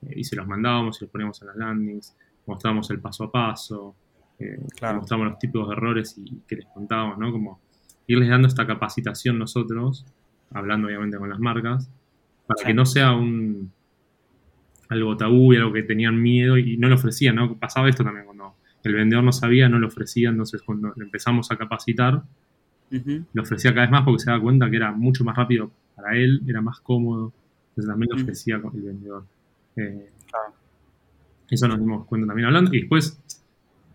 eh, 0.09 0.15
y 0.17 0.25
se 0.25 0.37
los 0.37 0.47
mandábamos 0.47 0.97
y 1.01 1.05
los 1.05 1.11
poníamos 1.13 1.41
en 1.43 1.49
las 1.49 1.57
landings, 1.57 2.17
mostrábamos 2.47 2.89
el 2.91 3.01
paso 3.01 3.25
a 3.25 3.31
paso, 3.31 3.95
eh, 4.39 4.59
Claro. 4.79 5.01
mostramos 5.01 5.27
los 5.29 5.39
tipos 5.39 5.69
de 5.69 5.75
errores 5.75 6.17
y 6.17 6.41
que 6.49 6.57
les 6.57 6.67
contábamos, 6.69 7.19
¿no? 7.19 7.31
Como 7.33 7.61
irles 8.07 8.31
dando 8.31 8.49
esta 8.49 8.67
capacitación 8.67 9.39
nosotros, 9.39 10.07
hablando 10.53 10.89
obviamente 10.89 11.19
con 11.19 11.29
las 11.29 11.39
marcas, 11.39 11.91
para 12.47 12.61
Sí. 12.61 12.67
que 12.69 12.75
no 12.75 12.87
sea 12.87 13.13
un 13.13 13.71
algo 14.89 15.17
tabú 15.17 15.53
y 15.53 15.57
algo 15.59 15.73
que 15.73 15.83
tenían 15.85 16.21
miedo 16.21 16.57
y 16.59 16.77
no 16.79 16.89
lo 16.89 16.97
ofrecían, 16.97 17.37
¿no? 17.37 17.57
Pasaba 17.57 17.89
esto 17.91 18.03
también 18.03 18.27
el 18.89 18.95
vendedor 18.95 19.25
no 19.25 19.33
sabía, 19.33 19.69
no 19.69 19.79
lo 19.79 19.87
ofrecía, 19.89 20.29
entonces 20.31 20.63
cuando 20.63 20.93
empezamos 20.97 21.51
a 21.51 21.57
capacitar, 21.57 22.23
lo 23.33 23.43
ofrecía 23.43 23.71
cada 23.73 23.83
vez 23.83 23.91
más 23.91 24.03
porque 24.05 24.21
se 24.21 24.31
daba 24.31 24.43
cuenta 24.43 24.69
que 24.71 24.77
era 24.77 24.91
mucho 24.93 25.23
más 25.25 25.37
rápido 25.37 25.71
para 25.95 26.17
él, 26.17 26.43
era 26.47 26.61
más 26.61 26.81
cómodo, 26.81 27.33
entonces 27.71 27.91
también 27.91 28.11
lo 28.15 28.23
ofrecía 28.23 28.57
el 28.57 28.81
vendedor. 28.83 29.25
Eh, 29.77 30.09
Claro. 30.31 30.53
eso 31.51 31.69
nos 31.69 31.79
dimos 31.81 32.07
cuenta 32.07 32.27
también 32.29 32.47
hablando. 32.47 32.73
Y 32.75 32.81
después, 32.81 33.21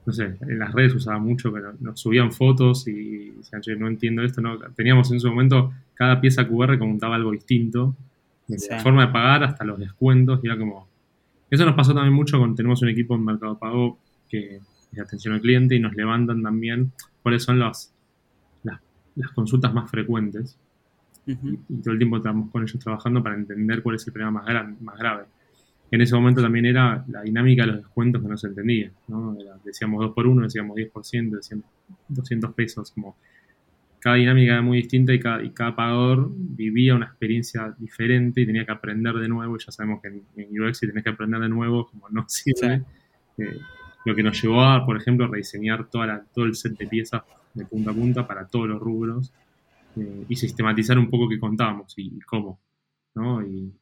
no 0.05 0.13
sé, 0.13 0.35
en 0.41 0.59
las 0.59 0.73
redes 0.73 0.93
usaba 0.95 1.17
mucho 1.19 1.51
que 1.53 1.61
nos, 1.79 1.99
subían 1.99 2.31
fotos 2.31 2.87
y 2.87 3.31
decían, 3.31 3.61
che, 3.61 3.75
no 3.75 3.87
entiendo 3.87 4.21
esto. 4.21 4.41
No. 4.41 4.57
Teníamos 4.75 5.11
en 5.11 5.19
su 5.19 5.29
momento 5.29 5.73
cada 5.93 6.19
pieza 6.21 6.47
QR 6.47 6.77
contaba 6.77 7.15
algo 7.15 7.31
distinto. 7.31 7.95
Desde 8.47 8.69
la 8.69 8.77
Sí. 8.79 8.83
forma 8.83 9.07
de 9.07 9.11
pagar 9.13 9.43
hasta 9.45 9.63
los 9.65 9.79
descuentos. 9.79 10.39
Y 10.43 10.47
era 10.47 10.57
como. 10.57 10.87
Eso 11.49 11.65
nos 11.65 11.75
pasó 11.75 11.93
también 11.93 12.13
mucho 12.13 12.37
cuando 12.37 12.55
tenemos 12.55 12.81
un 12.81 12.89
equipo 12.89 13.15
en 13.15 13.23
Mercado 13.25 13.57
Pago 13.57 13.97
que 14.29 14.59
de 14.95 15.01
atención 15.01 15.33
al 15.33 15.41
cliente 15.41 15.75
y 15.75 15.79
nos 15.79 15.95
levantan 15.95 16.41
también 16.43 16.91
cuáles 17.23 17.43
son 17.43 17.59
las, 17.59 17.93
las, 18.63 18.79
las 19.15 19.31
consultas 19.31 19.73
más 19.73 19.89
frecuentes 19.91 20.57
y, 21.25 21.33
y 21.33 21.81
todo 21.81 21.93
el 21.93 21.97
tiempo 21.97 22.17
estamos 22.17 22.51
con 22.51 22.63
ellos 22.63 22.79
trabajando 22.79 23.21
para 23.23 23.35
entender 23.35 23.81
cuál 23.81 23.95
es 23.95 24.05
el 24.07 24.13
problema 24.13 24.31
más, 24.41 24.45
gran- 24.45 24.77
más 24.81 24.97
grave. 24.97 25.25
En 25.91 26.01
ese 26.01 26.15
momento 26.15 26.41
también 26.41 26.65
era 26.65 27.03
la 27.07 27.21
dinámica 27.21 27.63
de 27.63 27.67
los 27.73 27.77
descuentos 27.77 28.21
que 28.21 28.27
no 28.27 28.37
se 28.37 28.47
entendía. 28.47 28.91
¿no? 29.07 29.35
Era- 29.39 29.57
decíamos 29.63 30.01
2 30.03 30.13
por 30.13 30.27
1 30.27 30.43
decíamos 30.43 30.75
10%, 30.75 31.37
decíamos 31.37 31.65
200 32.09 32.53
pesos. 32.53 32.91
Como 32.91 33.15
cada 33.99 34.17
dinámica 34.17 34.53
era 34.53 34.61
muy 34.61 34.77
distinta 34.77 35.13
y 35.13 35.19
cada, 35.19 35.43
y 35.43 35.49
cada 35.51 35.75
pagador 35.75 36.29
vivía 36.35 36.95
una 36.95 37.05
experiencia 37.07 37.73
diferente 37.77 38.41
y 38.41 38.45
tenía 38.45 38.65
que 38.65 38.71
aprender 38.71 39.15
de 39.15 39.27
nuevo. 39.27 39.55
Y 39.55 39.59
ya 39.65 39.71
sabemos 39.71 40.01
que 40.01 40.09
en, 40.09 40.21
en 40.37 40.61
UX 40.61 40.77
si 40.79 40.87
tenés 40.87 41.03
que 41.03 41.09
aprender 41.11 41.39
de 41.41 41.49
nuevo, 41.49 41.87
como 41.87 42.07
no 42.09 42.25
sirve. 42.27 42.83
Eh, 43.37 43.57
lo 44.05 44.15
que 44.15 44.23
nos 44.23 44.41
llevó 44.41 44.63
a, 44.63 44.85
por 44.85 44.97
ejemplo, 44.97 45.27
rediseñar 45.27 45.89
toda 45.89 46.07
la- 46.07 46.25
todo 46.33 46.45
el 46.45 46.55
set 46.55 46.77
de 46.77 46.87
piezas 46.87 47.23
de 47.53 47.65
punta 47.65 47.91
a 47.91 47.93
punta 47.93 48.27
para 48.27 48.47
todos 48.47 48.67
los 48.67 48.79
rubros 48.79 49.33
eh, 49.95 50.25
y 50.29 50.35
sistematizar 50.35 50.97
un 50.99 51.09
poco 51.09 51.27
qué 51.29 51.39
contábamos 51.39 51.93
y, 51.97 52.07
y 52.15 52.19
cómo, 52.21 52.59
¿no? 53.15 53.41
Y, 53.45 53.73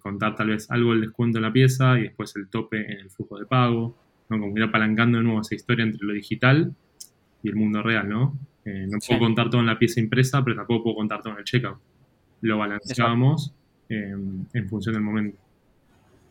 contar 0.00 0.34
tal 0.34 0.48
vez 0.48 0.70
algo 0.70 0.92
del 0.92 1.02
descuento 1.02 1.36
en 1.38 1.42
la 1.42 1.52
pieza 1.52 1.98
y 1.98 2.04
después 2.04 2.34
el 2.36 2.48
tope 2.48 2.78
en 2.90 3.00
el 3.00 3.10
flujo 3.10 3.38
de 3.38 3.44
pago, 3.44 3.94
¿no? 4.30 4.38
Como 4.40 4.56
ir 4.56 4.62
apalancando 4.62 5.18
de 5.18 5.24
nuevo 5.24 5.42
esa 5.42 5.54
historia 5.54 5.84
entre 5.84 6.06
lo 6.06 6.14
digital 6.14 6.74
y 7.42 7.48
el 7.50 7.56
mundo 7.56 7.82
real, 7.82 8.08
¿no? 8.08 8.38
Eh, 8.64 8.86
no 8.88 8.98
Sí. 9.00 9.08
puedo 9.08 9.20
contar 9.20 9.50
todo 9.50 9.60
en 9.60 9.66
la 9.66 9.78
pieza 9.78 10.00
impresa, 10.00 10.42
pero 10.42 10.56
tampoco 10.56 10.84
puedo 10.84 10.96
contar 10.96 11.20
todo 11.20 11.34
en 11.34 11.40
el 11.40 11.44
checkout. 11.44 11.78
Lo 12.40 12.56
balanceábamos 12.58 13.52
eh, 13.90 14.14
en 14.54 14.68
función 14.70 14.94
del 14.94 15.02
momento. 15.02 15.36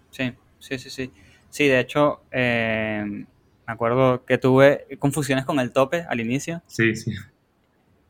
Sí, 0.09 0.31
sí, 0.59 0.77
sí, 0.79 0.89
sí. 0.89 1.11
Sí, 1.55 1.69
de 1.69 1.79
hecho, 1.79 2.21
eh, 2.33 3.01
me 3.07 3.25
acuerdo 3.73 4.25
que 4.25 4.37
tuve 4.37 4.87
confusiones 4.99 5.45
con 5.45 5.57
el 5.61 5.71
tope 5.71 6.05
al 6.09 6.19
inicio 6.19 6.61
Sí, 6.67 6.97
sí. 6.97 7.13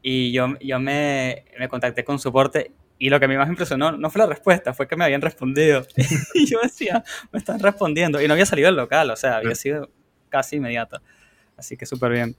y 0.01 0.31
yo, 0.31 0.57
yo 0.59 0.79
me, 0.79 1.45
me 1.59 1.69
contacté 1.69 2.03
con 2.03 2.17
soporte 2.17 2.71
y 2.97 3.11
lo 3.11 3.19
que 3.19 3.25
a 3.25 3.27
mí 3.27 3.37
más 3.37 3.45
me 3.45 3.51
impresionó 3.53 3.91
no 3.91 4.09
fue 4.09 4.17
la 4.17 4.25
respuesta, 4.25 4.73
fue 4.73 4.87
que 4.87 4.95
me 4.95 5.05
habían 5.05 5.21
respondido. 5.21 5.85
y 6.33 6.47
yo 6.47 6.57
decía, 6.63 7.03
me 7.31 7.37
están 7.37 7.59
respondiendo. 7.59 8.19
Y 8.19 8.27
no 8.27 8.33
había 8.33 8.47
salido 8.47 8.65
del 8.65 8.77
local, 8.77 9.11
o 9.11 9.15
sea, 9.15 9.37
había 9.37 9.53
sido 9.53 9.91
casi 10.29 10.55
inmediato. 10.55 10.99
Así 11.55 11.77
que 11.77 11.85
súper 11.85 12.13
bien. 12.13 12.35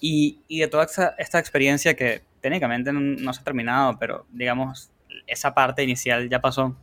Y, 0.00 0.40
y 0.48 0.60
de 0.60 0.68
toda 0.68 0.84
esta, 0.84 1.14
esta 1.18 1.38
experiencia 1.38 1.92
que 1.94 2.22
técnicamente 2.40 2.94
no, 2.94 3.00
no 3.00 3.34
se 3.34 3.42
ha 3.42 3.44
terminado, 3.44 3.98
pero 3.98 4.24
digamos, 4.30 4.90
esa 5.26 5.52
parte 5.52 5.82
inicial 5.82 6.30
ya 6.30 6.40
pasó. 6.40 6.74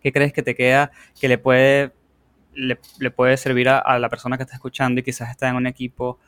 ¿Qué 0.00 0.10
crees 0.10 0.32
que 0.32 0.42
te 0.42 0.54
queda 0.54 0.90
que 1.20 1.28
le 1.28 1.36
puede, 1.36 1.92
le, 2.54 2.76
puede 3.10 3.36
servir 3.36 3.68
a, 3.68 3.98
la 3.98 4.08
persona 4.08 4.36
que 4.36 4.44
está 4.44 4.54
escuchando 4.56 5.00
y 5.00 5.04
quizás 5.04 5.30
está 5.30 5.48
en 5.48 5.56
un 5.56 5.66
equipo, 5.66 6.18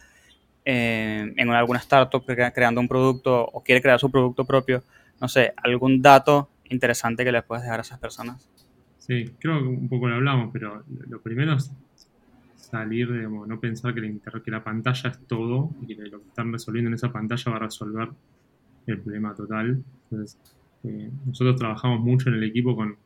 eh, 0.64 1.32
en 1.36 1.48
una- 1.48 1.58
alguna 1.58 1.78
startup 1.80 2.24
crea- 2.24 2.52
creando 2.52 2.80
un 2.80 2.88
producto 2.88 3.44
o 3.44 3.62
quiere 3.62 3.82
crear 3.82 3.98
su 4.00 4.10
producto 4.10 4.44
propio? 4.44 4.82
No 5.20 5.28
sé, 5.28 5.52
algún 5.56 6.00
dato 6.02 6.48
interesante 6.70 7.24
que 7.24 7.32
les 7.32 7.44
puedes 7.44 7.62
dejar 7.64 7.80
a 7.80 7.82
esas 7.82 7.98
personas. 7.98 8.48
Sí, 8.98 9.26
creo 9.38 9.60
que 9.60 9.68
un 9.68 9.88
poco 9.88 10.08
lo 10.08 10.14
hablamos, 10.16 10.50
pero 10.52 10.82
lo 11.08 11.20
primero 11.20 11.54
es 11.54 11.70
salir 12.56 13.10
de 13.12 13.22
no 13.28 13.60
pensar 13.60 13.94
que 13.94 14.00
la, 14.00 14.06
inter- 14.06 14.42
que 14.42 14.50
la 14.50 14.64
pantalla 14.64 15.10
es 15.10 15.26
todo 15.26 15.70
y 15.82 15.94
que 15.94 16.02
lo 16.06 16.20
que 16.20 16.28
están 16.28 16.52
resolviendo 16.52 16.88
en 16.88 16.94
esa 16.94 17.12
pantalla 17.12 17.52
va 17.52 17.56
a 17.58 17.60
resolver 17.60 18.08
el 18.86 19.00
problema 19.00 19.34
total. 19.34 19.82
Entonces, 20.10 20.38
eh, 20.84 21.10
nosotros 21.26 21.56
trabajamos 21.56 22.00
mucho 22.00 22.28
en 22.30 22.36
el 22.36 22.44
equipo 22.44 22.74
con 22.76 22.96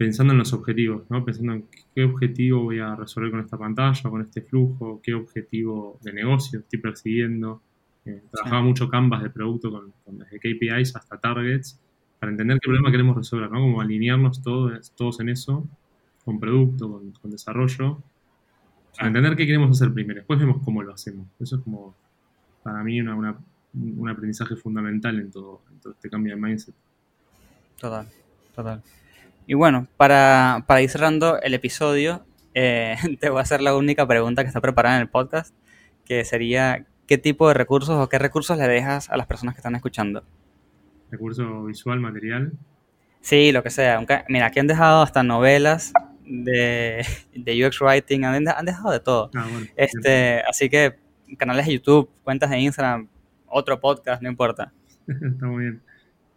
pensando 0.00 0.32
en 0.32 0.38
los 0.38 0.54
objetivos, 0.54 1.02
¿no? 1.10 1.22
Pensando 1.26 1.52
en 1.52 1.66
qué 1.94 2.04
objetivo 2.04 2.62
voy 2.62 2.78
a 2.78 2.96
resolver 2.96 3.30
con 3.30 3.40
esta 3.40 3.58
pantalla, 3.58 4.08
con 4.08 4.22
este 4.22 4.40
flujo, 4.40 4.98
qué 5.02 5.12
objetivo 5.12 5.98
de 6.00 6.14
negocio 6.14 6.60
estoy 6.60 6.78
persiguiendo. 6.78 7.60
Eh, 8.06 8.22
trabajaba 8.32 8.62
mucho 8.62 8.88
Canvas 8.88 9.22
de 9.22 9.28
producto 9.28 9.70
con, 9.70 9.92
con 10.02 10.16
desde 10.18 10.38
KPIs 10.40 10.96
hasta 10.96 11.20
targets 11.20 11.78
para 12.18 12.32
entender 12.32 12.58
qué 12.60 12.66
problema 12.66 12.90
queremos 12.90 13.14
resolver, 13.14 13.50
¿no? 13.50 13.60
Como 13.60 13.78
alinearnos 13.82 14.40
todos, 14.42 14.90
todos 14.96 15.20
en 15.20 15.28
eso, 15.28 15.66
con 16.24 16.40
producto, 16.40 16.90
con, 16.90 17.12
con 17.12 17.30
desarrollo, 17.30 18.02
para 18.96 19.08
entender 19.08 19.36
qué 19.36 19.44
queremos 19.46 19.70
hacer 19.70 19.92
primero. 19.92 20.20
Después 20.20 20.40
vemos 20.40 20.62
cómo 20.64 20.82
lo 20.82 20.94
hacemos. 20.94 21.26
Eso 21.38 21.56
es 21.56 21.62
como, 21.62 21.94
para 22.62 22.82
mí, 22.82 22.98
una, 23.02 23.14
una- 23.14 23.38
un 23.74 24.08
aprendizaje 24.08 24.56
fundamental 24.56 25.20
en 25.20 25.30
todo, 25.30 25.60
en 25.70 25.78
todo 25.78 25.92
este 25.92 26.08
cambio 26.08 26.34
de 26.34 26.40
mindset. 26.40 26.74
Total, 27.78 28.06
total. 28.56 28.82
Y 29.50 29.54
bueno, 29.54 29.88
para, 29.96 30.62
para 30.68 30.80
ir 30.80 30.88
cerrando 30.88 31.42
el 31.42 31.54
episodio, 31.54 32.24
eh, 32.54 32.94
te 33.20 33.30
voy 33.30 33.40
a 33.40 33.42
hacer 33.42 33.60
la 33.60 33.74
única 33.74 34.06
pregunta 34.06 34.44
que 34.44 34.46
está 34.46 34.60
preparada 34.60 34.94
en 34.94 35.02
el 35.02 35.08
podcast, 35.08 35.52
que 36.04 36.24
sería, 36.24 36.86
¿qué 37.08 37.18
tipo 37.18 37.48
de 37.48 37.54
recursos 37.54 37.96
o 37.96 38.08
qué 38.08 38.20
recursos 38.20 38.56
le 38.56 38.68
dejas 38.68 39.10
a 39.10 39.16
las 39.16 39.26
personas 39.26 39.56
que 39.56 39.58
están 39.58 39.74
escuchando? 39.74 40.22
Recurso 41.10 41.64
visual, 41.64 41.98
material. 41.98 42.52
Sí, 43.22 43.50
lo 43.50 43.64
que 43.64 43.70
sea. 43.70 43.96
Aunque, 43.96 44.22
mira, 44.28 44.46
aquí 44.46 44.60
han 44.60 44.68
dejado 44.68 45.02
hasta 45.02 45.24
novelas 45.24 45.92
de, 46.24 47.04
de 47.34 47.66
UX 47.66 47.80
Writing, 47.80 48.24
han, 48.24 48.46
han 48.46 48.64
dejado 48.64 48.92
de 48.92 49.00
todo. 49.00 49.30
Ah, 49.34 49.48
bueno. 49.50 49.66
Este, 49.74 50.42
así 50.48 50.70
que 50.70 50.94
canales 51.38 51.66
de 51.66 51.72
YouTube, 51.72 52.08
cuentas 52.22 52.50
de 52.50 52.60
Instagram, 52.60 53.08
otro 53.48 53.80
podcast, 53.80 54.22
no 54.22 54.28
importa. 54.28 54.72
Está 55.08 55.46
muy 55.46 55.64
bien. 55.64 55.82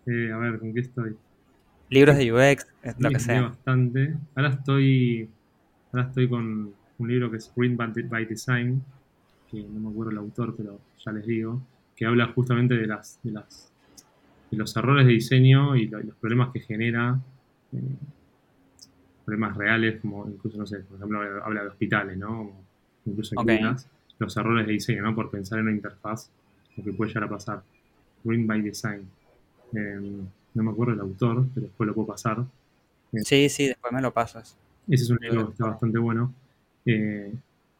Eh, 0.08 0.32
a 0.34 0.38
ver, 0.38 0.58
¿con 0.58 0.74
qué 0.74 0.80
estoy? 0.80 1.16
Libros 1.94 2.18
de 2.18 2.32
UX, 2.34 2.68
lo 3.00 3.10
que 3.10 3.20
sea. 3.20 3.42
bastante. 3.42 4.16
Ahora 4.36 4.50
estoy, 4.50 5.30
ahora 5.92 6.08
estoy 6.08 6.28
con 6.30 6.74
un 6.98 7.08
libro 7.08 7.30
que 7.32 7.38
es 7.38 7.52
Written 7.56 8.10
by, 8.10 8.26
Design, 8.26 8.82
que 9.52 9.62
no 9.64 9.80
me 9.80 9.90
acuerdo 9.90 10.12
el 10.12 10.18
autor, 10.18 10.56
pero 10.56 10.80
ya 11.06 11.12
les 11.12 11.26
digo, 11.26 11.62
que 11.96 12.06
habla 12.06 12.28
justamente 12.28 12.76
de 12.76 12.88
las, 12.88 13.20
de 13.24 13.32
las 13.32 13.70
de 14.52 14.58
los 14.58 14.76
errores 14.78 15.08
de 15.08 15.14
diseño 15.14 15.76
y, 15.76 15.88
lo- 15.88 16.00
y 16.00 16.04
los 16.04 16.16
problemas 16.18 16.52
que 16.54 16.60
genera, 16.60 17.20
eh, 17.72 17.80
problemas 19.26 19.56
reales, 19.58 20.00
como 20.02 20.28
incluso, 20.30 20.58
no 20.58 20.66
sé, 20.68 20.80
por 20.80 20.98
ejemplo, 20.98 21.20
habla- 21.44 21.62
de 21.64 21.68
hospitales, 21.70 22.18
¿no? 22.18 22.52
Incluso 23.06 23.36
en 23.36 23.40
Ok. 23.40 23.48
clínicas, 23.48 23.88
los 24.20 24.38
errores 24.38 24.68
de 24.68 24.74
diseño, 24.74 25.02
¿no? 25.04 25.16
Por 25.16 25.32
pensar 25.32 25.60
en 25.60 25.66
una 25.66 25.76
interfaz, 25.76 26.30
lo 26.78 26.84
que 26.84 26.94
puede 26.94 27.10
llegar 27.10 27.24
a 27.26 27.30
pasar. 27.30 27.64
Written 28.24 28.48
by 28.48 28.62
Design. 28.62 29.08
Eh, 29.74 30.22
no 30.54 30.64
me 30.64 30.72
acuerdo 30.72 30.94
el 30.94 31.00
autor, 31.02 31.48
pero 31.54 31.68
después 31.68 31.88
lo 31.88 31.94
puedo 31.94 32.08
pasar. 32.08 32.46
Sí, 33.24 33.50
sí, 33.50 33.68
después 33.68 33.94
me 33.94 34.02
lo 34.02 34.12
pasas. 34.14 34.58
Ese 34.88 35.04
es 35.04 35.10
un 35.10 35.18
libro 35.22 35.46
que 35.48 35.52
está 35.52 35.66
bastante 35.68 36.00
bueno. 36.00 36.34
Eh, 36.86 37.34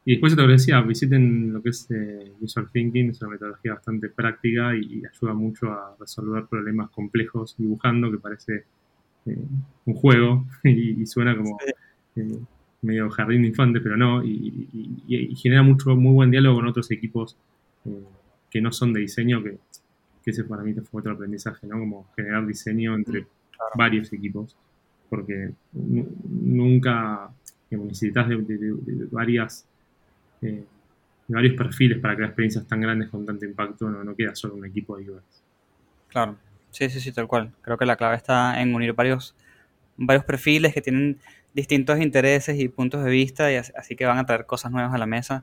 y 0.06 0.12
después 0.12 0.36
te 0.36 0.46
decía, 0.46 0.80
visiten 0.82 1.52
lo 1.52 1.62
que 1.62 1.70
es 1.70 1.86
eh, 1.90 2.32
Visual 2.40 2.68
Thinking, 2.70 3.10
es 3.10 3.20
una 3.22 3.32
metodología 3.32 3.74
bastante 3.74 4.08
práctica 4.10 4.74
y, 4.76 5.00
y 5.00 5.02
ayuda 5.06 5.34
mucho 5.34 5.70
a 5.72 5.96
resolver 5.98 6.46
problemas 6.46 6.90
complejos 6.90 7.54
dibujando, 7.58 8.10
que 8.10 8.18
parece 8.18 8.64
eh, 9.26 9.38
un 9.86 9.94
juego 9.94 10.46
y, 10.64 11.02
y 11.02 11.06
suena 11.06 11.36
como 11.36 11.58
eh, 12.16 12.38
medio 12.82 13.10
jardín 13.10 13.42
de 13.42 13.48
infante, 13.48 13.80
pero 13.80 13.96
no, 13.96 14.24
y, 14.24 14.68
y- 15.08 15.36
genera 15.36 15.62
mucho, 15.62 15.96
muy 15.96 16.12
buen 16.12 16.30
diálogo 16.30 16.56
con 16.56 16.68
otros 16.68 16.90
equipos 16.90 17.36
eh, 17.86 17.90
que 18.50 18.60
no 18.60 18.72
son 18.72 18.92
de 18.92 19.00
diseño, 19.00 19.42
que, 19.42 19.58
que 20.24 20.30
ese 20.30 20.44
para 20.44 20.62
mí 20.62 20.72
fue 20.74 21.00
otro 21.00 21.12
aprendizaje, 21.12 21.66
¿no? 21.66 21.78
Como 21.78 22.06
generar 22.16 22.46
diseño 22.46 22.94
entre 22.94 23.26
Claro. 23.50 23.70
varios 23.76 24.12
equipos 24.12 24.56
porque 25.08 25.50
nu- 25.72 26.08
nunca 26.24 27.30
digamos, 27.70 27.88
necesitas 27.92 28.28
de, 28.28 28.36
de- 28.38 28.58
de- 28.58 28.74
de 28.94 29.06
varias 29.12 29.64
eh, 30.42 30.64
varios 31.28 31.54
perfiles 31.54 31.98
para 32.00 32.14
crear 32.16 32.30
experiencias 32.30 32.66
tan 32.66 32.80
grandes 32.80 33.08
con 33.08 33.24
tanto 33.24 33.44
impacto, 33.44 33.88
no, 33.88 34.02
no 34.04 34.14
queda 34.14 34.34
solo 34.34 34.54
un 34.56 34.66
equipo 34.66 34.96
de 34.96 35.10
UX. 35.10 35.22
Claro. 36.08 36.36
Sí, 36.70 36.90
sí, 36.90 37.00
sí, 37.00 37.12
tal 37.12 37.28
cual. 37.28 37.52
Creo 37.62 37.78
que 37.78 37.86
la 37.86 37.96
clave 37.96 38.16
está 38.16 38.60
en 38.60 38.74
unir 38.74 38.92
varios, 38.92 39.34
varios 39.96 40.24
perfiles 40.24 40.74
que 40.74 40.82
tienen 40.82 41.18
distintos 41.54 42.00
intereses 42.00 42.58
y 42.58 42.68
puntos 42.68 43.04
de 43.04 43.10
vista, 43.10 43.50
y 43.52 43.56
as- 43.56 43.72
así 43.76 43.94
que 43.96 44.04
van 44.06 44.18
a 44.18 44.26
traer 44.26 44.44
cosas 44.46 44.72
nuevas 44.72 44.92
a 44.92 44.98
la 44.98 45.06
mesa. 45.06 45.42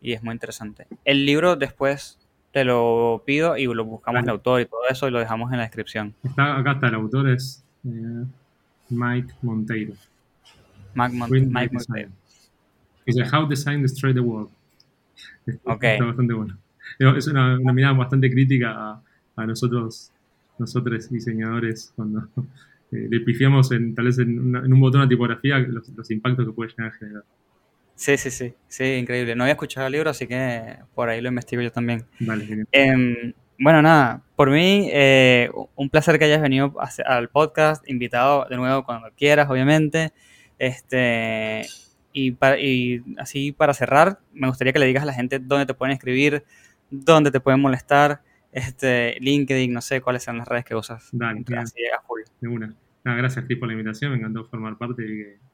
Y 0.00 0.12
es 0.12 0.22
muy 0.22 0.32
interesante. 0.32 0.86
El 1.04 1.26
libro 1.26 1.56
después 1.56 2.18
te 2.52 2.64
lo 2.64 3.22
pido 3.26 3.56
y 3.56 3.64
lo 3.66 3.84
buscamos 3.84 4.22
el 4.22 4.28
autor 4.30 4.60
y 4.60 4.66
todo 4.66 4.80
eso 4.90 5.08
y 5.08 5.10
lo 5.10 5.18
dejamos 5.18 5.50
en 5.52 5.58
la 5.58 5.64
descripción. 5.64 6.14
Está, 6.22 6.56
acá 6.58 6.72
está 6.72 6.88
el 6.88 6.94
autor, 6.94 7.28
es 7.30 7.64
eh, 7.84 8.24
Mike 8.90 9.32
Monteiro. 9.42 9.94
Mac 10.94 11.12
Mon- 11.12 11.30
Mike 11.30 11.70
Monteiro. 11.74 12.10
Dice 13.06 13.22
How 13.34 13.48
Design 13.48 13.82
Destroy 13.82 14.12
the 14.14 14.20
World. 14.20 14.50
Está- 15.46 15.72
Ok. 15.72 15.84
Está 15.84 16.04
bastante 16.04 16.34
bueno. 16.34 16.56
Es 17.16 17.26
una, 17.26 17.58
una 17.58 17.72
mirada 17.72 17.94
bastante 17.94 18.30
crítica 18.30 18.70
a, 18.76 19.02
a 19.36 19.46
nosotros, 19.46 20.12
nosotros 20.58 21.08
diseñadores, 21.10 21.92
cuando 21.96 22.28
eh, 22.92 23.08
le 23.10 23.20
pifiamos 23.20 23.72
en, 23.72 23.94
tal 23.94 24.04
vez 24.06 24.18
en, 24.18 24.38
una- 24.38 24.60
en 24.60 24.72
un 24.72 24.80
botón 24.80 25.00
de 25.00 25.08
tipografía 25.08 25.58
los, 25.58 25.88
los 25.88 26.10
impactos 26.10 26.46
que 26.46 26.52
puede 26.52 26.70
llegar 26.70 26.88
a 26.88 26.92
generar. 26.92 27.24
Sí, 28.02 28.18
sí, 28.18 28.32
sí, 28.32 28.52
sí, 28.66 28.84
increíble. 28.94 29.36
No 29.36 29.44
había 29.44 29.52
escuchado 29.52 29.86
el 29.86 29.92
libro, 29.92 30.10
así 30.10 30.26
que 30.26 30.76
por 30.92 31.08
ahí 31.08 31.20
lo 31.20 31.28
investigo 31.28 31.62
yo 31.62 31.70
también. 31.70 32.04
Vale. 32.18 32.66
Em, 32.72 33.32
bueno, 33.60 33.80
nada, 33.80 34.24
por 34.34 34.50
mí, 34.50 34.88
eh, 34.92 35.48
un 35.76 35.88
placer 35.88 36.18
que 36.18 36.24
hayas 36.24 36.42
venido 36.42 36.74
al 37.06 37.28
podcast, 37.28 37.88
invitado 37.88 38.44
de 38.50 38.56
nuevo 38.56 38.84
cuando 38.84 39.08
quieras, 39.16 39.48
obviamente. 39.48 40.12
Este, 40.58 41.62
y, 42.12 42.32
para, 42.32 42.58
y 42.58 43.04
así 43.18 43.52
para 43.52 43.72
cerrar, 43.72 44.18
me 44.32 44.48
gustaría 44.48 44.72
que 44.72 44.80
le 44.80 44.86
digas 44.86 45.04
a 45.04 45.06
la 45.06 45.14
gente 45.14 45.38
dónde 45.38 45.66
te 45.66 45.74
pueden 45.74 45.94
escribir, 45.94 46.42
dónde 46.90 47.30
te 47.30 47.38
pueden 47.38 47.60
molestar, 47.60 48.22
este, 48.50 49.16
LinkedIn, 49.20 49.72
no 49.72 49.80
sé 49.80 50.00
cuáles 50.00 50.24
son 50.24 50.38
las 50.38 50.48
redes 50.48 50.64
que 50.64 50.74
usas. 50.74 51.08
Dale. 51.12 51.44
Así 51.56 51.86
a 51.86 52.02
full. 52.02 52.22
De 52.40 52.48
una. 52.48 52.74
Nada, 53.04 53.16
gracias, 53.16 53.44
Cris, 53.44 53.60
por 53.60 53.68
la 53.68 53.74
invitación. 53.74 54.10
Me 54.10 54.18
encantó 54.18 54.44
formar 54.46 54.76
parte 54.76 55.04
y 55.04 55.06
que 55.06 55.51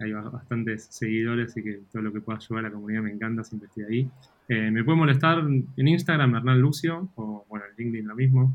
hay 0.00 0.12
ba- 0.12 0.28
bastantes 0.30 0.84
seguidores 0.90 1.56
y 1.56 1.62
que 1.62 1.80
todo 1.92 2.02
lo 2.02 2.12
que 2.12 2.20
pueda 2.20 2.38
ayudar 2.38 2.64
a 2.64 2.68
la 2.68 2.74
comunidad 2.74 3.02
me 3.02 3.10
encanta, 3.12 3.44
siempre 3.44 3.68
estoy 3.68 3.84
ahí. 3.84 4.10
Eh, 4.48 4.70
me 4.70 4.82
pueden 4.82 4.98
molestar 5.00 5.38
en 5.38 5.88
Instagram, 5.88 6.34
Hernán 6.36 6.60
Lucio, 6.60 7.08
o 7.14 7.44
bueno, 7.48 7.66
en 7.66 7.76
LinkedIn 7.76 8.08
lo 8.08 8.14
mismo. 8.16 8.54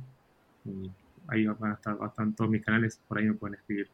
Y 0.65 0.89
ahí 1.27 1.45
van 1.47 1.71
a 1.71 1.75
estar, 1.75 1.95
estar 2.05 2.27
todos 2.35 2.49
mis 2.51 2.63
canales, 2.63 2.99
por 3.07 3.17
ahí 3.17 3.25
me 3.25 3.33
pueden 3.33 3.55
escribir. 3.55 3.87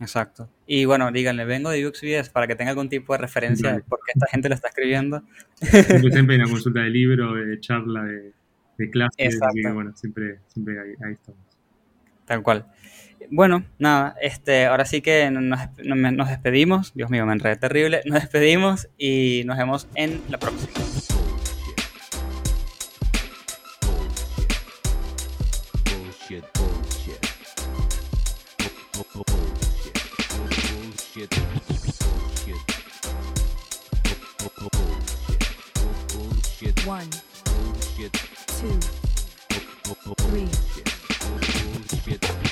Exacto. 0.00 0.48
Y 0.66 0.86
bueno, 0.86 1.12
díganle, 1.12 1.44
vengo 1.44 1.68
de 1.68 1.86
UXVS 1.86 2.30
para 2.30 2.46
que 2.46 2.54
tenga 2.56 2.70
algún 2.70 2.88
tipo 2.88 3.12
de 3.12 3.18
referencia 3.18 3.74
de 3.74 3.82
por 3.82 3.98
qué 3.98 4.12
esta 4.14 4.26
gente 4.28 4.48
lo 4.48 4.54
está 4.54 4.68
escribiendo. 4.68 5.22
Siempre, 5.60 6.10
siempre 6.12 6.36
hay 6.36 6.40
una 6.40 6.50
consulta 6.50 6.80
de 6.80 6.88
libro, 6.90 7.34
de 7.34 7.60
charla, 7.60 8.04
de, 8.04 8.32
de 8.78 8.90
clase, 8.90 9.26
así 9.26 9.60
que 9.62 9.70
bueno, 9.72 9.94
siempre, 9.94 10.38
siempre 10.48 10.80
ahí, 10.80 10.94
ahí 11.04 11.12
estamos. 11.12 11.40
Tal 12.30 12.44
cual. 12.44 12.64
Bueno, 13.28 13.64
nada, 13.80 14.14
este, 14.22 14.66
ahora 14.66 14.84
sí 14.84 15.02
que 15.02 15.28
nos, 15.32 15.42
nos- 15.82 16.28
despedimos. 16.28 16.92
Dios 16.94 17.10
mío, 17.10 17.26
me 17.26 17.32
enredé 17.32 17.56
terrible. 17.56 18.02
Nos 18.04 18.20
despedimos 18.20 18.88
y 18.96 19.42
nos 19.46 19.58
vemos 19.58 19.88
en 19.96 20.22
la 20.28 20.38
próxima. 20.38 20.70
One, 36.86 37.08
two, 38.58 38.78
three. 40.30 40.69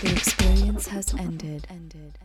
The 0.01 0.13
experience 0.13 0.87
has 0.87 1.13
ended. 1.15 1.67
ended. 1.69 2.19